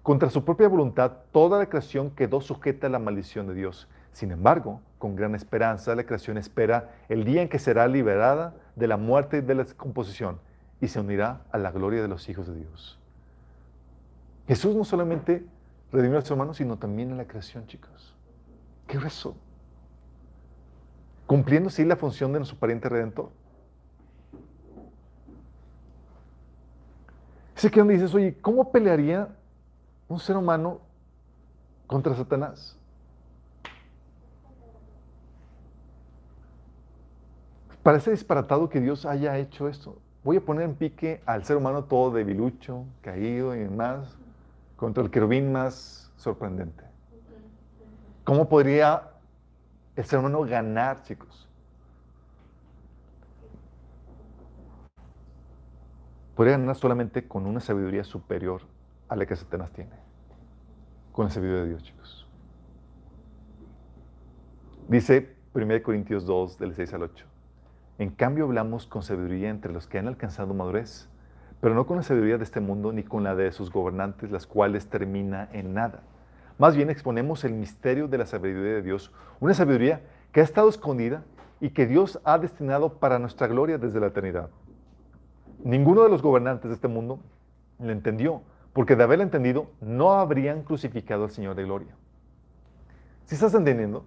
Contra 0.04 0.30
su 0.30 0.46
propia 0.46 0.68
voluntad, 0.68 1.14
toda 1.32 1.58
la 1.58 1.70
creación 1.70 2.12
quedó 2.12 2.40
sujeta 2.42 2.88
a 2.88 2.90
la 2.90 3.00
maldición 3.00 3.48
de 3.48 3.56
Dios. 3.56 3.88
Sin 4.12 4.32
embargo, 4.32 4.82
con 5.04 5.18
gran 5.18 5.36
esperanza, 5.36 5.94
la 5.96 6.06
creación 6.06 6.38
espera 6.38 6.92
el 7.10 7.26
día 7.26 7.42
en 7.42 7.50
que 7.50 7.60
será 7.60 7.90
liberada 7.90 8.56
de 8.78 8.88
la 8.88 8.96
muerte 8.96 9.40
y 9.40 9.42
de 9.42 9.54
la 9.54 9.66
descomposición 9.66 10.40
y 10.80 10.88
se 10.88 11.02
unirá 11.02 11.42
a 11.52 11.58
la 11.58 11.72
gloria 11.72 12.02
de 12.02 12.08
los 12.08 12.30
hijos 12.30 12.48
de 12.48 12.56
Dios. 12.56 12.98
Jesús 14.48 14.78
no 14.78 14.86
solamente 14.86 15.46
redimió 15.92 16.20
a 16.20 16.22
su 16.22 16.32
hermano, 16.32 16.54
sino 16.54 16.78
también 16.78 17.12
a 17.12 17.16
la 17.18 17.28
creación, 17.28 17.68
chicos. 17.68 18.16
¿Qué 18.88 18.96
eso? 18.96 19.36
Cumpliendo 21.28 21.68
así 21.68 21.84
la 21.84 21.98
función 21.98 22.32
de 22.32 22.40
nuestro 22.40 22.58
pariente 22.58 22.88
redentor. 22.88 23.30
Ese 27.58 27.70
que 27.70 27.82
donde 27.82 27.96
dices, 27.96 28.16
oye, 28.16 28.38
¿cómo 28.40 28.72
pelearía 28.72 29.28
un 30.08 30.22
ser 30.22 30.38
humano 30.38 30.80
contra 31.88 32.16
Satanás? 32.16 32.78
Parece 37.84 38.12
disparatado 38.12 38.70
que 38.70 38.80
Dios 38.80 39.06
haya 39.06 39.38
hecho 39.38 39.68
esto. 39.68 39.98
Voy 40.24 40.38
a 40.38 40.42
poner 40.42 40.64
en 40.64 40.76
pique 40.76 41.22
al 41.26 41.44
ser 41.44 41.58
humano 41.58 41.84
todo 41.84 42.12
debilucho, 42.12 42.86
caído 43.02 43.54
y 43.54 43.60
demás, 43.60 44.18
contra 44.78 45.04
el 45.04 45.12
querubín 45.12 45.52
más 45.52 46.10
sorprendente. 46.16 46.86
¿Cómo 48.24 48.48
podría 48.48 49.12
el 49.98 50.06
ser 50.06 50.20
humano 50.20 50.44
ganar, 50.44 51.04
chicos? 51.04 51.50
Podría 56.36 56.58
ganar 56.58 56.78
solamente 56.78 57.28
con 57.28 57.46
una 57.46 57.60
sabiduría 57.60 58.06
superior 58.06 58.62
a 59.10 59.18
la 59.18 59.26
que 59.26 59.36
Satanás 59.36 59.74
tiene. 59.74 59.92
Con 61.12 61.26
la 61.26 61.32
sabiduría 61.32 61.64
de 61.64 61.70
Dios, 61.70 61.84
chicos. 61.84 62.28
Dice 64.88 65.36
1 65.54 65.84
Corintios 65.84 66.26
2, 66.26 66.58
del 66.58 66.74
6 66.74 66.94
al 66.94 67.04
8. 67.04 67.33
En 68.00 68.10
cambio 68.10 68.46
hablamos 68.46 68.88
con 68.88 69.04
sabiduría 69.04 69.50
entre 69.50 69.72
los 69.72 69.88
que 69.88 70.00
han 70.00 70.08
alcanzado 70.08 70.54
madurez, 70.54 71.10
pero 71.62 71.76
no 71.76 71.86
con 71.86 71.98
la 71.98 72.04
sabiduría 72.04 72.38
de 72.38 72.44
este 72.44 72.60
mundo 72.60 72.92
ni 72.92 73.04
con 73.04 73.24
la 73.24 73.36
de 73.36 73.52
sus 73.52 73.72
gobernantes, 73.72 74.32
las 74.32 74.48
cuales 74.48 74.88
termina 74.88 75.48
en 75.54 75.74
nada. 75.74 76.02
Más 76.58 76.76
bien 76.76 76.90
exponemos 76.90 77.44
el 77.44 77.54
misterio 77.54 78.08
de 78.08 78.18
la 78.18 78.26
sabiduría 78.26 78.74
de 78.74 78.82
Dios, 78.82 79.12
una 79.40 79.54
sabiduría 79.54 80.02
que 80.32 80.42
ha 80.42 80.44
estado 80.44 80.70
escondida 80.70 81.24
y 81.62 81.70
que 81.70 81.86
Dios 81.86 82.20
ha 82.26 82.38
destinado 82.40 83.00
para 83.00 83.20
nuestra 83.20 83.48
gloria 83.48 83.78
desde 83.78 84.00
la 84.00 84.08
eternidad. 84.08 84.50
Ninguno 85.64 86.04
de 86.04 86.10
los 86.10 86.22
gobernantes 86.22 86.70
de 86.70 86.76
este 86.76 86.88
mundo 86.88 87.20
le 87.80 87.94
entendió, 87.94 88.42
porque 88.74 88.96
de 88.96 89.04
haberlo 89.04 89.24
entendido 89.24 89.68
no 89.80 90.14
habrían 90.14 90.64
crucificado 90.64 91.24
al 91.24 91.32
Señor 91.32 91.56
de 91.56 91.64
gloria. 91.64 91.96
¿Sí 93.26 93.36
estás 93.36 93.54
entendiendo? 93.54 94.06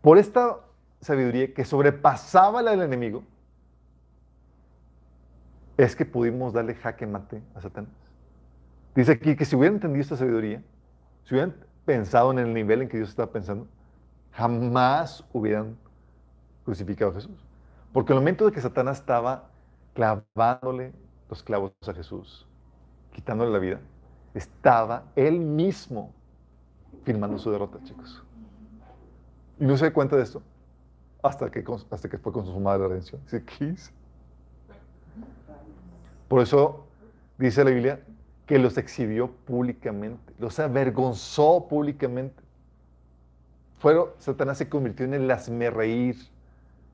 Por 0.00 0.18
esta 0.18 0.58
sabiduría 1.02 1.52
que 1.52 1.64
sobrepasaba 1.64 2.62
la 2.62 2.70
del 2.70 2.82
enemigo, 2.82 3.24
es 5.76 5.96
que 5.96 6.06
pudimos 6.06 6.52
darle 6.52 6.74
jaque 6.74 7.06
mate 7.06 7.42
a 7.54 7.60
Satanás. 7.60 7.92
Dice 8.94 9.12
aquí 9.12 9.34
que 9.36 9.44
si 9.44 9.56
hubieran 9.56 9.74
entendido 9.74 10.02
esta 10.02 10.16
sabiduría, 10.16 10.62
si 11.24 11.34
hubieran 11.34 11.54
pensado 11.84 12.30
en 12.30 12.38
el 12.38 12.54
nivel 12.54 12.82
en 12.82 12.88
que 12.88 12.98
Dios 12.98 13.08
estaba 13.08 13.32
pensando, 13.32 13.66
jamás 14.32 15.24
hubieran 15.32 15.76
crucificado 16.64 17.10
a 17.10 17.14
Jesús. 17.14 17.44
Porque 17.92 18.12
el 18.12 18.20
momento 18.20 18.46
de 18.46 18.52
que 18.52 18.60
Satanás 18.60 19.00
estaba 19.00 19.50
clavándole 19.94 20.92
los 21.28 21.42
clavos 21.42 21.72
a 21.86 21.92
Jesús, 21.94 22.46
quitándole 23.12 23.50
la 23.50 23.58
vida, 23.58 23.80
estaba 24.34 25.04
él 25.16 25.40
mismo 25.40 26.14
firmando 27.04 27.38
su 27.38 27.50
derrota, 27.50 27.78
chicos. 27.82 28.22
Y 29.58 29.64
no 29.64 29.76
se 29.76 29.86
da 29.86 29.92
cuenta 29.92 30.16
de 30.16 30.22
esto 30.22 30.42
hasta 31.22 31.50
que, 31.50 31.64
hasta 31.90 32.08
que 32.08 32.18
fue 32.18 32.32
consumada 32.32 32.78
la 32.78 32.88
redención. 32.88 33.20
Dice, 33.24 33.44
¿qué 33.44 33.76
Por 36.28 36.42
eso 36.42 36.86
dice 37.38 37.64
la 37.64 37.70
Biblia 37.70 38.00
que 38.46 38.58
los 38.58 38.76
exhibió 38.76 39.30
públicamente, 39.30 40.32
los 40.38 40.58
avergonzó 40.58 41.66
públicamente. 41.68 42.42
fueron, 43.78 44.08
Satanás 44.18 44.58
se 44.58 44.68
convirtió 44.68 45.06
en 45.06 45.14
el 45.14 45.72
reír 45.72 46.16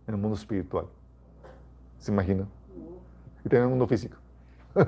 en 0.06 0.14
el 0.14 0.20
mundo 0.20 0.36
espiritual. 0.36 0.86
¿Se 1.98 2.12
imagina? 2.12 2.46
Y 3.40 3.42
también 3.42 3.62
en 3.62 3.62
el 3.64 3.68
mundo 3.70 3.86
físico. 3.86 4.16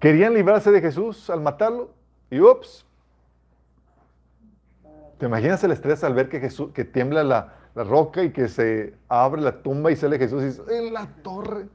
Querían 0.00 0.32
librarse 0.34 0.70
de 0.70 0.80
Jesús 0.80 1.28
al 1.28 1.40
matarlo 1.40 1.90
y 2.30 2.40
ups. 2.40 2.86
¿Te 5.20 5.26
imaginas 5.26 5.62
el 5.62 5.72
estrés 5.72 6.02
al 6.02 6.14
ver 6.14 6.30
que, 6.30 6.40
Jesús, 6.40 6.70
que 6.72 6.86
tiembla 6.86 7.22
la, 7.22 7.52
la 7.74 7.84
roca 7.84 8.24
y 8.24 8.32
que 8.32 8.48
se 8.48 8.94
abre 9.06 9.42
la 9.42 9.60
tumba 9.60 9.92
y 9.92 9.96
sale 9.96 10.16
Jesús 10.16 10.42
y 10.42 10.46
dice, 10.46 10.62
en 10.70 10.94
la 10.94 11.06
torre? 11.22 11.66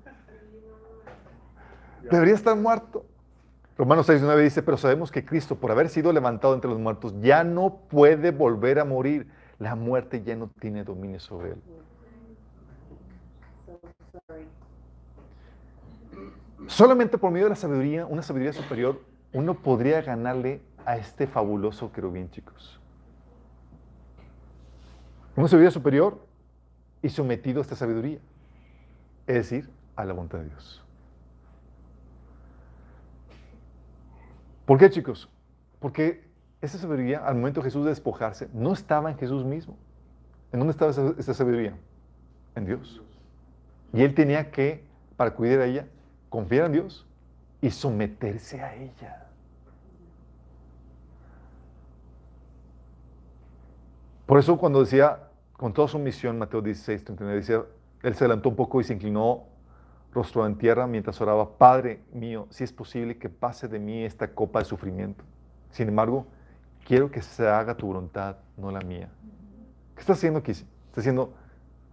Debería 2.10 2.34
estar 2.34 2.58
muerto. 2.58 3.06
Romanos 3.78 4.10
6.9 4.10 4.42
dice, 4.42 4.64
pero 4.64 4.78
sabemos 4.78 5.12
que 5.12 5.24
Cristo, 5.24 5.58
por 5.58 5.70
haber 5.70 5.90
sido 5.90 6.12
levantado 6.12 6.56
entre 6.56 6.72
los 6.72 6.80
muertos, 6.80 7.14
ya 7.22 7.44
no 7.44 7.82
puede 7.88 8.32
volver 8.32 8.80
a 8.80 8.84
morir. 8.84 9.28
La 9.60 9.76
muerte 9.76 10.24
ya 10.24 10.36
no 10.36 10.50
tiene 10.60 10.84
dominio 10.84 11.20
sobre 11.20 11.52
él. 11.52 11.62
Solamente 16.66 17.20
por 17.20 17.30
medio 17.30 17.46
de 17.46 17.52
la 17.52 17.56
sabiduría, 17.56 18.08
una 18.08 18.24
sabiduría 18.24 18.54
superior, 18.54 19.02
uno 19.34 19.54
podría 19.54 20.02
ganarle 20.02 20.62
a 20.84 20.98
este 20.98 21.28
fabuloso 21.28 21.92
querubín, 21.92 22.32
chicos. 22.32 22.82
Una 25.36 25.48
sabiduría 25.48 25.72
superior 25.72 26.20
y 27.02 27.10
sometido 27.10 27.60
a 27.60 27.62
esta 27.62 27.76
sabiduría, 27.76 28.20
es 29.28 29.36
decir, 29.36 29.70
a 29.96 30.06
la 30.06 30.14
voluntad 30.14 30.40
de 30.40 30.46
Dios. 30.46 30.82
¿Por 34.66 34.80
qué, 34.80 34.90
chicos? 34.90 35.30
Porque 35.80 36.24
esa 36.62 36.78
sabiduría, 36.78 37.20
al 37.20 37.36
momento 37.36 37.60
de 37.60 37.66
Jesús 37.66 37.84
de 37.84 37.90
despojarse, 37.90 38.50
no 38.54 38.74
estaba 38.74 39.12
en 39.12 39.18
Jesús 39.18 39.44
mismo. 39.46 39.78
¿En 40.52 40.60
dónde 40.60 40.72
estaba 40.72 40.92
esa, 40.92 41.34
sabiduría? 41.34 41.78
En 42.56 42.66
Dios. 42.66 43.02
Y 43.94 44.02
él 44.02 44.16
tenía 44.16 44.52
que, 44.52 44.84
para 45.18 45.36
cuidar 45.36 45.60
a 45.60 45.66
ella, 45.66 45.86
confiar 46.30 46.66
en 46.68 46.72
Dios 46.72 47.06
y 47.62 47.70
someterse 47.70 48.62
a 48.62 48.74
ella. 48.74 49.25
Por 54.26 54.40
eso 54.40 54.58
cuando 54.58 54.80
decía, 54.80 55.20
con 55.54 55.74
toda 55.74 55.88
su 55.88 56.00
misión, 56.00 56.40
Mateo 56.40 56.62
16, 56.62 57.04
39, 57.04 57.40
decía, 57.40 57.64
él 58.04 58.16
se 58.16 58.24
adelantó 58.24 58.50
un 58.50 58.56
poco 58.56 58.82
y 58.82 58.84
se 58.84 58.94
inclinó 58.94 59.44
rostro 60.12 60.46
en 60.46 60.58
tierra 60.58 60.88
mientras 60.88 61.20
oraba, 61.22 61.58
Padre 61.58 62.02
mío, 62.14 62.48
si 62.50 62.64
es 62.64 62.72
posible 62.72 63.18
que 63.18 63.30
pase 63.30 63.68
de 63.68 63.80
mí 63.80 64.04
esta 64.04 64.34
copa 64.34 64.60
de 64.60 64.66
sufrimiento. 64.66 65.24
Sin 65.72 65.90
embargo, 65.90 66.26
quiero 66.86 67.12
que 67.12 67.22
se 67.22 67.48
haga 67.48 67.76
tu 67.76 67.88
voluntad, 67.88 68.38
no 68.58 68.72
la 68.72 68.80
mía. 68.80 69.10
¿Qué 69.94 70.02
está 70.02 70.14
haciendo 70.14 70.40
aquí? 70.40 70.52
Está 70.52 70.66
diciendo, 70.96 71.34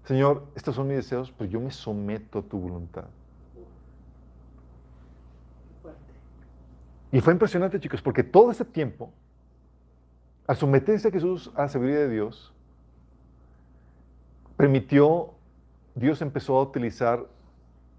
Señor, 0.05 0.47
estos 0.55 0.75
son 0.75 0.87
mis 0.87 0.97
deseos, 0.97 1.33
pero 1.37 1.51
yo 1.51 1.61
me 1.61 1.71
someto 1.71 2.39
a 2.39 2.43
tu 2.43 2.59
voluntad. 2.59 3.05
Y 7.11 7.21
fue 7.21 7.33
impresionante, 7.33 7.79
chicos, 7.79 8.01
porque 8.01 8.23
todo 8.23 8.51
ese 8.51 8.65
tiempo, 8.65 9.13
al 10.47 10.57
someterse 10.57 11.09
a 11.09 11.11
Jesús 11.11 11.51
a 11.55 11.63
la 11.63 11.69
sabiduría 11.69 12.01
de 12.01 12.09
Dios, 12.09 12.53
permitió, 14.57 15.31
Dios 15.95 16.23
empezó 16.23 16.59
a 16.59 16.63
utilizar, 16.63 17.27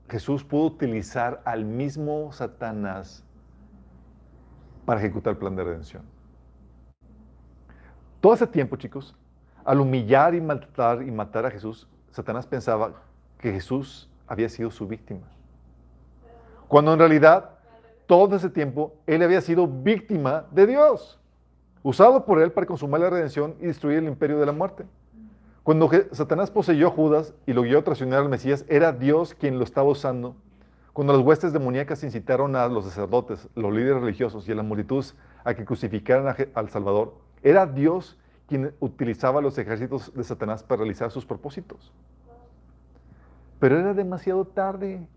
Jesús 0.09 0.43
pudo 0.43 0.65
utilizar 0.65 1.41
al 1.45 1.65
mismo 1.65 2.31
Satanás 2.31 3.23
para 4.85 4.99
ejecutar 4.99 5.31
el 5.31 5.37
plan 5.37 5.55
de 5.55 5.63
redención. 5.63 6.03
Todo 8.19 8.33
ese 8.33 8.47
tiempo, 8.47 8.75
chicos, 8.75 9.15
al 9.65 9.79
humillar 9.79 10.35
y 10.35 10.41
maltratar 10.41 11.03
y 11.03 11.11
matar 11.11 11.45
a 11.45 11.51
Jesús, 11.51 11.87
Satanás 12.11 12.45
pensaba 12.45 12.93
que 13.37 13.51
Jesús 13.51 14.09
había 14.27 14.49
sido 14.49 14.71
su 14.71 14.87
víctima. 14.87 15.27
Cuando 16.67 16.93
en 16.93 16.99
realidad, 16.99 17.51
todo 18.05 18.35
ese 18.35 18.49
tiempo, 18.49 18.95
él 19.05 19.21
había 19.23 19.41
sido 19.41 19.67
víctima 19.67 20.45
de 20.51 20.67
Dios, 20.67 21.19
usado 21.83 22.25
por 22.25 22.41
él 22.41 22.51
para 22.51 22.65
consumar 22.65 23.01
la 23.01 23.09
redención 23.09 23.55
y 23.59 23.67
destruir 23.67 23.99
el 23.99 24.07
imperio 24.07 24.39
de 24.39 24.45
la 24.45 24.51
muerte. 24.51 24.85
Cuando 25.63 25.89
Satanás 26.11 26.51
poseyó 26.51 26.87
a 26.87 26.91
Judas 26.91 27.33
y 27.45 27.53
lo 27.53 27.61
guió 27.61 27.79
a 27.79 27.83
traicionar 27.83 28.19
al 28.19 28.29
Mesías, 28.29 28.65
era 28.67 28.91
Dios 28.91 29.33
quien 29.33 29.59
lo 29.59 29.63
estaba 29.63 29.89
usando. 29.89 30.35
Cuando 30.91 31.13
las 31.13 31.25
huestes 31.25 31.53
demoníacas 31.53 32.03
incitaron 32.03 32.55
a 32.55 32.67
los 32.67 32.85
sacerdotes, 32.85 33.47
los 33.55 33.73
líderes 33.73 34.01
religiosos 34.01 34.47
y 34.47 34.51
a 34.51 34.55
las 34.55 34.65
multitudes 34.65 35.15
a 35.43 35.53
que 35.53 35.65
crucificaran 35.65 36.35
al 36.53 36.69
Salvador, 36.69 37.15
era 37.41 37.65
Dios 37.65 38.17
quien 38.47 38.73
utilizaba 38.79 39.41
los 39.41 39.57
ejércitos 39.57 40.13
de 40.13 40.23
Satanás 40.23 40.63
para 40.63 40.79
realizar 40.79 41.11
sus 41.11 41.25
propósitos. 41.25 41.91
Pero 43.59 43.79
era 43.79 43.93
demasiado 43.93 44.45
tarde. 44.45 45.07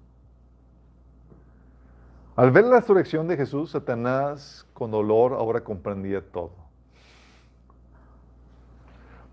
Al 2.37 2.51
ver 2.51 2.67
la 2.67 2.81
resurrección 2.81 3.27
de 3.29 3.37
Jesús, 3.39 3.71
Satanás 3.71 4.67
con 4.75 4.91
dolor 4.91 5.33
ahora 5.33 5.63
comprendía 5.65 6.21
todo. 6.21 6.53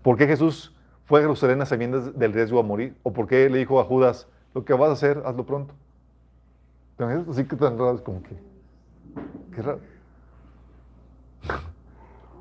¿Por 0.02 0.16
qué 0.16 0.26
Jesús 0.26 0.74
fue 1.04 1.20
a 1.20 1.22
Jerusalén 1.22 1.60
a 1.60 1.66
sabiendas 1.66 2.18
del 2.18 2.32
riesgo 2.32 2.58
a 2.58 2.62
morir? 2.62 2.96
¿O 3.02 3.12
por 3.12 3.26
qué 3.26 3.50
le 3.50 3.58
dijo 3.58 3.78
a 3.78 3.84
Judas, 3.84 4.26
lo 4.54 4.64
que 4.64 4.72
vas 4.72 4.88
a 4.88 4.92
hacer, 4.94 5.22
hazlo 5.26 5.44
pronto? 5.44 5.74
Así 7.28 7.44
que 7.44 7.56
tan 7.56 7.78
raro, 7.78 8.02
como 8.02 8.22
que, 8.22 8.36
qué 9.54 9.62
raro. 9.62 9.80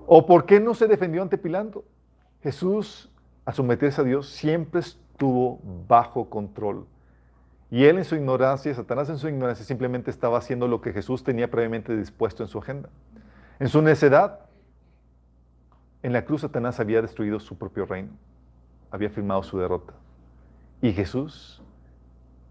¿O 0.07 0.25
por 0.25 0.45
qué 0.45 0.59
no 0.61 0.73
se 0.73 0.87
defendió 0.87 1.21
ante 1.21 1.37
Pilato? 1.37 1.83
Jesús, 2.41 3.09
al 3.45 3.53
someterse 3.53 3.99
a 3.99 4.03
Dios, 4.03 4.29
siempre 4.29 4.79
estuvo 4.81 5.59
bajo 5.87 6.29
control. 6.29 6.85
Y 7.73 7.85
él 7.85 7.97
en 7.97 8.05
su 8.05 8.15
ignorancia, 8.15 8.71
Satanás 8.75 9.09
en 9.09 9.17
su 9.17 9.27
ignorancia, 9.27 9.65
simplemente 9.65 10.11
estaba 10.11 10.37
haciendo 10.37 10.67
lo 10.67 10.79
que 10.79 10.93
Jesús 10.93 11.23
tenía 11.23 11.49
previamente 11.49 11.97
dispuesto 11.97 12.43
en 12.43 12.47
su 12.47 12.59
agenda. 12.59 12.87
En 13.57 13.67
su 13.67 13.81
necedad, 13.81 14.41
en 16.03 16.13
la 16.13 16.23
cruz 16.23 16.41
Satanás 16.41 16.79
había 16.79 17.01
destruido 17.01 17.39
su 17.39 17.57
propio 17.57 17.87
reino, 17.87 18.11
había 18.91 19.09
firmado 19.09 19.41
su 19.41 19.57
derrota. 19.57 19.95
Y 20.83 20.93
Jesús 20.93 21.63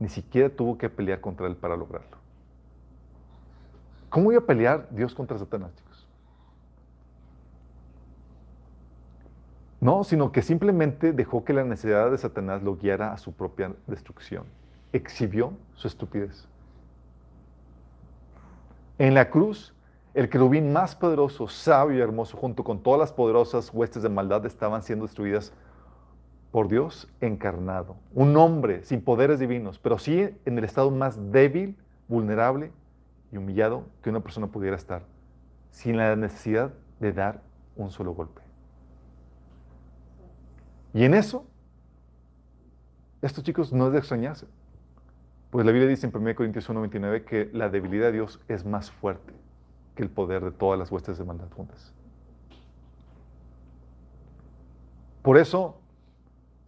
ni 0.00 0.08
siquiera 0.08 0.48
tuvo 0.48 0.76
que 0.76 0.90
pelear 0.90 1.20
contra 1.20 1.46
él 1.46 1.54
para 1.54 1.76
lograrlo. 1.76 2.16
¿Cómo 4.10 4.32
iba 4.32 4.40
a 4.40 4.44
pelear 4.44 4.88
Dios 4.90 5.14
contra 5.14 5.38
Satanás, 5.38 5.70
No, 9.80 10.02
sino 10.02 10.32
que 10.32 10.42
simplemente 10.42 11.12
dejó 11.12 11.44
que 11.44 11.52
la 11.52 11.62
necesidad 11.62 12.10
de 12.10 12.18
Satanás 12.18 12.60
lo 12.64 12.76
guiara 12.76 13.12
a 13.12 13.18
su 13.18 13.32
propia 13.32 13.72
destrucción. 13.86 14.46
Exhibió 14.92 15.54
su 15.74 15.88
estupidez. 15.88 16.46
En 18.98 19.14
la 19.14 19.30
cruz, 19.30 19.74
el 20.14 20.28
querubín 20.28 20.72
más 20.72 20.94
poderoso, 20.94 21.48
sabio 21.48 21.98
y 21.98 22.00
hermoso, 22.00 22.36
junto 22.36 22.62
con 22.62 22.82
todas 22.82 23.00
las 23.00 23.12
poderosas 23.12 23.70
huestes 23.72 24.02
de 24.02 24.08
maldad, 24.08 24.44
estaban 24.44 24.82
siendo 24.82 25.06
destruidas 25.06 25.52
por 26.50 26.68
Dios 26.68 27.08
encarnado. 27.20 27.96
Un 28.12 28.36
hombre 28.36 28.84
sin 28.84 29.02
poderes 29.02 29.40
divinos, 29.40 29.78
pero 29.78 29.98
sí 29.98 30.28
en 30.44 30.58
el 30.58 30.64
estado 30.64 30.90
más 30.90 31.32
débil, 31.32 31.76
vulnerable 32.08 32.70
y 33.32 33.38
humillado 33.38 33.86
que 34.02 34.10
una 34.10 34.20
persona 34.20 34.48
pudiera 34.48 34.76
estar, 34.76 35.02
sin 35.70 35.96
la 35.96 36.14
necesidad 36.14 36.74
de 37.00 37.12
dar 37.12 37.40
un 37.74 37.90
solo 37.90 38.12
golpe. 38.12 38.42
Y 40.92 41.04
en 41.04 41.14
eso, 41.14 41.46
estos 43.22 43.42
chicos 43.42 43.72
no 43.72 43.86
es 43.86 43.92
de 43.92 43.98
extrañarse. 43.98 44.46
Pues 45.52 45.66
la 45.66 45.72
Biblia 45.72 45.86
dice 45.86 46.06
en 46.06 46.16
1 46.16 46.34
Corintios 46.34 46.66
1:29 46.70 47.26
que 47.26 47.50
la 47.52 47.68
debilidad 47.68 48.06
de 48.06 48.12
Dios 48.12 48.40
es 48.48 48.64
más 48.64 48.90
fuerte 48.90 49.34
que 49.94 50.02
el 50.02 50.08
poder 50.08 50.42
de 50.42 50.50
todas 50.50 50.78
las 50.78 50.90
huestes 50.90 51.18
de 51.18 51.24
maldad 51.24 51.50
juntas. 51.54 51.92
Por 55.20 55.36
eso, 55.36 55.76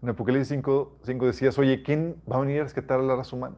en 0.03 0.11
Apocalipsis 0.11 0.49
5, 0.49 0.99
5 1.03 1.27
decías, 1.27 1.59
oye, 1.59 1.83
¿quién 1.83 2.21
va 2.31 2.37
a 2.37 2.41
venir 2.41 2.61
a 2.61 2.65
rescatar 2.65 3.01
a 3.01 3.03
la 3.03 3.17
raza 3.17 3.35
humana? 3.35 3.57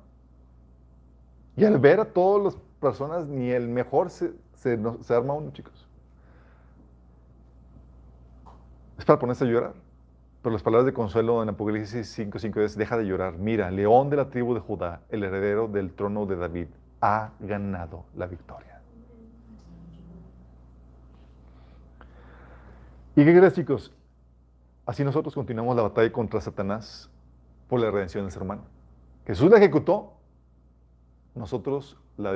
Y 1.57 1.65
al 1.65 1.77
ver 1.81 1.99
a 1.99 2.05
todas 2.05 2.45
las 2.45 2.63
personas, 2.81 3.27
ni 3.27 3.51
el 3.51 3.67
mejor 3.67 4.11
se, 4.11 4.33
se, 4.55 4.79
se 5.01 5.13
arma 5.13 5.35
uno, 5.35 5.51
chicos. 5.51 5.89
Es 8.97 9.05
para 9.05 9.19
ponerse 9.19 9.43
a 9.43 9.49
llorar. 9.49 9.86
Pero 10.47 10.55
las 10.55 10.63
palabras 10.63 10.87
de 10.87 10.93
consuelo 10.93 11.43
en 11.43 11.49
Apocalipsis 11.49 12.17
5.5 12.21 12.61
es, 12.61 12.77
deja 12.77 12.97
de 12.97 13.05
llorar. 13.05 13.37
Mira, 13.37 13.69
león 13.73 14.11
de 14.11 14.17
la 14.17 14.31
tribu 14.31 14.55
de 14.55 14.61
Judá, 14.61 15.01
el 15.09 15.25
heredero 15.25 15.67
del 15.67 15.93
trono 15.93 16.25
de 16.25 16.37
David, 16.37 16.69
ha 17.01 17.33
ganado 17.41 18.05
la 18.15 18.29
victoria. 18.29 18.81
¿Y 23.17 23.25
qué 23.25 23.37
crees, 23.37 23.55
chicos? 23.55 23.93
Así 24.87 25.03
nosotros 25.03 25.35
continuamos 25.35 25.75
la 25.75 25.83
batalla 25.83 26.13
contra 26.13 26.41
Satanás 26.41 27.11
por 27.67 27.81
la 27.81 27.91
redención 27.91 28.23
del 28.23 28.31
ser 28.31 28.43
humano. 28.43 28.63
Jesús 29.27 29.51
la 29.51 29.57
ejecutó, 29.57 30.13
nosotros 31.35 31.99
la 32.17 32.33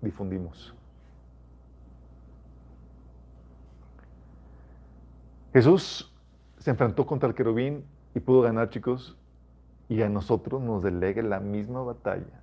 difundimos. 0.00 0.74
Jesús 5.52 6.11
se 6.62 6.70
enfrentó 6.70 7.06
contra 7.06 7.28
el 7.28 7.34
querubín 7.34 7.84
y 8.14 8.20
pudo 8.20 8.42
ganar, 8.42 8.70
chicos, 8.70 9.18
y 9.88 10.00
a 10.02 10.08
nosotros 10.08 10.62
nos 10.62 10.82
delegue 10.82 11.20
la 11.22 11.40
misma 11.40 11.82
batalla 11.82 12.40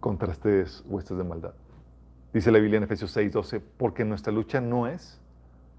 contra 0.00 0.32
estas 0.32 0.84
huestes 0.86 1.16
de 1.16 1.24
maldad. 1.24 1.54
Dice 2.34 2.52
la 2.52 2.58
Biblia 2.58 2.76
en 2.76 2.84
Efesios 2.84 3.16
6:12, 3.16 3.62
porque 3.78 4.04
nuestra 4.04 4.34
lucha 4.34 4.60
no 4.60 4.86
es 4.86 5.18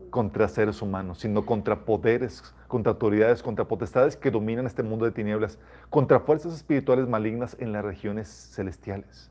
contra 0.09 0.47
seres 0.47 0.81
humanos, 0.81 1.19
sino 1.19 1.45
contra 1.45 1.85
poderes, 1.85 2.41
contra 2.67 2.93
autoridades, 2.93 3.43
contra 3.43 3.67
potestades 3.67 4.17
que 4.17 4.31
dominan 4.31 4.65
este 4.65 4.81
mundo 4.81 5.05
de 5.05 5.11
tinieblas, 5.11 5.59
contra 5.91 6.21
fuerzas 6.21 6.55
espirituales 6.55 7.07
malignas 7.07 7.55
en 7.59 7.71
las 7.71 7.85
regiones 7.85 8.27
celestiales. 8.27 9.29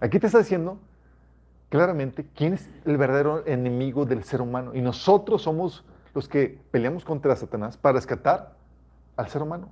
Aquí 0.00 0.18
te 0.18 0.26
está 0.26 0.38
diciendo 0.38 0.80
claramente 1.68 2.26
quién 2.34 2.54
es 2.54 2.68
el 2.84 2.96
verdadero 2.96 3.46
enemigo 3.46 4.04
del 4.04 4.24
ser 4.24 4.40
humano. 4.40 4.74
Y 4.74 4.80
nosotros 4.80 5.42
somos 5.42 5.84
los 6.14 6.28
que 6.28 6.60
peleamos 6.70 7.04
contra 7.04 7.34
Satanás 7.36 7.76
para 7.76 7.94
rescatar 7.94 8.54
al 9.16 9.28
ser 9.28 9.42
humano. 9.42 9.68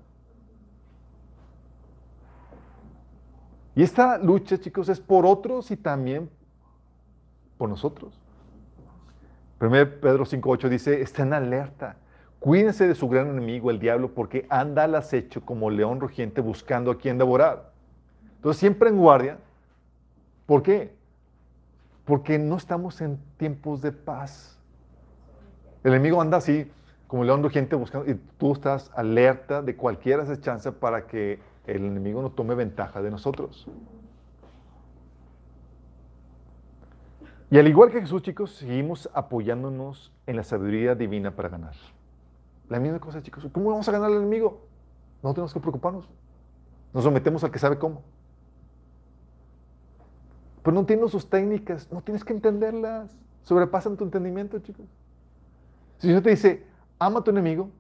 Y 3.75 3.83
esta 3.83 4.19
lucha, 4.19 4.59
chicos, 4.59 4.89
es 4.89 5.01
por 5.01 5.25
otros 5.25 5.71
y 5.71 5.77
también 5.77 6.29
por 7.57 7.69
nosotros. 7.69 8.21
1 9.61 9.71
Pedro 10.01 10.25
5.8 10.25 10.69
dice, 10.69 11.01
estén 11.01 11.33
alerta, 11.33 11.97
cuídense 12.41 12.89
de 12.89 12.95
su 12.95 13.09
gran 13.09 13.29
enemigo, 13.29 13.71
el 13.71 13.79
diablo, 13.79 14.13
porque 14.13 14.47
anda 14.51 14.85
al 14.85 14.95
acecho 14.97 15.41
como 15.43 15.71
león 15.71 16.01
rugiente 16.01 16.41
buscando 16.41 16.91
a 16.91 16.99
quien 16.99 17.17
devorar. 17.17 17.73
Entonces, 18.37 18.59
siempre 18.59 18.91
en 18.91 18.99
guardia. 18.99 19.39
¿Por 20.47 20.65
qué? 20.65 20.97
Porque 22.05 22.39
no 22.39 22.57
estamos 22.57 23.01
en 23.01 23.19
tiempos 23.37 23.81
de 23.81 23.93
paz. 23.93 24.59
El 25.85 25.95
enemigo 25.95 26.21
anda 26.21 26.37
así, 26.39 26.71
como 27.07 27.25
león 27.25 27.43
rugiente 27.43 27.77
buscando, 27.77 28.11
y 28.11 28.15
tú 28.39 28.53
estás 28.53 28.91
alerta 28.95 29.63
de 29.63 29.77
cualquier 29.77 30.21
acechanza 30.21 30.73
para 30.73 31.07
que 31.07 31.41
el 31.67 31.85
enemigo 31.85 32.23
no 32.23 32.31
tome 32.31 32.55
ventaja 32.55 33.03
de 33.03 33.11
nosotros. 33.11 33.67
Y 37.51 37.59
al 37.59 37.69
igual 37.69 37.91
que 37.91 38.01
Jesús, 38.01 38.23
chicos, 38.23 38.53
seguimos 38.53 39.11
apoyándonos 39.13 40.11
en 40.27 40.37
la 40.37 40.43
sabiduría 40.43 40.95
divina 40.95 41.37
para 41.37 41.51
ganar. 41.51 41.75
La 42.71 42.81
misma 42.81 42.99
cosa, 42.99 43.23
chicos. 43.23 43.47
¿Cómo 43.53 43.71
vamos 43.71 43.87
a 43.87 43.93
ganar 43.93 44.11
al 44.11 44.17
enemigo? 44.17 44.63
No 45.23 45.35
tenemos 45.35 45.53
que 45.53 45.61
preocuparnos. 45.61 46.09
Nos 46.95 47.05
sometemos 47.05 47.45
al 47.45 47.51
que 47.51 47.59
sabe 47.59 47.79
cómo. 47.79 48.03
Pero 50.63 50.73
no 50.73 50.81
entiendo 50.81 51.09
sus 51.09 51.29
técnicas, 51.29 51.91
no 51.93 52.01
tienes 52.01 52.25
que 52.25 52.33
entenderlas. 52.33 53.15
Sobrepasan 53.43 53.97
tu 53.97 54.05
entendimiento, 54.05 54.59
chicos. 54.61 54.87
Si 56.03 56.09
Dios 56.09 56.21
te 56.21 56.31
dice, 56.31 56.65
ama 56.99 57.21
a 57.21 57.23
tu 57.23 57.31
enemigo, 57.31 57.71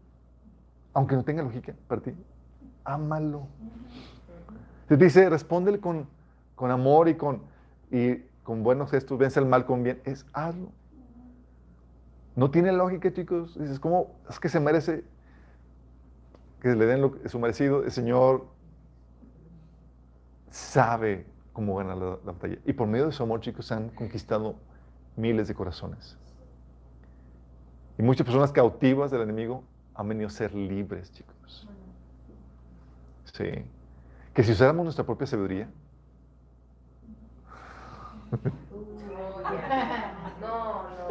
aunque 0.94 1.16
no 1.16 1.24
tenga 1.24 1.42
lógica 1.42 1.74
para 1.88 2.00
ti, 2.00 2.14
ámalo. 2.84 3.48
Si 4.88 4.96
te 4.96 5.04
dice, 5.04 5.28
respóndele 5.28 5.80
con, 5.80 6.06
con 6.54 6.70
amor 6.70 7.08
y 7.08 7.16
con, 7.16 7.42
y 7.90 8.18
con 8.44 8.62
buenos 8.62 8.92
gestos, 8.92 9.18
vence 9.18 9.40
el 9.40 9.46
mal 9.46 9.66
con 9.66 9.82
bien, 9.82 10.00
es 10.04 10.24
hazlo. 10.32 10.70
No 12.36 12.48
tiene 12.52 12.70
lógica, 12.70 13.12
chicos. 13.12 13.58
Dices, 13.58 13.80
¿cómo 13.80 14.12
es 14.30 14.38
que 14.38 14.48
se 14.48 14.60
merece 14.60 15.02
que 16.60 16.76
le 16.76 16.86
den 16.86 17.00
lo, 17.00 17.18
su 17.26 17.40
merecido? 17.40 17.82
El 17.82 17.90
Señor 17.90 18.46
sabe 20.48 21.26
cómo 21.52 21.74
ganar 21.74 21.96
la, 21.96 22.18
la, 22.24 22.30
batalla. 22.30 22.58
Y 22.66 22.72
por 22.72 22.86
medio 22.86 23.06
de 23.06 23.12
su 23.12 23.24
amor, 23.24 23.40
chicos, 23.40 23.72
han 23.72 23.88
conquistado 23.88 24.54
miles 25.16 25.48
de 25.48 25.54
corazones. 25.54 26.16
Y 27.98 28.02
muchas 28.02 28.24
personas 28.24 28.52
cautivas 28.52 29.10
del 29.10 29.22
enemigo 29.22 29.62
han 29.94 30.08
venido 30.08 30.28
a 30.28 30.30
ser 30.30 30.54
libres, 30.54 31.12
chicos. 31.12 31.68
Sí. 33.24 33.64
Que 34.34 34.42
si 34.42 34.52
usáramos 34.52 34.84
nuestra 34.84 35.04
propia 35.04 35.26
sabiduría, 35.26 35.68
no, 40.40 40.84
no, 40.84 41.08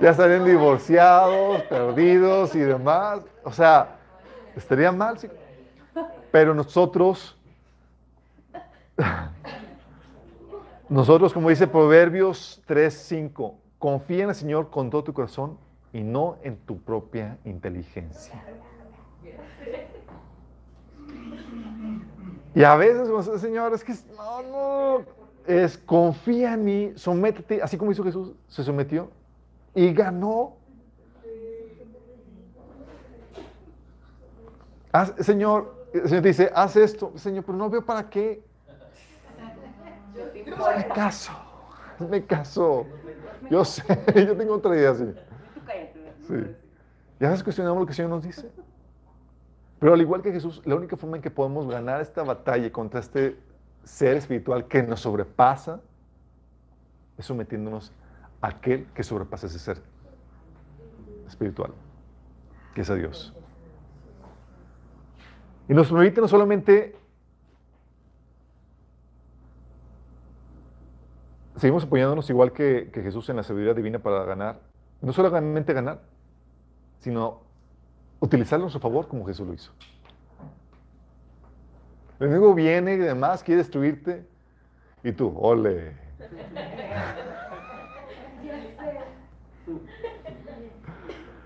ya 0.00 0.10
estarían 0.10 0.44
divorciados, 0.44 1.62
perdidos 1.62 2.54
y 2.54 2.60
demás. 2.60 3.20
O 3.44 3.52
sea, 3.52 3.96
estaría 4.56 4.90
mal, 4.90 5.18
sí. 5.18 5.28
Pero 6.30 6.54
nosotros, 6.54 7.36
nosotros, 10.88 11.32
como 11.32 11.50
dice 11.50 11.66
Proverbios 11.66 12.62
3:5, 12.66 13.54
confía 13.78 14.24
en 14.24 14.30
el 14.30 14.34
Señor 14.34 14.70
con 14.70 14.90
todo 14.90 15.04
tu 15.04 15.12
corazón 15.12 15.58
y 15.92 16.02
no 16.02 16.36
en 16.42 16.56
tu 16.56 16.78
propia 16.80 17.38
inteligencia. 17.44 18.42
Y 22.54 22.64
a 22.64 22.74
veces, 22.76 23.08
Señor, 23.40 23.72
es 23.74 23.84
que 23.84 23.94
no, 24.16 24.42
no, 24.42 25.04
es 25.46 25.78
confía 25.78 26.54
en 26.54 26.64
mí, 26.64 26.92
sométete, 26.96 27.62
así 27.62 27.76
como 27.76 27.92
hizo 27.92 28.02
Jesús, 28.02 28.34
se 28.48 28.64
sometió 28.64 29.10
y 29.74 29.92
ganó. 29.92 30.56
Señor, 35.20 35.86
el 35.92 36.08
Señor 36.08 36.22
dice, 36.22 36.50
haz 36.54 36.76
esto, 36.76 37.12
Señor, 37.16 37.44
pero 37.44 37.56
no 37.56 37.70
veo 37.70 37.84
para 37.84 38.08
qué. 38.10 38.42
Me 40.76 40.88
caso, 40.88 41.32
me 42.10 42.24
caso. 42.24 42.86
Yo 43.50 43.64
sé, 43.64 43.84
yo 44.26 44.36
tengo 44.36 44.54
otra 44.54 44.76
idea 44.76 44.90
así. 44.90 45.04
Sí. 46.26 46.34
Y 47.20 47.24
a 47.24 47.30
veces 47.30 47.42
cuestionamos 47.42 47.80
lo 47.80 47.86
que 47.86 47.92
el 47.92 47.96
Señor 47.96 48.10
nos 48.10 48.24
dice. 48.24 48.50
Pero 49.78 49.94
al 49.94 50.00
igual 50.00 50.22
que 50.22 50.32
Jesús, 50.32 50.60
la 50.64 50.74
única 50.74 50.96
forma 50.96 51.16
en 51.16 51.22
que 51.22 51.30
podemos 51.30 51.68
ganar 51.68 52.00
esta 52.00 52.22
batalla 52.22 52.70
contra 52.72 53.00
este 53.00 53.38
ser 53.84 54.16
espiritual 54.16 54.66
que 54.66 54.82
nos 54.82 55.00
sobrepasa 55.00 55.80
es 57.16 57.26
sometiéndonos 57.26 57.92
a 58.40 58.48
aquel 58.48 58.86
que 58.94 59.02
sobrepasa 59.02 59.46
ese 59.46 59.58
ser 59.58 59.80
espiritual, 61.26 61.72
que 62.74 62.82
es 62.82 62.90
a 62.90 62.94
Dios. 62.94 63.34
Y 65.68 65.74
nos 65.74 65.90
permite 65.90 66.20
no 66.20 66.28
solamente 66.28 66.96
seguimos 71.58 71.84
apoyándonos 71.84 72.28
igual 72.30 72.52
que, 72.52 72.90
Jesús 72.92 73.28
en 73.28 73.36
la 73.36 73.42
sabiduría 73.42 73.74
divina 73.74 73.98
para 73.98 74.24
ganar, 74.24 74.60
no 75.00 75.12
solamente 75.12 75.72
ganar, 75.72 76.00
sino 77.00 77.40
utilizarlo 78.20 78.66
a 78.66 78.70
su 78.70 78.80
favor 78.80 79.08
como 79.08 79.26
Jesús 79.26 79.46
lo 79.46 79.54
hizo. 79.54 79.72
El 82.20 82.28
enemigo 82.28 82.54
viene 82.54 82.94
y 82.94 82.96
demás, 82.96 83.42
quiere 83.42 83.58
destruirte, 83.58 84.26
y 85.04 85.12
tú, 85.12 85.32
ole. 85.38 85.92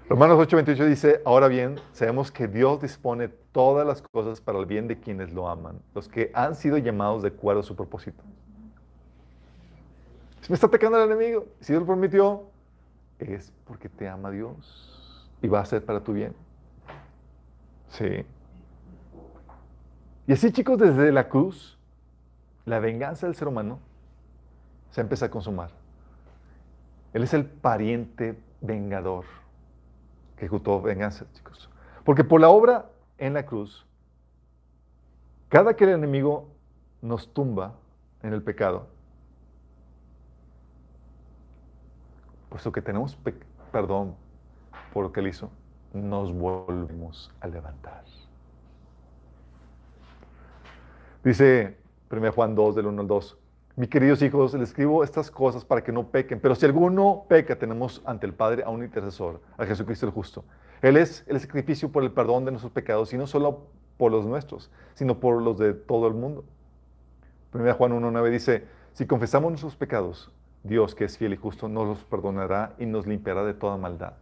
Romanos 0.08 0.38
8:28 0.38 0.86
dice, 0.86 1.22
ahora 1.24 1.48
bien, 1.48 1.76
sabemos 1.92 2.30
que 2.30 2.48
Dios 2.48 2.80
dispone 2.80 3.28
todas 3.28 3.86
las 3.86 4.02
cosas 4.02 4.40
para 4.40 4.58
el 4.58 4.66
bien 4.66 4.88
de 4.88 4.98
quienes 4.98 5.32
lo 5.32 5.48
aman, 5.48 5.80
los 5.94 6.08
que 6.08 6.30
han 6.34 6.54
sido 6.54 6.78
llamados 6.78 7.22
de 7.22 7.28
acuerdo 7.28 7.60
a 7.60 7.64
su 7.64 7.76
propósito. 7.76 8.22
Si 10.42 10.50
me 10.50 10.54
está 10.54 10.66
atacando 10.66 10.98
el 11.02 11.10
enemigo, 11.10 11.46
si 11.60 11.72
Dios 11.72 11.82
lo 11.82 11.86
permitió, 11.86 12.42
es 13.20 13.52
porque 13.64 13.88
te 13.88 14.08
ama 14.08 14.30
Dios 14.30 15.30
y 15.40 15.46
va 15.46 15.60
a 15.60 15.64
ser 15.64 15.84
para 15.84 16.02
tu 16.02 16.12
bien. 16.12 16.34
Sí. 17.90 18.26
Y 20.26 20.32
así, 20.32 20.50
chicos, 20.50 20.78
desde 20.78 21.12
la 21.12 21.28
cruz, 21.28 21.78
la 22.64 22.80
venganza 22.80 23.26
del 23.26 23.36
ser 23.36 23.46
humano 23.46 23.78
se 24.90 25.00
empieza 25.00 25.26
a 25.26 25.30
consumar. 25.30 25.70
Él 27.12 27.22
es 27.22 27.34
el 27.34 27.44
pariente 27.46 28.36
vengador 28.60 29.24
que 30.36 30.46
ejecutó 30.46 30.82
venganza, 30.82 31.24
chicos. 31.34 31.70
Porque 32.04 32.24
por 32.24 32.40
la 32.40 32.48
obra 32.48 32.86
en 33.18 33.34
la 33.34 33.46
cruz, 33.46 33.86
cada 35.48 35.76
que 35.76 35.84
el 35.84 35.90
enemigo 35.90 36.48
nos 37.00 37.32
tumba 37.32 37.74
en 38.22 38.32
el 38.32 38.42
pecado, 38.42 38.88
puesto 42.52 42.70
que 42.70 42.82
tenemos 42.82 43.18
perdón 43.72 44.14
por 44.92 45.04
lo 45.04 45.12
que 45.12 45.20
él 45.20 45.28
hizo, 45.28 45.50
nos 45.94 46.30
volvemos 46.30 47.32
a 47.40 47.46
levantar. 47.46 48.04
Dice 51.24 51.78
1 52.10 52.32
Juan 52.32 52.54
2, 52.54 52.74
del 52.74 52.86
1 52.88 53.00
al 53.00 53.08
2. 53.08 53.38
Mis 53.76 53.88
queridos 53.88 54.20
hijos, 54.20 54.52
les 54.52 54.68
escribo 54.68 55.02
estas 55.02 55.30
cosas 55.30 55.64
para 55.64 55.82
que 55.82 55.92
no 55.92 56.08
pequen, 56.08 56.40
pero 56.40 56.54
si 56.54 56.66
alguno 56.66 57.24
peca, 57.26 57.58
tenemos 57.58 58.02
ante 58.04 58.26
el 58.26 58.34
Padre 58.34 58.64
a 58.64 58.68
un 58.68 58.84
intercesor, 58.84 59.40
a 59.56 59.64
Jesucristo 59.64 60.04
el 60.04 60.12
justo. 60.12 60.44
Él 60.82 60.98
es 60.98 61.24
el 61.28 61.40
sacrificio 61.40 61.90
por 61.90 62.02
el 62.02 62.10
perdón 62.10 62.44
de 62.44 62.50
nuestros 62.50 62.72
pecados, 62.72 63.14
y 63.14 63.16
no 63.16 63.26
solo 63.26 63.68
por 63.96 64.12
los 64.12 64.26
nuestros, 64.26 64.70
sino 64.92 65.20
por 65.20 65.40
los 65.40 65.58
de 65.58 65.72
todo 65.72 66.06
el 66.06 66.12
mundo. 66.12 66.44
1 67.54 67.74
Juan 67.74 67.92
1, 67.92 68.10
9 68.10 68.30
dice, 68.30 68.66
si 68.92 69.06
confesamos 69.06 69.50
nuestros 69.52 69.74
pecados, 69.74 70.30
Dios, 70.64 70.94
que 70.94 71.04
es 71.04 71.18
fiel 71.18 71.32
y 71.32 71.36
justo, 71.36 71.68
nos 71.68 71.86
los 71.86 72.04
perdonará 72.04 72.74
y 72.78 72.86
nos 72.86 73.06
limpiará 73.06 73.44
de 73.44 73.54
toda 73.54 73.76
maldad. 73.76 74.14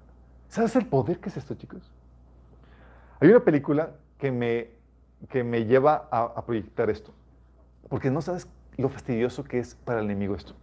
¿Sabes 0.49 0.75
el 0.77 0.87
poder 0.87 1.19
que 1.19 1.29
es 1.29 1.37
esto, 1.37 1.55
chicos? 1.55 1.91
Hay 3.21 3.29
una 3.29 3.41
película 3.41 3.91
que 4.19 4.33
me, 4.33 4.71
que 5.29 5.45
me 5.45 5.67
lleva 5.67 6.09
a, 6.11 6.23
a 6.23 6.45
proyectar 6.45 6.89
esto, 6.91 7.13
porque 7.89 8.11
no 8.11 8.23
sabes 8.23 8.49
lo 8.77 8.89
fastidioso 8.89 9.45
que 9.45 9.59
es 9.59 9.75
para 9.75 10.01
el 10.01 10.07
enemigo 10.07 10.35
esto. 10.35 10.55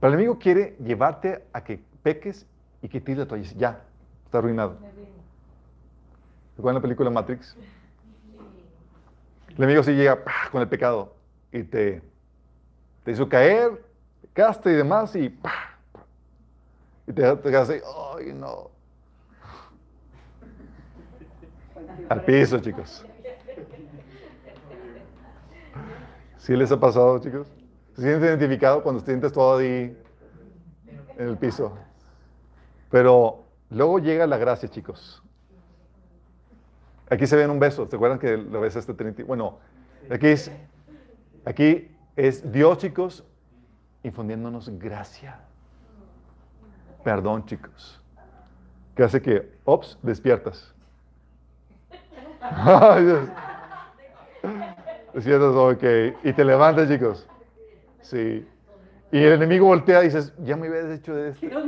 Para 0.00 0.08
el 0.08 0.14
enemigo 0.14 0.38
quiere 0.38 0.76
llevarte 0.82 1.44
a 1.52 1.62
que 1.62 1.80
peques 2.02 2.46
y 2.82 2.88
que 2.88 3.00
tires 3.00 3.18
la 3.18 3.26
toalla. 3.26 3.52
Ya, 3.56 3.82
está 4.24 4.38
arruinado. 4.38 4.76
¿Recuerdan 6.56 6.76
la 6.76 6.82
película 6.82 7.10
Matrix? 7.10 7.56
El 9.50 9.56
enemigo 9.56 9.82
sí 9.82 9.92
llega 9.92 10.24
¡pah! 10.24 10.50
con 10.50 10.62
el 10.62 10.68
pecado 10.68 11.14
y 11.52 11.62
te, 11.62 12.02
te 13.04 13.12
hizo 13.12 13.28
caer, 13.28 13.84
pecaste 14.38 14.70
y 14.70 14.74
demás 14.74 15.16
y 15.16 15.28
¡pah! 15.28 15.50
Y 17.08 17.12
te, 17.12 17.22
quedas 17.22 17.68
así, 17.68 17.80
¡ay 18.16 18.32
no! 18.32 18.70
Al 22.08 22.24
piso, 22.24 22.60
chicos. 22.60 23.04
¿Sí 26.36 26.54
les 26.54 26.70
ha 26.70 26.78
pasado, 26.78 27.18
chicos? 27.18 27.48
¿Se 27.96 28.02
sienten 28.02 28.28
identificados 28.28 28.84
cuando 28.84 29.00
te 29.02 29.10
sientes 29.10 29.32
todo 29.32 29.58
ahí 29.58 29.98
en 31.16 31.28
el 31.28 31.36
piso? 31.36 31.76
Pero 32.92 33.44
luego 33.70 33.98
llega 33.98 34.24
la 34.28 34.36
gracia, 34.36 34.68
chicos. 34.68 35.20
Aquí 37.10 37.26
se 37.26 37.34
ve 37.34 37.42
en 37.42 37.50
un 37.50 37.58
beso. 37.58 37.88
¿Se 37.88 37.96
acuerdan 37.96 38.20
que 38.20 38.36
lo 38.36 38.60
ves 38.60 38.76
este 38.76 38.94
Trinity? 38.94 39.24
Bueno, 39.24 39.58
aquí 40.08 40.28
es, 40.28 40.52
aquí 41.44 41.90
es 42.14 42.52
Dios, 42.52 42.78
chicos, 42.78 43.24
infundiéndonos 44.02 44.68
gracia. 44.78 45.40
Perdón, 47.04 47.44
chicos. 47.46 48.00
Que 48.94 49.04
hace 49.04 49.22
que, 49.22 49.50
ops, 49.64 49.98
despiertas. 50.02 50.74
Despiertas, 55.14 55.54
ok. 55.54 55.84
Y 56.24 56.32
te 56.32 56.44
levantas, 56.44 56.88
chicos. 56.88 57.26
Sí. 58.00 58.46
Y 59.10 59.18
el 59.18 59.32
enemigo 59.34 59.66
voltea 59.66 60.02
y 60.02 60.04
dices, 60.06 60.34
ya 60.38 60.56
me 60.56 60.68
hubieras 60.68 60.98
hecho 60.98 61.14
de 61.14 61.30
este. 61.30 61.50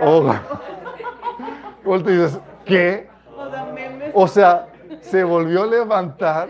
Oh. 0.00 0.34
Voltea 1.84 2.12
y 2.12 2.16
dices, 2.16 2.40
¿qué? 2.64 3.08
O 4.14 4.26
sea, 4.26 4.68
se 5.00 5.24
volvió 5.24 5.62
a 5.62 5.66
levantar. 5.66 6.48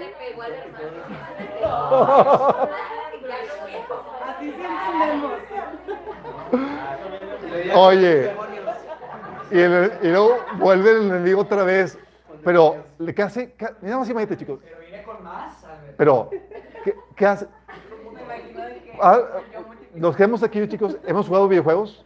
Oye, 7.74 8.30
y, 9.50 9.58
el- 9.58 9.92
y 10.02 10.08
luego 10.08 10.36
vuelve 10.58 10.90
el 10.90 11.02
enemigo 11.10 11.40
otra 11.42 11.62
vez. 11.64 11.98
Pero, 12.44 12.76
¿qué 13.14 13.22
hace? 13.22 13.52
¿Qué- 13.52 13.68
Nada 13.82 13.98
más 13.98 14.08
imagínate, 14.08 14.36
chicos. 14.36 14.60
Pero 14.62 14.78
viene 14.80 15.02
con 15.02 15.22
más, 15.22 15.64
a 15.64 15.80
ver. 15.82 15.94
Pero, 15.96 16.30
¿qué, 16.84 16.94
qué 17.16 17.26
hace? 17.26 17.46
Ah, 19.00 19.18
yo 19.52 19.62
multiplico. 19.62 19.98
los 19.98 20.16
que 20.16 20.22
hemos 20.24 20.42
aquí, 20.42 20.66
chicos, 20.68 20.96
¿hemos 21.06 21.26
jugado 21.26 21.48
videojuegos? 21.48 22.04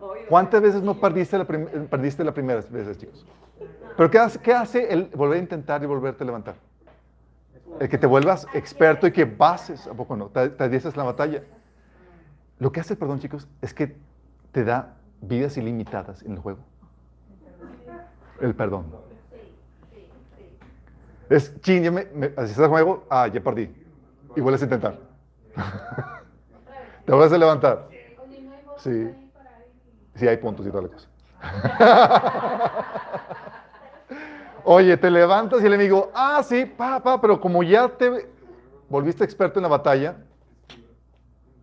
Obvio. 0.00 0.22
¿Cuántas 0.28 0.60
veces 0.60 0.82
no 0.82 0.94
perdiste 0.98 1.38
la, 1.38 1.44
perdiste 1.44 2.24
la 2.24 2.32
primera 2.32 2.60
vez, 2.68 2.98
chicos? 2.98 3.26
Pero 3.98 4.10
¿qué 4.12 4.18
hace, 4.20 4.38
qué 4.38 4.52
hace 4.52 4.92
el 4.92 5.06
volver 5.06 5.38
a 5.38 5.42
intentar 5.42 5.82
y 5.82 5.86
volverte 5.86 6.22
a 6.22 6.26
levantar? 6.26 6.54
El 7.80 7.88
que 7.88 7.98
te 7.98 8.06
vuelvas 8.06 8.46
experto 8.54 9.08
y 9.08 9.12
que 9.12 9.24
bases, 9.24 9.88
¿a 9.88 9.92
poco 9.92 10.14
no? 10.14 10.28
Te, 10.28 10.50
te 10.50 10.96
la 10.96 11.02
batalla. 11.02 11.42
Lo 12.60 12.70
que 12.70 12.78
hace 12.78 12.92
el 12.92 12.98
perdón, 13.00 13.18
chicos, 13.18 13.48
es 13.60 13.74
que 13.74 13.96
te 14.52 14.62
da 14.62 14.94
vidas 15.20 15.56
ilimitadas 15.56 16.22
en 16.22 16.34
el 16.34 16.38
juego. 16.38 16.60
El 18.40 18.54
perdón. 18.54 18.86
Es, 21.28 21.60
ching, 21.60 21.82
ya 21.82 21.90
me, 21.90 22.04
me 22.14 22.32
así 22.36 22.62
el 22.62 22.68
juego, 22.68 23.04
ah, 23.10 23.26
ya 23.26 23.40
perdí. 23.40 23.68
Y 24.36 24.40
vuelves 24.40 24.62
a 24.62 24.66
intentar. 24.66 24.96
te 27.04 27.10
vuelves 27.10 27.32
a 27.32 27.38
levantar. 27.38 27.88
Sí. 28.76 29.10
Sí, 30.14 30.28
hay 30.28 30.36
puntos 30.36 30.64
y 30.68 30.70
toda 30.70 30.84
la 30.84 30.88
cosa. 30.88 31.08
Oye, 34.70 34.98
te 34.98 35.10
levantas 35.10 35.62
y 35.62 35.66
el 35.66 35.72
enemigo, 35.72 36.10
ah, 36.14 36.42
sí, 36.42 36.66
pa, 36.66 37.02
pa, 37.02 37.18
pero 37.18 37.40
como 37.40 37.62
ya 37.62 37.88
te 37.88 38.28
volviste 38.86 39.24
experto 39.24 39.58
en 39.58 39.62
la 39.62 39.70
batalla, 39.70 40.16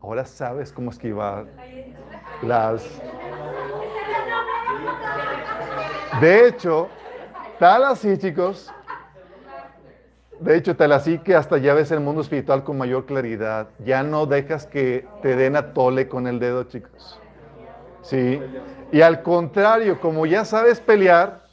ahora 0.02 0.26
sabes 0.26 0.74
cómo 0.74 0.90
esquivar 0.90 1.46
las... 2.42 2.84
De 6.20 6.48
hecho, 6.48 6.90
tal 7.60 7.84
así, 7.84 8.18
chicos, 8.18 8.74
de 10.40 10.58
hecho, 10.58 10.76
tal 10.76 10.92
así 10.92 11.20
que 11.20 11.36
hasta 11.36 11.60
ya 11.60 11.76
ves 11.76 11.92
el 11.92 12.00
mundo 12.00 12.22
espiritual 12.22 12.64
con 12.64 12.76
mayor 12.76 13.06
claridad. 13.06 13.68
Ya 13.86 14.02
no 14.02 14.26
dejas 14.26 14.66
que 14.66 15.08
te 15.22 15.36
den 15.36 15.56
a 15.56 15.74
tole 15.74 16.08
con 16.08 16.26
el 16.26 16.40
dedo, 16.40 16.64
chicos. 16.64 17.22
Sí. 18.02 18.42
Y 18.92 19.02
al 19.02 19.22
contrario, 19.22 20.02
como 20.02 20.26
ya 20.26 20.44
sabes 20.44 20.80
pelear, 20.80 21.45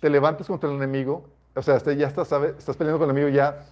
te 0.00 0.10
levantas 0.10 0.46
contra 0.46 0.68
el 0.70 0.76
enemigo. 0.76 1.28
O 1.54 1.62
sea, 1.62 1.78
ya 1.78 2.06
estás, 2.06 2.28
sabe- 2.28 2.54
estás 2.58 2.76
peleando 2.76 2.98
con 2.98 3.08
el 3.10 3.16
enemigo 3.16 3.34
ya, 3.34 3.64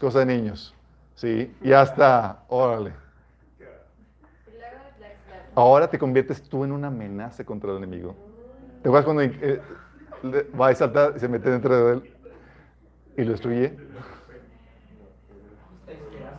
cosa 0.00 0.20
de 0.20 0.26
niños. 0.26 0.74
Sí. 1.14 1.54
Y 1.62 1.72
hasta, 1.72 2.42
órale. 2.48 2.92
Ahora 5.56 5.88
te 5.88 5.98
conviertes 5.98 6.42
tú 6.42 6.64
en 6.64 6.72
una 6.72 6.88
amenaza 6.88 7.44
contra 7.44 7.70
el 7.70 7.76
enemigo. 7.78 8.14
¿Te 8.82 8.88
acuerdas 8.88 9.04
cuando 9.04 9.22
eh, 9.22 9.62
va 10.60 10.72
y 10.72 10.74
salta 10.74 11.12
y 11.16 11.20
se 11.20 11.28
mete 11.28 11.48
dentro 11.48 11.74
de 11.86 11.92
él 11.94 12.16
y 13.16 13.22
lo 13.24 13.30
destruye? 13.32 13.76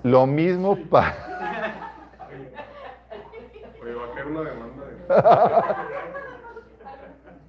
Lo 0.03 0.27
mismo 0.27 0.77
para... 0.89 1.15
Oye, 3.81 3.93
va 3.95 4.05
a 4.05 4.11
caer 4.13 4.27
una 4.27 4.41
demanda 4.41 4.85
de, 4.85 4.91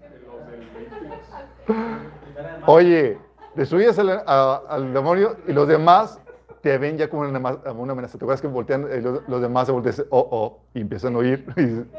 de 0.09 0.19
los 0.27 0.47
del 0.51 0.71
20. 0.71 2.56
Oye, 2.67 3.19
destruyes 3.55 3.99
al, 3.99 4.11
a- 4.27 4.63
al 4.69 4.93
demonio 4.93 5.37
y 5.47 5.53
los 5.53 5.69
demás 5.69 6.21
te 6.63 6.77
ven 6.79 6.99
ya 6.99 7.09
como 7.09 7.23
una, 7.23 7.39
amenaza. 7.39 8.19
¿Te 8.19 8.25
acuerdas 8.25 8.41
que 8.41 8.49
voltean, 8.49 8.87
eh, 8.91 9.01
los, 9.01 9.29
los 9.29 9.41
demás 9.41 9.67
se 9.67 9.73
voltean 9.73 9.93
y 9.95 9.97
dicen, 9.97 10.09
oh, 10.11 10.29
oh, 10.31 10.59
y 10.75 10.81
empiezan 10.81 11.15
a 11.15 11.19
oír? 11.19 11.47
Y 11.57 11.63
dicen, 11.63 11.91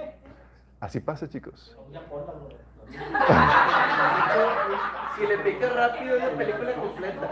Así 0.80 1.00
pasa, 1.00 1.28
chicos. 1.28 1.76
Si 5.18 5.26
le 5.26 5.36
picas 5.40 5.74
rápido 5.76 6.16
es 6.16 6.24
la 6.24 6.30
película 6.30 6.76
completa. 6.76 7.28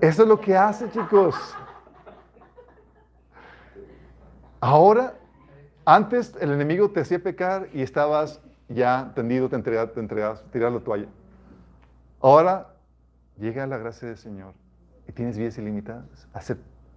Eso 0.00 0.22
es 0.22 0.28
lo 0.28 0.40
que 0.40 0.56
hace, 0.56 0.90
chicos. 0.90 1.34
Ahora, 4.60 5.14
antes 5.84 6.34
el 6.40 6.50
enemigo 6.50 6.90
te 6.90 7.00
hacía 7.00 7.22
pecar 7.22 7.68
y 7.72 7.82
estabas 7.82 8.40
ya 8.68 9.12
tendido, 9.14 9.48
te 9.48 9.56
entregabas, 9.56 9.92
te 9.92 10.00
entregabas, 10.00 10.42
tiras 10.50 10.72
la 10.72 10.80
toalla. 10.80 11.06
Ahora 12.20 12.74
llega 13.38 13.66
la 13.66 13.78
gracia 13.78 14.08
del 14.08 14.18
Señor 14.18 14.54
y 15.08 15.12
tienes 15.12 15.38
vidas 15.38 15.56
ilimitadas. 15.58 16.28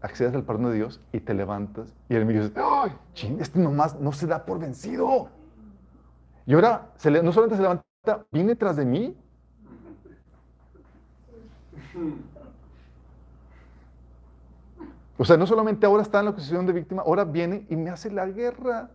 Accedes 0.02 0.34
al 0.34 0.44
perdón 0.44 0.72
de 0.72 0.78
Dios 0.78 1.00
y 1.14 1.20
te 1.20 1.36
levantas 1.36 1.94
y 2.10 2.16
el 2.16 2.24
enemigo 2.24 2.46
dice, 2.46 2.60
¡ay, 2.60 2.92
chin, 3.14 3.40
este 3.40 3.60
nomás 3.60 4.00
no 4.00 4.12
se 4.12 4.26
da 4.26 4.44
por 4.44 4.58
vencido! 4.58 5.30
Y 6.48 6.56
ahora 6.56 6.90
no 7.24 7.32
solamente 7.32 7.56
se 7.56 7.62
levanta, 7.62 7.84
viene 8.32 8.56
tras 8.56 8.78
de 8.78 8.86
mí. 8.86 9.16
O 15.22 15.24
sea, 15.24 15.38
no 15.38 15.46
solamente 15.46 15.86
ahora 15.86 16.02
está 16.02 16.18
en 16.18 16.26
la 16.26 16.32
posición 16.32 16.66
de 16.66 16.74
víctima, 16.74 17.04
ahora 17.06 17.24
viene 17.26 17.68
y 17.70 17.76
me 17.76 17.92
hace 17.92 18.10
la 18.10 18.26
guerra. 18.26 18.90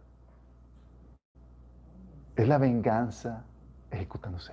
Es 2.34 2.48
la 2.48 2.58
venganza 2.58 3.44
ejecutándose. 3.92 4.52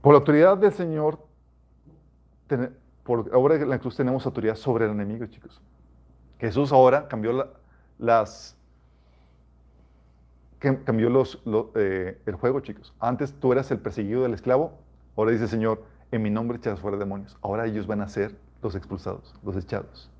Por 0.00 0.14
la 0.14 0.20
autoridad 0.20 0.56
del 0.56 0.72
Señor, 0.72 1.18
por 3.04 3.28
ahora 3.34 3.56
en 3.56 3.68
la 3.68 3.78
cruz 3.80 3.94
tenemos 3.96 4.24
autoridad 4.24 4.54
sobre 4.54 4.86
el 4.86 4.92
enemigo, 4.92 5.26
chicos. 5.26 5.60
Jesús 6.38 6.72
ahora 6.72 7.06
cambió 7.06 7.34
la- 7.34 7.50
las 7.98 8.56
cambió 10.58 11.10
los, 11.10 11.42
lo- 11.44 11.70
eh, 11.74 12.18
el 12.24 12.34
juego, 12.36 12.60
chicos. 12.60 12.94
Antes 12.98 13.34
tú 13.38 13.52
eras 13.52 13.70
el 13.72 13.78
perseguido 13.78 14.22
del 14.22 14.32
esclavo, 14.32 14.72
ahora 15.18 15.32
dice 15.32 15.44
el 15.44 15.50
Señor, 15.50 15.97
en 16.10 16.22
mi 16.22 16.30
nombre 16.30 16.58
echas 16.58 16.80
fuera 16.80 16.96
demonios. 16.96 17.36
Ahora 17.42 17.66
ellos 17.66 17.86
van 17.86 18.00
a 18.00 18.08
ser 18.08 18.36
los 18.62 18.74
expulsados, 18.74 19.34
los 19.44 19.56
echados, 19.56 20.10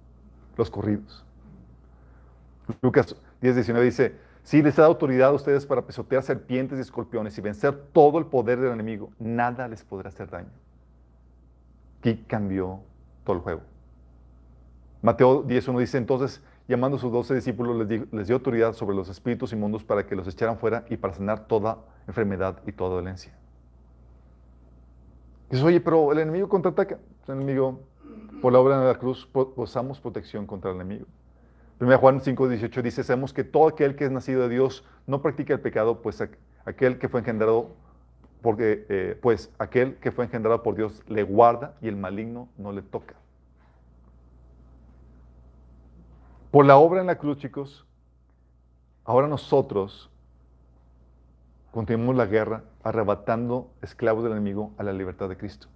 los 0.57 0.71
corridos. 0.71 1.25
Lucas 2.83 3.17
10, 3.41 3.55
19 3.55 3.85
dice, 3.85 4.29
Sí, 4.49 4.63
les 4.63 4.77
da 4.77 4.87
autoridad 4.87 5.29
a 5.29 5.33
ustedes 5.33 5.67
para 5.67 5.83
pisotear 5.83 6.23
serpientes 6.23 6.79
y 6.79 6.81
escorpiones 6.81 7.37
y 7.37 7.43
vencer 7.43 7.75
todo 7.93 8.19
el 8.19 8.25
poder 8.25 8.59
del 8.59 8.73
enemigo. 8.73 9.11
Nada 9.19 9.69
les 9.69 9.85
podrá 9.85 10.09
hacer 10.09 10.31
daño. 10.31 10.49
Aquí 11.99 12.25
cambió 12.27 12.81
todo 13.25 13.37
el 13.37 13.43
juego. 13.43 13.61
Mateo 15.03 15.45
10.1 15.45 15.81
dice, 15.81 15.99
entonces, 15.99 16.43
llamando 16.67 16.97
a 16.97 17.01
sus 17.01 17.13
doce 17.13 17.35
discípulos, 17.35 17.87
les, 17.87 18.11
les 18.11 18.27
dio 18.27 18.37
autoridad 18.37 18.73
sobre 18.73 18.97
los 18.97 19.11
espíritus 19.11 19.53
inmundos 19.53 19.85
para 19.85 20.07
que 20.07 20.17
los 20.17 20.27
echaran 20.27 20.57
fuera 20.57 20.87
y 20.89 20.97
para 20.97 21.13
sanar 21.13 21.47
toda 21.47 21.81
enfermedad 22.07 22.63
y 22.67 22.73
toda 22.73 22.95
dolencia. 22.95 23.37
Dices, 25.51 25.65
oye, 25.65 25.81
pero 25.81 26.13
el 26.13 26.19
enemigo 26.19 26.49
contraataca. 26.49 26.99
El 27.27 27.35
enemigo, 27.35 27.81
por 28.43 28.53
la 28.53 28.59
obra 28.61 28.81
de 28.81 28.87
la 28.87 28.99
cruz, 28.99 29.27
po- 29.27 29.53
gozamos 29.57 30.01
protección 30.01 30.47
contra 30.47 30.71
el 30.71 30.77
enemigo. 30.77 31.07
1 31.81 31.97
Juan 31.99 32.21
5.18 32.21 32.83
dice, 32.83 33.05
sabemos 33.05 33.33
que 33.33 33.45
todo 33.45 33.69
aquel 33.69 33.95
que 33.97 34.05
es 34.05 34.11
nacido 34.11 34.43
de 34.43 34.49
Dios 34.49 34.85
no 35.07 35.23
practica 35.23 35.55
el 35.55 35.61
pecado, 35.61 36.03
pues 36.03 36.21
aqu- 36.21 36.37
aquel 36.65 36.99
que 36.99 37.09
fue 37.09 37.21
engendrado, 37.21 37.71
porque, 38.43 38.85
eh, 38.89 39.19
pues 39.23 39.51
aquel 39.59 39.97
que 39.97 40.11
fue 40.11 40.25
engendrado 40.25 40.63
por 40.63 40.75
Dios 40.75 41.03
le 41.09 41.23
guarda 41.23 41.75
y 41.81 41.89
el 41.89 41.97
maligno 41.97 42.49
no 42.59 42.73
le 42.73 42.83
toca. 42.83 43.15
Por 46.51 46.67
la 46.67 46.77
obra 46.79 47.01
en 47.01 47.07
la 47.07 47.17
cruz, 47.17 47.39
chicos, 47.39 47.87
ahora 49.05 49.29
nosotros 49.29 50.11
continuamos 51.79 52.17
la 52.17 52.27
guerra 52.27 52.65
arrebatando 52.83 53.71
esclavos 53.83 54.25
del 54.25 54.33
enemigo 54.33 54.73
a 54.79 54.83
la 54.83 54.93
libertad 54.93 55.29
de 55.29 55.37
Cristo. 55.37 55.69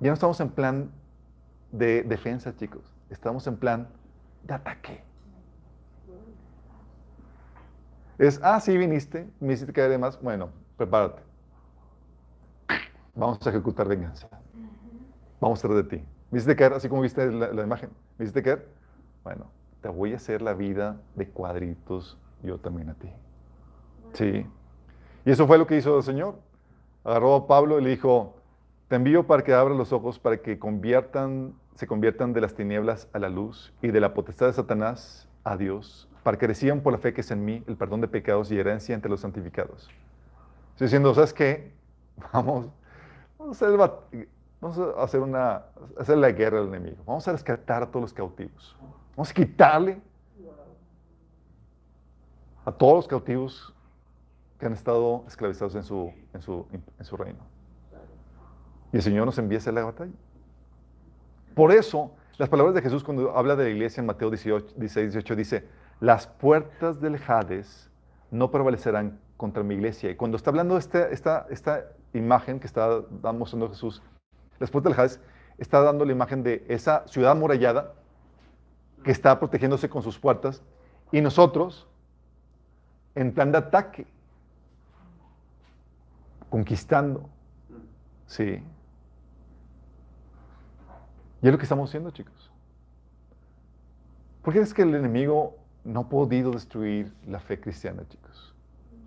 Ya 0.00 0.08
no 0.08 0.14
estamos 0.14 0.40
en 0.40 0.48
plan 0.48 0.90
de 1.70 2.02
defensa, 2.02 2.56
chicos. 2.56 2.94
Estamos 3.10 3.46
en 3.46 3.58
plan 3.58 3.86
de 4.42 4.54
ataque. 4.54 5.04
Es, 8.16 8.40
ah, 8.42 8.58
sí, 8.58 8.74
viniste, 8.78 9.28
me 9.38 9.52
hiciste 9.52 9.74
caer 9.74 9.90
de 9.90 9.98
más. 9.98 10.18
Bueno, 10.22 10.48
prepárate. 10.78 11.20
Vamos 13.14 13.46
a 13.46 13.50
ejecutar 13.50 13.86
venganza. 13.86 14.26
Vamos 15.42 15.62
a 15.62 15.66
hacer 15.66 15.76
de 15.76 15.98
ti. 15.98 16.04
¿Me 16.30 16.38
hiciste 16.38 16.56
caer 16.56 16.72
así 16.72 16.88
como 16.88 17.02
viste 17.02 17.30
la, 17.30 17.52
la 17.52 17.62
imagen? 17.64 17.90
¿Me 18.16 18.24
hiciste 18.24 18.42
caer? 18.42 18.66
Bueno, 19.22 19.50
te 19.82 19.90
voy 19.90 20.14
a 20.14 20.16
hacer 20.16 20.40
la 20.40 20.54
vida 20.54 21.02
de 21.16 21.28
cuadritos 21.28 22.18
yo 22.42 22.56
también 22.56 22.88
a 22.88 22.94
ti. 22.94 23.10
Sí. 24.14 24.46
Y 25.24 25.30
eso 25.30 25.46
fue 25.46 25.58
lo 25.58 25.66
que 25.66 25.76
hizo 25.76 25.96
el 25.96 26.02
Señor. 26.02 26.36
Agarró 27.02 27.34
a 27.34 27.46
Pablo 27.46 27.78
y 27.78 27.84
le 27.84 27.90
dijo, 27.90 28.34
te 28.88 28.96
envío 28.96 29.26
para 29.26 29.42
que 29.42 29.52
abras 29.52 29.76
los 29.76 29.92
ojos, 29.92 30.18
para 30.18 30.38
que 30.38 30.52
se 30.52 31.86
conviertan 31.86 32.32
de 32.32 32.40
las 32.40 32.54
tinieblas 32.54 33.08
a 33.12 33.18
la 33.18 33.28
luz 33.28 33.72
y 33.82 33.88
de 33.88 34.00
la 34.00 34.14
potestad 34.14 34.46
de 34.46 34.52
Satanás 34.52 35.28
a 35.42 35.56
Dios, 35.56 36.08
para 36.22 36.38
que 36.38 36.46
reciban 36.46 36.80
por 36.80 36.92
la 36.92 36.98
fe 36.98 37.12
que 37.12 37.22
es 37.22 37.30
en 37.30 37.44
mí 37.44 37.62
el 37.66 37.76
perdón 37.76 38.00
de 38.00 38.08
pecados 38.08 38.50
y 38.50 38.58
herencia 38.58 38.94
entre 38.94 39.10
los 39.10 39.20
santificados. 39.20 39.88
Estoy 40.72 40.86
diciendo, 40.86 41.14
¿sabes 41.14 41.32
qué? 41.32 41.72
Vamos, 42.32 42.68
vamos 43.38 43.60
a 43.60 43.66
vamos 44.60 44.78
a 44.78 45.02
hacer 45.02 45.20
una, 45.20 45.62
hacer 45.98 46.16
la 46.16 46.30
guerra 46.30 46.60
al 46.60 46.68
enemigo. 46.68 46.96
Vamos 47.04 47.26
a 47.26 47.32
rescatar 47.32 47.82
a 47.82 47.86
todos 47.86 48.02
los 48.02 48.12
cautivos. 48.12 48.76
Vamos 49.16 49.30
a 49.30 49.34
quitarle 49.34 50.00
a 52.64 52.72
todos 52.72 52.94
los 52.94 53.08
cautivos 53.08 53.73
que 54.64 54.68
han 54.68 54.72
estado 54.72 55.24
esclavizados 55.28 55.74
en 55.74 55.82
su, 55.82 56.10
en 56.32 56.40
su, 56.40 56.66
en 56.72 57.04
su 57.04 57.18
reino. 57.18 57.40
Y 58.94 58.96
el 58.96 59.02
Señor 59.02 59.26
nos 59.26 59.36
envía 59.36 59.58
a 59.58 59.60
hacer 59.60 59.74
la 59.74 59.84
batalla. 59.84 60.14
Por 61.54 61.70
eso, 61.70 62.12
las 62.38 62.48
palabras 62.48 62.74
de 62.74 62.80
Jesús 62.80 63.04
cuando 63.04 63.36
habla 63.36 63.56
de 63.56 63.64
la 63.64 63.70
iglesia 63.70 64.00
en 64.00 64.06
Mateo 64.06 64.30
18, 64.30 64.76
16, 64.76 65.12
18 65.12 65.36
dice, 65.36 65.68
las 66.00 66.26
puertas 66.26 66.98
del 66.98 67.20
Hades 67.28 67.90
no 68.30 68.50
prevalecerán 68.50 69.20
contra 69.36 69.62
mi 69.62 69.74
iglesia. 69.74 70.10
Y 70.10 70.16
cuando 70.16 70.38
está 70.38 70.48
hablando 70.48 70.76
de 70.76 70.80
este- 70.80 71.12
esta, 71.12 71.46
esta 71.50 71.84
imagen 72.14 72.58
que 72.58 72.66
está 72.66 73.02
mostrando 73.34 73.68
Jesús, 73.68 74.00
las 74.58 74.70
puertas 74.70 74.92
del 74.94 74.98
Hades 75.00 75.20
está 75.58 75.82
dando 75.82 76.06
la 76.06 76.12
imagen 76.12 76.42
de 76.42 76.64
esa 76.68 77.06
ciudad 77.06 77.32
amurallada 77.32 77.92
que 79.02 79.10
está 79.10 79.38
protegiéndose 79.38 79.90
con 79.90 80.02
sus 80.02 80.18
puertas 80.18 80.62
y 81.12 81.20
nosotros 81.20 81.86
en 83.14 83.30
plan 83.34 83.52
de 83.52 83.58
ataque, 83.58 84.06
conquistando. 86.54 87.28
Sí. 88.28 88.62
Y 91.42 91.46
es 91.46 91.52
lo 91.52 91.58
que 91.58 91.64
estamos 91.64 91.90
haciendo, 91.90 92.12
chicos. 92.12 92.48
¿Por 94.40 94.54
qué 94.54 94.60
es 94.60 94.72
que 94.72 94.82
el 94.82 94.94
enemigo 94.94 95.56
no 95.82 96.02
ha 96.02 96.08
podido 96.08 96.52
destruir 96.52 97.12
la 97.26 97.40
fe 97.40 97.58
cristiana, 97.58 98.06
chicos? 98.08 98.54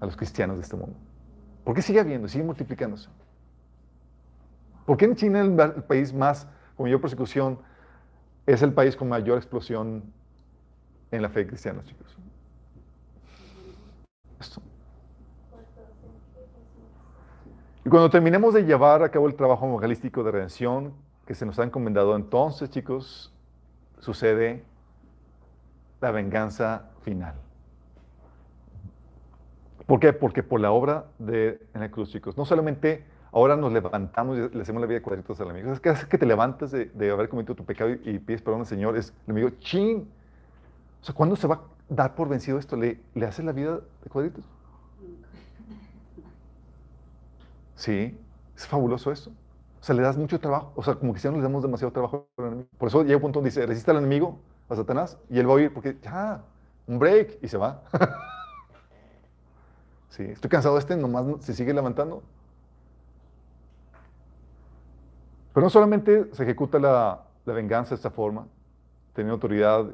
A 0.01 0.05
los 0.05 0.17
cristianos 0.17 0.57
de 0.57 0.63
este 0.63 0.75
mundo. 0.75 0.97
¿Por 1.63 1.73
qué 1.73 1.81
sigue 1.81 2.01
habiendo, 2.01 2.27
sigue 2.27 2.43
multiplicándose? 2.43 3.07
¿Por 4.85 4.97
qué 4.97 5.05
en 5.05 5.15
China, 5.15 5.39
el, 5.39 5.57
el 5.57 5.83
país 5.83 6.13
más 6.13 6.49
con 6.75 6.83
mayor 6.83 6.99
persecución, 6.99 7.59
es 8.45 8.61
el 8.61 8.73
país 8.73 8.93
con 8.97 9.07
mayor 9.07 9.37
explosión 9.37 10.03
en 11.11 11.21
la 11.21 11.29
fe 11.29 11.47
cristiana, 11.47 11.81
chicos? 11.85 12.17
Y 17.87 17.89
cuando 17.89 18.09
terminemos 18.09 18.53
de 18.53 18.65
llevar 18.65 19.01
a 19.01 19.07
cabo 19.07 19.29
el 19.29 19.35
trabajo 19.35 19.65
evangelístico 19.65 20.21
de 20.21 20.31
redención 20.31 20.91
que 21.25 21.33
se 21.33 21.45
nos 21.45 21.57
ha 21.57 21.63
encomendado, 21.63 22.17
entonces, 22.17 22.69
chicos, 22.69 23.33
sucede 23.99 24.65
la 26.01 26.11
venganza 26.11 26.89
final. 27.03 27.35
¿Por 29.85 30.01
qué? 30.01 30.11
Porque 30.11 30.43
por 30.43 30.59
la 30.59 30.71
obra 30.71 31.05
de 31.17 31.65
en 31.73 31.79
la 31.79 31.89
cruz, 31.89 32.11
chicos, 32.11 32.35
no 32.35 32.43
solamente 32.43 33.05
ahora 33.31 33.55
nos 33.55 33.71
levantamos 33.71 34.37
y 34.37 34.53
le 34.53 34.61
hacemos 34.63 34.81
la 34.81 34.87
vida 34.87 34.99
de 34.99 35.01
cuadritos 35.01 35.39
al 35.39 35.51
amigo, 35.51 35.71
es 35.71 35.79
que, 35.79 35.87
es 35.87 36.03
que 36.03 36.17
te 36.17 36.25
levantas 36.25 36.71
de, 36.71 37.09
haber 37.09 37.29
cometido 37.29 37.55
tu 37.55 37.63
pecado 37.63 37.91
y, 37.91 38.01
y 38.03 38.19
pides 38.19 38.41
perdón 38.41 38.59
al 38.59 38.67
Señor, 38.67 38.97
es 38.97 39.13
el 39.27 39.31
amigo, 39.31 39.49
chin. 39.59 40.11
O 41.01 41.05
sea, 41.05 41.15
¿cuándo 41.15 41.37
se 41.37 41.47
va 41.47 41.55
a 41.55 41.61
dar 41.87 42.15
por 42.15 42.27
vencido 42.27 42.59
esto? 42.59 42.75
¿Le, 42.75 42.99
le 43.15 43.25
haces 43.25 43.45
la 43.45 43.53
vida 43.53 43.79
de 44.03 44.09
cuadritos? 44.09 44.56
Sí, 47.77 48.17
es 48.57 48.67
fabuloso 48.67 49.11
eso. 49.11 49.29
O 49.81 49.83
sea, 49.85 49.95
le 49.95 50.01
das 50.01 50.17
mucho 50.17 50.37
trabajo. 50.39 50.73
O 50.75 50.83
sea, 50.83 50.95
como 50.95 51.13
cristianos 51.13 51.37
le 51.37 51.43
damos 51.43 51.61
demasiado 51.63 51.93
trabajo 51.93 52.27
al 52.37 52.45
enemigo. 52.47 52.67
Por 52.77 52.89
eso 52.89 53.03
llega 53.03 53.15
un 53.17 53.21
punto 53.21 53.39
donde 53.39 53.49
dice, 53.51 53.65
resiste 53.65 53.91
al 53.91 53.97
enemigo, 53.99 54.37
a 54.69 54.75
Satanás, 54.75 55.17
y 55.29 55.39
él 55.39 55.47
va 55.47 55.51
a 55.53 55.55
oír 55.55 55.73
porque, 55.73 55.97
ya, 56.03 56.41
un 56.87 56.99
break, 56.99 57.39
y 57.43 57.47
se 57.47 57.57
va. 57.57 57.83
sí, 60.09 60.23
estoy 60.23 60.49
cansado 60.49 60.75
de 60.75 60.79
este, 60.81 60.95
nomás 60.97 61.25
no- 61.25 61.41
se 61.41 61.53
sigue 61.53 61.73
levantando. 61.73 62.21
Pero 65.53 65.65
no 65.65 65.69
solamente 65.69 66.27
se 66.33 66.43
ejecuta 66.43 66.79
la, 66.79 67.21
la 67.45 67.53
venganza 67.53 67.91
de 67.91 67.95
esta 67.95 68.11
forma, 68.11 68.45
teniendo 69.13 69.33
autoridad, 69.35 69.85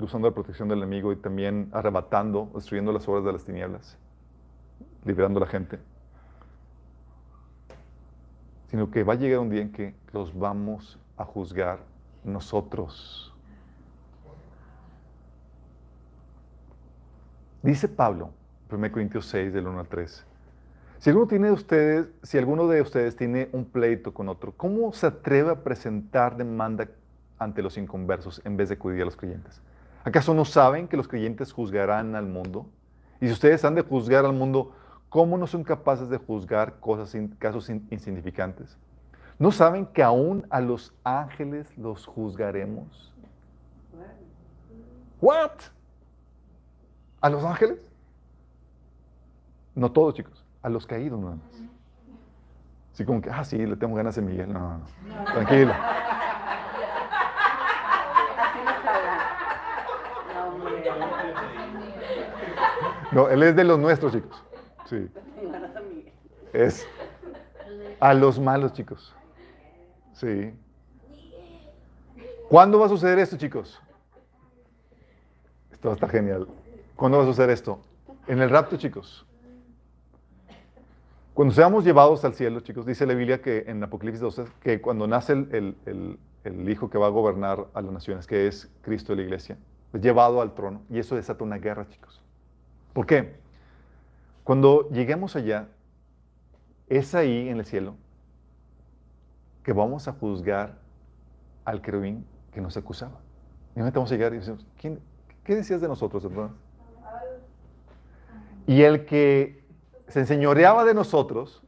usando 0.00 0.28
la 0.28 0.34
protección 0.34 0.68
del 0.68 0.78
enemigo 0.78 1.12
y 1.12 1.16
también 1.16 1.68
arrebatando, 1.72 2.50
destruyendo 2.54 2.92
las 2.92 3.06
obras 3.08 3.24
de 3.24 3.32
las 3.32 3.44
tinieblas, 3.44 3.96
liberando 5.04 5.38
a 5.38 5.42
la 5.42 5.46
gente 5.48 5.78
sino 8.72 8.90
que 8.90 9.04
va 9.04 9.12
a 9.12 9.16
llegar 9.16 9.38
un 9.40 9.50
día 9.50 9.60
en 9.60 9.70
que 9.70 9.94
los 10.14 10.36
vamos 10.36 10.98
a 11.18 11.26
juzgar 11.26 11.80
nosotros. 12.24 13.34
Dice 17.62 17.86
Pablo, 17.86 18.30
1 18.70 18.90
Corintios 18.90 19.26
6, 19.26 19.52
del 19.52 19.66
1 19.66 19.78
al 19.78 19.88
3. 19.88 20.26
Si 21.00 21.10
alguno, 21.10 21.26
tiene 21.26 21.48
de 21.48 21.52
ustedes, 21.52 22.06
si 22.22 22.38
alguno 22.38 22.66
de 22.66 22.80
ustedes 22.80 23.14
tiene 23.14 23.50
un 23.52 23.66
pleito 23.66 24.14
con 24.14 24.30
otro, 24.30 24.54
¿cómo 24.56 24.90
se 24.94 25.06
atreve 25.06 25.50
a 25.50 25.62
presentar 25.62 26.38
demanda 26.38 26.88
ante 27.38 27.60
los 27.60 27.76
inconversos 27.76 28.40
en 28.46 28.56
vez 28.56 28.70
de 28.70 28.76
acudir 28.76 29.02
a 29.02 29.04
los 29.04 29.18
creyentes? 29.18 29.60
¿Acaso 30.02 30.32
no 30.32 30.46
saben 30.46 30.88
que 30.88 30.96
los 30.96 31.08
creyentes 31.08 31.52
juzgarán 31.52 32.14
al 32.14 32.26
mundo? 32.26 32.70
Y 33.20 33.26
si 33.26 33.34
ustedes 33.34 33.66
han 33.66 33.74
de 33.74 33.82
juzgar 33.82 34.24
al 34.24 34.32
mundo, 34.32 34.72
¿cómo 35.12 35.36
no 35.36 35.46
son 35.46 35.62
capaces 35.62 36.08
de 36.08 36.16
juzgar 36.16 36.80
cosas, 36.80 37.14
casos 37.38 37.68
in- 37.68 37.86
insignificantes? 37.90 38.78
¿No 39.38 39.52
saben 39.52 39.84
que 39.84 40.02
aún 40.02 40.46
a 40.48 40.58
los 40.62 40.94
ángeles 41.04 41.76
los 41.76 42.06
juzgaremos? 42.06 43.12
¿What? 45.20 45.50
¿A 47.20 47.28
los 47.28 47.44
ángeles? 47.44 47.78
No 49.74 49.92
todos, 49.92 50.14
chicos. 50.14 50.44
A 50.62 50.70
los 50.70 50.86
caídos 50.86 51.20
nada 51.20 51.36
más. 51.36 51.62
Así 52.94 53.04
como 53.04 53.20
que, 53.20 53.28
ah, 53.30 53.44
sí, 53.44 53.58
le 53.58 53.76
tengo 53.76 53.94
ganas 53.94 54.16
a 54.16 54.22
Miguel. 54.22 54.50
No, 54.50 54.60
no, 54.60 54.78
no. 54.78 55.24
Tranquilo. 55.32 55.74
No, 63.12 63.28
él 63.28 63.42
es 63.42 63.54
de 63.54 63.64
los 63.64 63.78
nuestros, 63.78 64.12
chicos. 64.12 64.42
Sí. 64.92 65.08
Es 66.52 66.86
a 67.98 68.12
los 68.12 68.38
malos, 68.38 68.74
chicos. 68.74 69.14
Sí. 70.12 70.52
¿Cuándo 72.50 72.78
va 72.78 72.84
a 72.86 72.88
suceder 72.90 73.18
esto, 73.18 73.38
chicos? 73.38 73.80
Esto 75.70 75.88
va 75.88 75.92
a 75.92 75.96
estar 75.96 76.10
genial. 76.10 76.46
¿Cuándo 76.94 77.16
va 77.16 77.24
a 77.24 77.26
suceder 77.26 77.48
esto? 77.48 77.80
En 78.26 78.42
el 78.42 78.50
rapto, 78.50 78.76
chicos. 78.76 79.24
Cuando 81.32 81.54
seamos 81.54 81.84
llevados 81.84 82.22
al 82.26 82.34
cielo, 82.34 82.60
chicos, 82.60 82.84
dice 82.84 83.06
la 83.06 83.14
Biblia 83.14 83.40
que 83.40 83.64
en 83.66 83.82
Apocalipsis 83.82 84.20
12, 84.20 84.44
que 84.60 84.82
cuando 84.82 85.06
nace 85.06 85.32
el, 85.32 85.48
el- 85.52 85.76
el- 85.86 86.18
el 86.44 86.68
Hijo 86.68 86.90
que 86.90 86.98
va 86.98 87.06
a 87.06 87.10
gobernar 87.10 87.66
a 87.72 87.80
las 87.80 87.92
naciones, 87.92 88.26
que 88.26 88.46
es 88.46 88.70
Cristo 88.82 89.12
de 89.12 89.16
la 89.16 89.22
iglesia, 89.22 89.56
es 89.94 90.02
llevado 90.02 90.42
al 90.42 90.52
trono 90.54 90.82
y 90.90 90.98
eso 90.98 91.14
desata 91.16 91.42
una 91.44 91.56
guerra, 91.56 91.88
chicos. 91.88 92.20
¿Por 92.92 93.06
qué? 93.06 93.40
Cuando 94.44 94.88
lleguemos 94.90 95.36
allá, 95.36 95.68
es 96.88 97.14
ahí 97.14 97.48
en 97.48 97.58
el 97.58 97.64
cielo 97.64 97.94
que 99.62 99.72
vamos 99.72 100.08
a 100.08 100.12
juzgar 100.12 100.78
al 101.64 101.80
querubín 101.80 102.26
que 102.52 102.60
nos 102.60 102.76
acusaba. 102.76 103.20
Y 103.76 103.80
vamos 103.80 104.10
a 104.10 104.14
llegar 104.14 104.34
y 104.34 104.38
decimos, 104.38 104.66
¿quién, 104.78 105.00
¿qué 105.44 105.54
decías 105.54 105.80
de 105.80 105.88
nosotros, 105.88 106.24
hermano? 106.24 106.54
Y 108.66 108.82
el 108.82 109.06
que 109.06 109.64
se 110.08 110.20
enseñoreaba 110.20 110.84
de 110.84 110.94
nosotros 110.94 111.62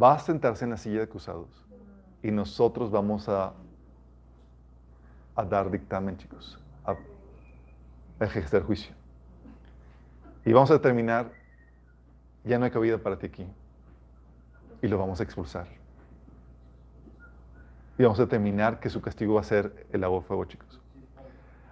va 0.00 0.14
a 0.14 0.18
sentarse 0.18 0.64
en 0.64 0.70
la 0.70 0.76
silla 0.76 0.98
de 0.98 1.04
acusados. 1.04 1.48
Y 2.22 2.30
nosotros 2.30 2.90
vamos 2.90 3.28
a, 3.28 3.52
dar 5.48 5.70
dictamen, 5.70 6.16
chicos, 6.16 6.58
a 6.86 6.96
ejercer 8.24 8.62
juicio. 8.62 8.94
Y 10.44 10.52
vamos 10.52 10.70
a 10.70 10.74
determinar, 10.74 11.30
ya 12.44 12.58
no 12.58 12.64
hay 12.64 12.70
cabida 12.70 12.98
para 12.98 13.18
ti 13.18 13.26
aquí. 13.26 13.46
Y 14.82 14.88
lo 14.88 14.98
vamos 14.98 15.20
a 15.20 15.22
expulsar. 15.22 15.66
Y 17.98 18.02
vamos 18.02 18.18
a 18.18 18.22
determinar 18.24 18.80
que 18.80 18.90
su 18.90 19.00
castigo 19.00 19.34
va 19.34 19.40
a 19.40 19.44
ser 19.44 19.86
el 19.92 20.04
agua 20.04 20.20
de 20.20 20.26
fuego, 20.26 20.44
chicos. 20.44 20.80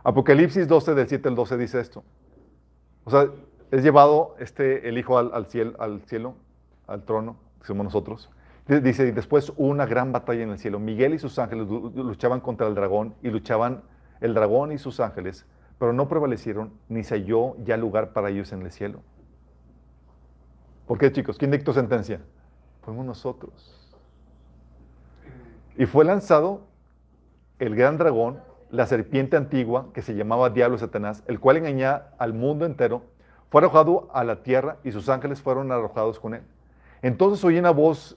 Apocalipsis 0.04 0.66
12, 0.66 0.94
del 0.94 1.08
7 1.08 1.28
al 1.28 1.34
12 1.34 1.58
dice 1.58 1.80
esto. 1.80 2.02
O 3.04 3.10
sea, 3.10 3.26
es 3.70 3.82
llevado 3.82 4.36
este, 4.38 4.88
el 4.88 4.98
Hijo 4.98 5.18
al, 5.18 5.46
cielo, 5.46 5.74
al 5.78 6.02
cielo, 6.02 6.34
al 6.86 7.04
trono, 7.04 7.36
que 7.60 7.66
somos 7.66 7.84
nosotros. 7.84 8.30
Dice, 8.68 9.08
y 9.08 9.10
después 9.10 9.52
una 9.56 9.86
gran 9.86 10.12
batalla 10.12 10.42
en 10.44 10.50
el 10.50 10.58
cielo. 10.58 10.78
Miguel 10.78 11.14
y 11.14 11.18
sus 11.18 11.38
ángeles 11.38 11.66
lu- 11.68 11.90
luchaban 11.90 12.40
contra 12.40 12.68
el 12.68 12.74
dragón 12.74 13.14
y 13.22 13.28
luchaban 13.28 13.82
el 14.20 14.34
dragón 14.34 14.70
y 14.70 14.78
sus 14.78 15.00
ángeles, 15.00 15.44
pero 15.82 15.92
no 15.92 16.06
prevalecieron 16.06 16.70
ni 16.88 17.02
se 17.02 17.16
halló 17.16 17.56
ya 17.64 17.76
lugar 17.76 18.12
para 18.12 18.30
ellos 18.30 18.52
en 18.52 18.62
el 18.62 18.70
cielo. 18.70 19.00
¿Por 20.86 20.96
qué, 20.96 21.10
chicos? 21.10 21.38
¿Quién 21.38 21.50
dictó 21.50 21.72
sentencia? 21.72 22.20
Fuimos 22.82 23.04
nosotros. 23.04 23.92
Y 25.76 25.86
fue 25.86 26.04
lanzado 26.04 26.60
el 27.58 27.74
gran 27.74 27.98
dragón, 27.98 28.38
la 28.70 28.86
serpiente 28.86 29.36
antigua, 29.36 29.88
que 29.92 30.02
se 30.02 30.14
llamaba 30.14 30.50
Diablo 30.50 30.78
Satanás, 30.78 31.24
el 31.26 31.40
cual 31.40 31.56
engañaba 31.56 32.10
al 32.16 32.32
mundo 32.32 32.64
entero, 32.64 33.02
fue 33.50 33.60
arrojado 33.60 34.08
a 34.12 34.22
la 34.22 34.44
tierra 34.44 34.76
y 34.84 34.92
sus 34.92 35.08
ángeles 35.08 35.42
fueron 35.42 35.72
arrojados 35.72 36.20
con 36.20 36.34
él. 36.34 36.42
Entonces 37.02 37.44
oí 37.44 37.58
una 37.58 37.72
voz, 37.72 38.16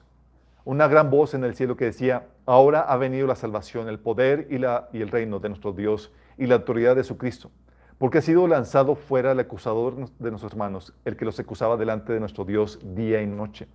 una 0.65 0.87
gran 0.87 1.09
voz 1.09 1.33
en 1.33 1.43
el 1.43 1.55
cielo 1.55 1.77
que 1.77 1.85
decía, 1.85 2.27
ahora 2.45 2.81
ha 2.81 2.95
venido 2.97 3.25
la 3.25 3.35
salvación, 3.35 3.89
el 3.89 3.97
poder 3.97 4.49
y, 4.51 4.59
la, 4.59 4.87
y 4.93 5.01
el 5.01 5.09
reino 5.09 5.39
de 5.39 5.49
nuestro 5.49 5.73
Dios 5.73 6.11
y 6.37 6.47
la 6.47 6.55
autoridad 6.55 6.95
de 6.95 7.03
su 7.03 7.17
Cristo, 7.17 7.51
porque 7.97 8.17
ha 8.19 8.21
sido 8.21 8.47
lanzado 8.47 8.95
fuera 8.95 9.31
el 9.31 9.39
acusador 9.39 10.09
de 10.19 10.29
nuestros 10.29 10.51
hermanos, 10.51 10.93
el 11.05 11.15
que 11.15 11.25
los 11.25 11.39
acusaba 11.39 11.77
delante 11.77 12.13
de 12.13 12.19
nuestro 12.19 12.45
Dios 12.45 12.79
día 12.83 13.21
y 13.21 13.27
noche. 13.27 13.67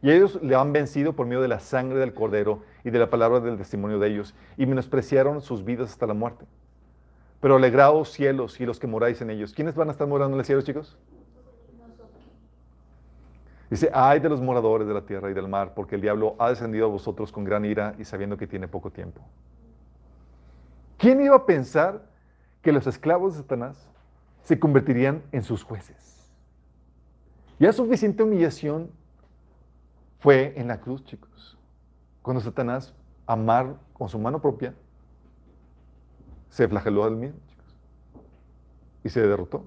Y 0.00 0.10
ellos 0.10 0.38
le 0.42 0.54
han 0.54 0.72
vencido 0.72 1.14
por 1.14 1.26
medio 1.26 1.42
de 1.42 1.48
la 1.48 1.58
sangre 1.58 1.98
del 1.98 2.14
cordero 2.14 2.62
y 2.84 2.90
de 2.90 2.98
la 3.00 3.10
palabra 3.10 3.40
del 3.40 3.56
testimonio 3.56 3.98
de 3.98 4.08
ellos, 4.08 4.34
y 4.56 4.66
menospreciaron 4.66 5.40
sus 5.40 5.64
vidas 5.64 5.90
hasta 5.90 6.06
la 6.06 6.14
muerte. 6.14 6.46
Pero 7.40 7.56
alegraos 7.56 8.10
cielos 8.10 8.60
y 8.60 8.66
los 8.66 8.78
que 8.78 8.86
moráis 8.86 9.20
en 9.20 9.30
ellos. 9.30 9.52
¿Quiénes 9.52 9.74
van 9.74 9.88
a 9.88 9.92
estar 9.92 10.06
morando 10.06 10.36
en 10.36 10.40
el 10.40 10.46
cielo, 10.46 10.62
chicos? 10.62 10.96
Dice, 13.70 13.90
ay 13.92 14.18
de 14.20 14.28
los 14.28 14.40
moradores 14.40 14.88
de 14.88 14.94
la 14.94 15.02
tierra 15.02 15.30
y 15.30 15.34
del 15.34 15.46
mar, 15.46 15.74
porque 15.74 15.96
el 15.96 16.00
diablo 16.00 16.36
ha 16.38 16.48
descendido 16.48 16.86
a 16.86 16.88
vosotros 16.88 17.30
con 17.30 17.44
gran 17.44 17.64
ira 17.64 17.94
y 17.98 18.04
sabiendo 18.04 18.36
que 18.36 18.46
tiene 18.46 18.66
poco 18.66 18.90
tiempo. 18.90 19.20
¿Quién 20.98 21.20
iba 21.22 21.36
a 21.36 21.46
pensar 21.46 22.04
que 22.60 22.72
los 22.72 22.86
esclavos 22.88 23.34
de 23.34 23.42
Satanás 23.42 23.88
se 24.42 24.58
convertirían 24.58 25.22
en 25.30 25.44
sus 25.44 25.62
jueces? 25.62 26.28
Ya 27.60 27.72
suficiente 27.72 28.24
humillación 28.24 28.90
fue 30.18 30.54
en 30.56 30.66
la 30.66 30.80
cruz, 30.80 31.04
chicos. 31.04 31.56
Cuando 32.20 32.40
Satanás, 32.40 32.94
amar 33.26 33.76
con 33.92 34.08
su 34.08 34.18
mano 34.18 34.42
propia, 34.42 34.74
se 36.48 36.66
flageló 36.66 37.04
al 37.04 37.14
mismo, 37.16 37.38
chicos. 37.46 37.76
Y 39.04 39.08
se 39.08 39.20
derrotó. 39.20 39.66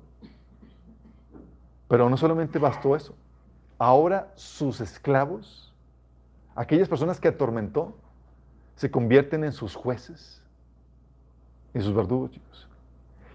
Pero 1.87 2.09
no 2.09 2.17
solamente 2.17 2.59
bastó 2.59 2.95
eso. 2.95 3.15
Ahora 3.77 4.33
sus 4.35 4.81
esclavos, 4.81 5.73
aquellas 6.55 6.89
personas 6.89 7.21
que 7.21 7.29
atormentó, 7.29 7.97
se 8.75 8.91
convierten 8.91 9.45
en 9.45 9.53
sus 9.53 9.75
jueces, 9.75 10.40
en 11.73 11.81
sus 11.81 11.93
verdugos, 11.93 12.31
chicos. 12.31 12.67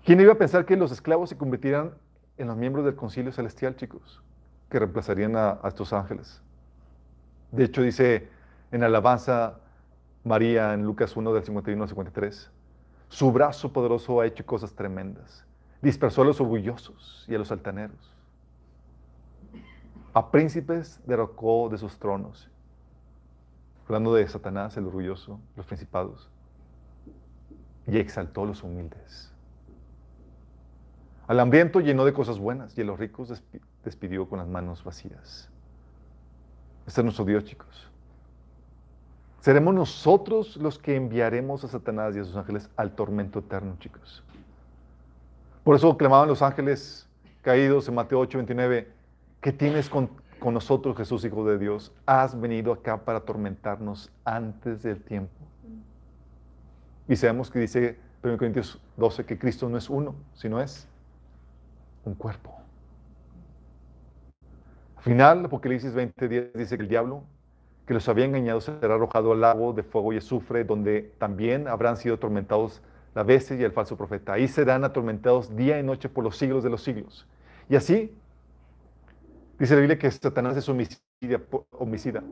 ¿Quién 0.04 0.20
iba 0.20 0.32
a 0.32 0.38
pensar 0.38 0.64
que 0.64 0.76
los 0.76 0.92
esclavos 0.92 1.30
se 1.30 1.36
convirtieran 1.36 1.92
en 2.36 2.48
los 2.48 2.56
miembros 2.56 2.84
del 2.84 2.94
concilio 2.94 3.32
celestial, 3.32 3.76
chicos? 3.76 4.22
Que 4.68 4.78
reemplazarían 4.78 5.36
a, 5.36 5.58
a 5.62 5.68
estos 5.68 5.92
ángeles. 5.92 6.42
De 7.50 7.64
hecho, 7.64 7.82
dice 7.82 8.28
en 8.70 8.82
alabanza 8.82 9.58
María 10.24 10.74
en 10.74 10.82
Lucas 10.82 11.16
1 11.16 11.32
del 11.32 11.44
51 11.44 11.82
al 11.82 11.88
53, 11.88 12.50
su 13.08 13.32
brazo 13.32 13.72
poderoso 13.72 14.20
ha 14.20 14.26
hecho 14.26 14.44
cosas 14.44 14.72
tremendas. 14.72 15.44
Dispersó 15.80 16.22
a 16.22 16.24
los 16.24 16.40
orgullosos 16.40 17.24
y 17.28 17.34
a 17.34 17.38
los 17.38 17.52
altaneros. 17.52 18.12
A 20.12 20.30
príncipes 20.30 21.00
derrocó 21.06 21.68
de 21.68 21.78
sus 21.78 21.98
tronos. 21.98 22.50
Hablando 23.84 24.14
de 24.14 24.26
Satanás, 24.26 24.76
el 24.76 24.86
orgulloso, 24.86 25.38
los 25.54 25.66
principados. 25.66 26.28
Y 27.86 27.98
exaltó 27.98 28.42
a 28.42 28.46
los 28.46 28.62
humildes. 28.62 29.32
Al 31.28 31.40
hambriento 31.40 31.80
llenó 31.80 32.04
de 32.04 32.12
cosas 32.12 32.38
buenas 32.38 32.76
y 32.78 32.82
a 32.82 32.84
los 32.84 32.98
ricos 32.98 33.30
despi- 33.30 33.60
despidió 33.84 34.28
con 34.28 34.38
las 34.38 34.48
manos 34.48 34.82
vacías. 34.84 35.48
Este 36.86 37.00
es 37.00 37.04
nuestro 37.04 37.24
Dios, 37.24 37.44
chicos. 37.44 37.90
Seremos 39.40 39.74
nosotros 39.74 40.56
los 40.56 40.78
que 40.78 40.96
enviaremos 40.96 41.62
a 41.64 41.68
Satanás 41.68 42.16
y 42.16 42.20
a 42.20 42.24
sus 42.24 42.36
ángeles 42.36 42.68
al 42.76 42.92
tormento 42.94 43.40
eterno, 43.40 43.76
chicos. 43.78 44.22
Por 45.64 45.74
eso 45.76 45.96
clamaban 45.96 46.28
los 46.28 46.42
ángeles 46.42 47.08
caídos 47.42 47.88
en 47.88 47.94
Mateo 47.94 48.20
8, 48.20 48.38
29, 48.38 48.88
¿qué 49.40 49.52
tienes 49.52 49.88
con, 49.88 50.10
con 50.38 50.54
nosotros, 50.54 50.96
Jesús, 50.96 51.24
Hijo 51.24 51.44
de 51.44 51.58
Dios? 51.58 51.92
Has 52.06 52.40
venido 52.40 52.72
acá 52.72 53.04
para 53.04 53.18
atormentarnos 53.18 54.10
antes 54.24 54.82
del 54.82 55.02
tiempo. 55.02 55.32
Y 57.08 57.16
sabemos 57.16 57.50
que 57.50 57.60
dice 57.60 57.98
1 58.22 58.36
Corintios 58.38 58.80
12 58.96 59.24
que 59.24 59.38
Cristo 59.38 59.68
no 59.68 59.78
es 59.78 59.88
uno, 59.88 60.14
sino 60.34 60.60
es 60.60 60.88
un 62.04 62.14
cuerpo. 62.14 62.54
Al 64.96 65.02
final, 65.02 65.44
Apocalipsis 65.44 65.94
20:10 65.94 66.52
dice 66.54 66.76
que 66.76 66.82
el 66.82 66.88
diablo 66.88 67.22
que 67.86 67.94
los 67.94 68.08
había 68.08 68.24
engañado 68.24 68.60
será 68.60 68.96
arrojado 68.96 69.32
al 69.32 69.40
lago 69.40 69.72
de 69.72 69.84
fuego 69.84 70.12
y 70.12 70.16
azufre, 70.16 70.64
donde 70.64 71.14
también 71.18 71.68
habrán 71.68 71.96
sido 71.96 72.16
atormentados 72.16 72.82
la 73.14 73.22
bestia 73.22 73.56
y 73.56 73.62
el 73.62 73.72
falso 73.72 73.96
profeta. 73.96 74.32
Ahí 74.32 74.48
serán 74.48 74.84
atormentados 74.84 75.54
día 75.54 75.78
y 75.78 75.84
noche 75.84 76.08
por 76.08 76.24
los 76.24 76.36
siglos 76.36 76.64
de 76.64 76.70
los 76.70 76.82
siglos. 76.82 77.26
Y 77.68 77.76
así, 77.76 78.12
dice 79.58 79.74
la 79.74 79.80
Biblia 79.80 79.98
que 79.98 80.10
Satanás 80.10 80.56
es 80.56 80.68
homicida, 80.68 81.40
homicida 81.70 82.24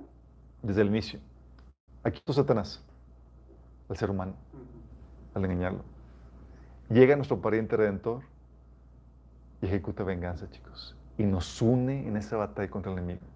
desde 0.60 0.82
el 0.82 0.88
inicio. 0.88 1.20
Aquí 2.02 2.18
está 2.18 2.32
Satanás, 2.32 2.82
al 3.89 3.97
ser 3.97 4.11
humano, 4.11 4.35
al 5.35 5.45
engañarlo. 5.45 5.85
Llega 6.91 7.16
nuestro 7.16 7.41
pariente 7.41 7.76
redentor 7.76 8.22
y 9.62 9.66
ejecuta 9.66 10.05
venganza, 10.05 10.51
chicos. 10.51 10.97
Y 11.16 11.24
nos 11.24 11.62
une 11.62 12.07
en 12.07 12.16
esa 12.16 12.37
batalla 12.37 12.70
contra 12.70 12.93
el 12.93 12.99
enemigo. 12.99 13.26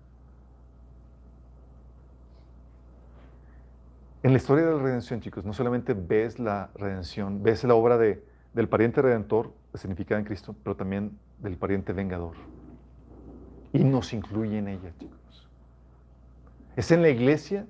En 4.23 4.33
la 4.33 4.39
historia 4.39 4.67
de 4.67 4.75
la 4.75 4.83
redención, 4.83 5.21
chicos, 5.21 5.45
no 5.45 5.53
solamente 5.53 5.95
ves 5.95 6.39
la 6.39 6.71
redención, 6.75 7.43
ves 7.43 7.63
la 7.65 7.75
obra 7.75 7.97
de, 7.97 8.25
del 8.53 8.69
pariente 8.69 9.01
redentor, 9.01 9.53
significada 9.75 10.19
en 10.19 10.27
Cristo, 10.27 10.57
pero 10.63 10.77
también 10.77 11.17
del 11.39 11.57
pariente 11.57 11.93
vengador. 11.93 12.35
Y 13.73 13.85
nos 13.85 14.13
incluye 14.13 14.59
en 14.59 14.69
ella, 14.69 14.93
chicos. 14.99 15.49
Es 16.75 16.91
en 16.91 17.03
la 17.03 17.11
iglesia 17.11 17.67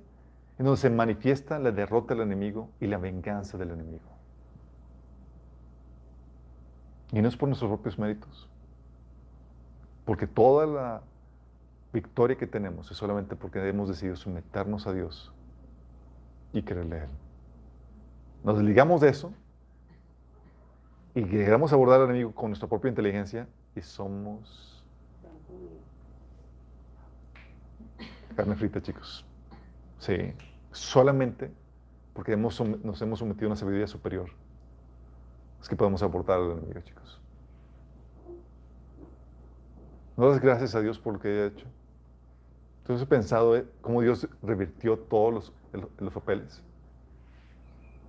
en 0.59 0.65
donde 0.65 0.81
se 0.81 0.91
manifiesta 0.91 1.59
la 1.59 1.71
derrota 1.71 2.15
del 2.15 2.25
enemigo 2.25 2.71
y 2.81 2.87
la 2.87 2.99
venganza 2.99 3.57
del 3.57 3.71
enemigo. 3.71 4.05
Y 7.13 7.23
no 7.23 7.29
es 7.29 7.37
por 7.37 7.49
nuestros 7.49 7.71
propios 7.71 7.99
méritos, 7.99 8.49
porque 10.05 10.27
toda 10.27 10.67
la 10.67 11.03
victoria 11.93 12.37
que 12.37 12.47
tenemos 12.47 12.91
es 12.91 12.97
solamente 12.97 13.37
porque 13.37 13.67
hemos 13.67 13.89
decidido 13.89 14.17
someternos 14.17 14.87
a 14.87 14.93
Dios 14.93 15.33
y 16.53 16.63
creerle 16.63 17.01
a 17.01 17.05
Él. 17.05 17.11
Nos 18.45 18.57
desligamos 18.57 19.01
de 19.01 19.09
eso 19.09 19.33
y 21.15 21.25
llegamos 21.25 21.73
a 21.73 21.77
abordar 21.77 22.01
al 22.01 22.11
enemigo 22.11 22.33
con 22.33 22.51
nuestra 22.51 22.69
propia 22.69 22.89
inteligencia 22.89 23.47
y 23.75 23.81
somos 23.81 24.85
carne 28.37 28.55
frita, 28.55 28.81
chicos. 28.81 29.25
Sí, 29.99 30.33
solamente 30.79 31.51
porque 32.15 32.33
hemos 32.33 32.61
nos 32.61 33.01
hemos 33.03 33.19
sometido 33.19 33.47
a 33.47 33.49
una 33.51 33.57
sabiduría 33.57 33.87
superior. 33.87 34.31
Es 35.61 35.69
que 35.69 35.77
podemos 35.77 36.03
aportar 36.03 36.39
al 36.39 36.53
enemigo, 36.53 36.81
chicos. 36.81 37.21
¿No 40.17 40.29
das 40.29 40.41
gracias 40.41 40.75
a 40.75 40.81
Dios 40.81 40.99
por 40.99 41.15
lo 41.15 41.21
que 41.21 41.29
haya 41.29 41.47
hecho? 41.47 41.67
Entonces 42.83 43.07
he 43.07 43.09
pensado 43.09 43.57
eh, 43.57 43.67
cómo 43.81 44.03
Dios 44.03 44.29
revirtió 44.43 44.99
todos 44.99 45.33
los, 45.35 45.53
el- 45.73 45.87
los 45.99 46.13
papeles. 46.13 46.63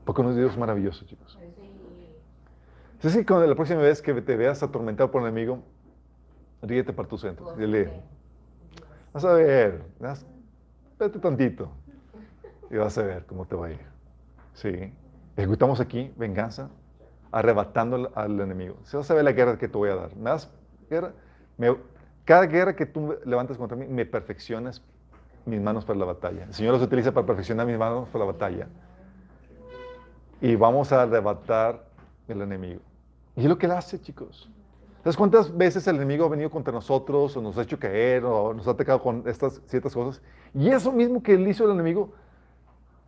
Porque 0.06 0.24
no 0.24 0.32
es 0.32 0.38
Dios 0.38 0.58
maravilloso, 0.58 1.06
chicos. 1.06 1.38
Es 3.04 3.16
que 3.16 3.26
cuando 3.26 3.46
la 3.48 3.56
próxima 3.56 3.82
vez 3.82 4.02
que 4.02 4.14
te 4.22 4.36
veas 4.36 4.64
atormentado 4.64 5.12
por 5.12 5.22
un 5.22 5.28
enemigo, 5.28 5.62
ríete 6.62 6.94
para 6.94 7.08
tus 7.08 7.22
centros. 7.22 7.56
Dile, 7.58 7.92
vas 9.14 9.24
a 9.26 9.34
ver, 9.34 9.84
vas- 10.00 10.26
vete 10.98 11.20
tantito. 11.20 11.70
Y 12.70 12.78
vas 12.78 12.98
a 12.98 13.04
ver 13.04 13.26
cómo 13.26 13.46
te 13.46 13.56
va 13.56 13.68
a 13.68 13.72
ir. 13.72 13.80
Sí. 14.54 14.94
Ejecutamos 15.36 15.80
aquí 15.80 16.12
venganza, 16.18 16.70
arrebatando 17.32 18.12
al, 18.16 18.40
enemigo. 18.40 18.76
Si 18.84 18.98
vas 18.98 19.10
a 19.10 19.14
ver 19.14 19.24
la 19.24 19.32
guerra 19.32 19.58
que 19.58 19.68
te 19.68 19.78
voy 19.78 19.90
a 19.90 19.96
dar. 19.96 20.16
Me 20.16 20.32
guerra, 20.90 21.14
cada 22.26 22.46
guerra 22.46 22.76
que 22.76 22.86
tú 22.86 23.16
levantas 23.26 23.58
contra 23.58 23.78
mí, 23.78 23.88
me 23.88 24.06
perfeccionas 24.06 24.84
mis 25.46 25.62
manos 25.62 25.86
para 25.86 25.98
la 25.98 26.06
batalla. 26.06 26.44
El 26.44 26.54
Señor 26.54 26.74
los 26.74 26.84
utiliza 26.84 27.12
para 27.12 27.26
perfeccionar 27.26 27.66
mis 27.66 27.78
manos 27.78 28.08
para 28.10 28.26
la 28.26 28.32
batalla. 28.32 28.68
Y 30.42 30.56
vamos 30.56 30.92
a 30.92 31.04
arrebatar 31.04 31.86
el 32.28 32.42
enemigo. 32.42 32.82
Y 33.36 33.42
es 33.42 33.48
lo 33.48 33.58
que 33.58 33.66
él 33.66 33.72
hace, 33.72 34.00
chicos. 34.00 34.50
¿Sabes 35.04 35.16
cuántas 35.16 35.56
veces 35.56 35.88
el 35.88 35.96
enemigo 35.96 36.26
ha 36.26 36.30
venido 36.30 36.50
contra 36.50 36.74
nosotros 36.74 37.36
o 37.38 37.42
nos 37.42 37.58
ha 37.58 37.62
hecho 37.62 37.80
caer 37.80 38.26
o 38.26 38.54
nos 38.54 38.68
ha 38.68 38.72
atacado 38.72 39.02
con 39.02 39.24
estas 39.26 39.62
ciertas 39.66 39.94
cosas? 39.94 40.22
Y 40.54 40.70
eso 40.70 40.92
mismo 40.92 41.24
que 41.24 41.34
él 41.34 41.48
hizo 41.48 41.64
el 41.66 41.72
enemigo, 41.72 42.12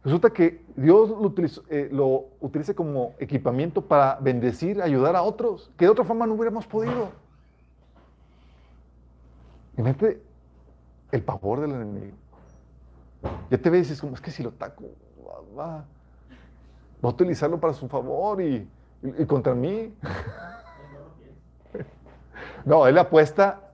resulta 0.03 0.29
que 0.31 0.63
Dios 0.75 1.09
lo, 1.09 1.17
utilizó- 1.21 1.63
eh, 1.69 1.89
lo 1.91 2.25
utiliza 2.39 2.73
como 2.73 3.13
equipamiento 3.19 3.81
para 3.81 4.17
bendecir, 4.19 4.81
ayudar 4.81 5.15
a 5.15 5.21
otros, 5.23 5.71
que 5.77 5.85
de 5.85 5.91
otra 5.91 6.03
forma 6.05 6.25
no 6.25 6.33
hubiéramos 6.33 6.65
podido. 6.67 7.09
Imagínate 9.77 10.21
el 11.11 11.23
pavor 11.23 11.61
del 11.61 11.71
enemigo. 11.71 12.15
Ya 13.49 13.57
te 13.57 13.69
ves 13.69 13.79
y 13.79 13.81
dices, 13.83 14.01
como, 14.01 14.15
es 14.15 14.21
que 14.21 14.31
si 14.31 14.41
lo 14.43 14.49
ataco, 14.49 14.85
va, 15.57 15.63
va, 15.63 15.85
a 17.03 17.07
utilizarlo 17.07 17.59
para 17.59 17.73
su 17.73 17.87
favor 17.87 18.41
y, 18.41 18.67
y- 19.03 19.25
contra 19.25 19.53
mí. 19.55 19.93
No, 22.63 22.85
él 22.85 22.95
apuesta, 22.99 23.71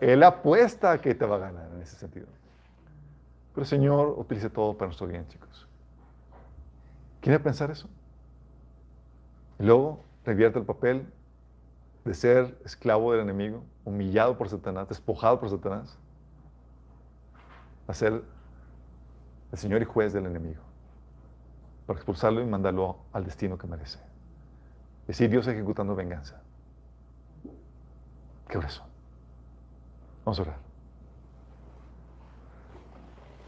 él 0.00 0.22
apuesta 0.22 1.00
que 1.02 1.14
te 1.14 1.26
va 1.26 1.36
a 1.36 1.38
ganar 1.38 1.68
en 1.74 1.82
ese 1.82 1.96
sentido. 1.96 2.26
Pero 3.54 3.62
el 3.62 3.68
Señor 3.68 4.14
utiliza 4.18 4.50
todo 4.50 4.76
para 4.76 4.88
nuestro 4.88 5.06
bien, 5.06 5.26
chicos. 5.28 5.68
¿Quiere 7.20 7.38
pensar 7.38 7.70
eso? 7.70 7.88
Y 9.60 9.62
luego 9.62 10.00
revierte 10.24 10.58
el 10.58 10.64
papel 10.64 11.06
de 12.04 12.14
ser 12.14 12.58
esclavo 12.64 13.12
del 13.12 13.20
enemigo, 13.20 13.62
humillado 13.84 14.36
por 14.36 14.48
Satanás, 14.48 14.88
despojado 14.88 15.38
por 15.38 15.48
Satanás, 15.48 15.96
a 17.86 17.94
ser 17.94 18.24
el 19.52 19.58
Señor 19.58 19.82
y 19.82 19.84
juez 19.84 20.12
del 20.12 20.26
enemigo, 20.26 20.62
para 21.86 21.98
expulsarlo 21.98 22.42
y 22.42 22.46
mandarlo 22.46 22.98
al 23.12 23.24
destino 23.24 23.56
que 23.56 23.66
merece. 23.68 24.00
Es 25.02 25.08
decir, 25.08 25.30
Dios 25.30 25.46
ejecutando 25.46 25.94
venganza. 25.94 26.42
Qué 28.48 28.58
oración. 28.58 28.86
Vamos 30.24 30.38
a 30.40 30.42
orar. 30.42 30.63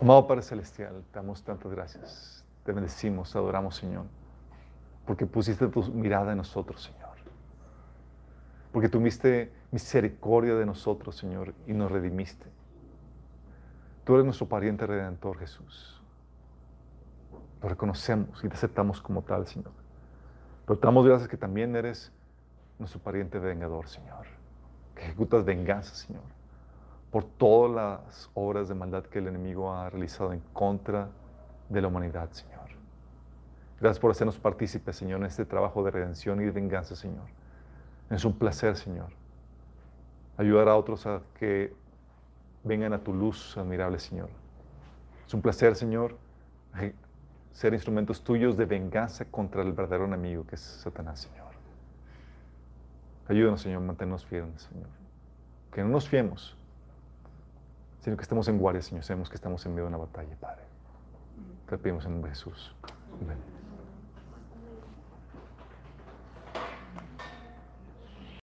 Amado 0.00 0.26
Padre 0.26 0.42
Celestial, 0.42 1.02
te 1.10 1.18
damos 1.18 1.42
tantas 1.42 1.72
gracias. 1.72 2.44
Te 2.64 2.72
bendecimos, 2.72 3.32
te 3.32 3.38
adoramos, 3.38 3.76
Señor. 3.76 4.04
Porque 5.06 5.24
pusiste 5.24 5.66
tu 5.68 5.82
mirada 5.84 6.32
en 6.32 6.38
nosotros, 6.38 6.82
Señor. 6.82 7.16
Porque 8.72 8.90
tuviste 8.90 9.52
misericordia 9.70 10.54
de 10.54 10.66
nosotros, 10.66 11.16
Señor, 11.16 11.54
y 11.66 11.72
nos 11.72 11.90
redimiste. 11.90 12.46
Tú 14.04 14.14
eres 14.14 14.26
nuestro 14.26 14.46
pariente 14.48 14.86
redentor, 14.86 15.38
Jesús. 15.38 16.02
Lo 17.62 17.68
reconocemos 17.70 18.44
y 18.44 18.48
te 18.48 18.54
aceptamos 18.54 19.00
como 19.00 19.22
tal, 19.22 19.46
Señor. 19.46 19.72
Pero 20.66 20.78
te 20.78 20.86
damos 20.86 21.06
gracias 21.06 21.28
que 21.28 21.38
también 21.38 21.74
eres 21.74 22.12
nuestro 22.78 23.00
pariente 23.00 23.38
vengador, 23.38 23.88
Señor. 23.88 24.26
Que 24.94 25.04
ejecutas 25.04 25.44
venganza, 25.44 25.94
Señor, 25.94 26.22
por 27.16 27.24
todas 27.24 27.74
las 27.74 28.30
obras 28.34 28.68
de 28.68 28.74
maldad 28.74 29.02
que 29.04 29.20
el 29.20 29.28
enemigo 29.28 29.72
ha 29.72 29.88
realizado 29.88 30.34
en 30.34 30.40
contra 30.52 31.08
de 31.70 31.80
la 31.80 31.88
humanidad, 31.88 32.28
Señor. 32.32 32.66
Gracias 33.80 33.98
por 33.98 34.10
hacernos 34.10 34.38
partícipes, 34.38 34.96
Señor, 34.96 35.20
en 35.20 35.24
este 35.24 35.46
trabajo 35.46 35.82
de 35.82 35.90
redención 35.92 36.42
y 36.42 36.44
de 36.44 36.50
venganza, 36.50 36.94
Señor. 36.94 37.24
Es 38.10 38.26
un 38.26 38.34
placer, 38.38 38.76
Señor, 38.76 39.06
ayudar 40.36 40.68
a 40.68 40.76
otros 40.76 41.06
a 41.06 41.22
que 41.38 41.72
vengan 42.64 42.92
a 42.92 42.98
tu 42.98 43.14
luz 43.14 43.56
admirable, 43.56 43.98
Señor. 43.98 44.28
Es 45.26 45.32
un 45.32 45.40
placer, 45.40 45.74
Señor, 45.74 46.18
eje- 46.74 46.94
ser 47.52 47.72
instrumentos 47.72 48.22
tuyos 48.22 48.58
de 48.58 48.66
venganza 48.66 49.24
contra 49.24 49.62
el 49.62 49.72
verdadero 49.72 50.04
enemigo 50.04 50.46
que 50.46 50.56
es 50.56 50.60
Satanás, 50.60 51.20
Señor. 51.20 51.46
Ayúdanos, 53.26 53.62
Señor, 53.62 53.80
mantenernos 53.80 54.26
firmes, 54.26 54.60
Señor. 54.70 54.90
Que 55.72 55.82
no 55.82 55.88
nos 55.88 56.06
fiemos, 56.06 56.54
sino 58.06 58.16
que 58.16 58.22
estemos 58.22 58.46
en 58.46 58.58
guardia, 58.58 58.82
Señor. 58.82 59.02
Sabemos 59.02 59.28
que 59.28 59.34
estamos 59.34 59.66
en 59.66 59.72
medio 59.72 59.82
de 59.82 59.88
una 59.88 59.96
batalla, 59.96 60.36
Padre. 60.38 60.62
Te 61.68 61.76
pedimos 61.76 62.06
en 62.06 62.22
Jesús. 62.22 62.72
Amén. 63.20 63.55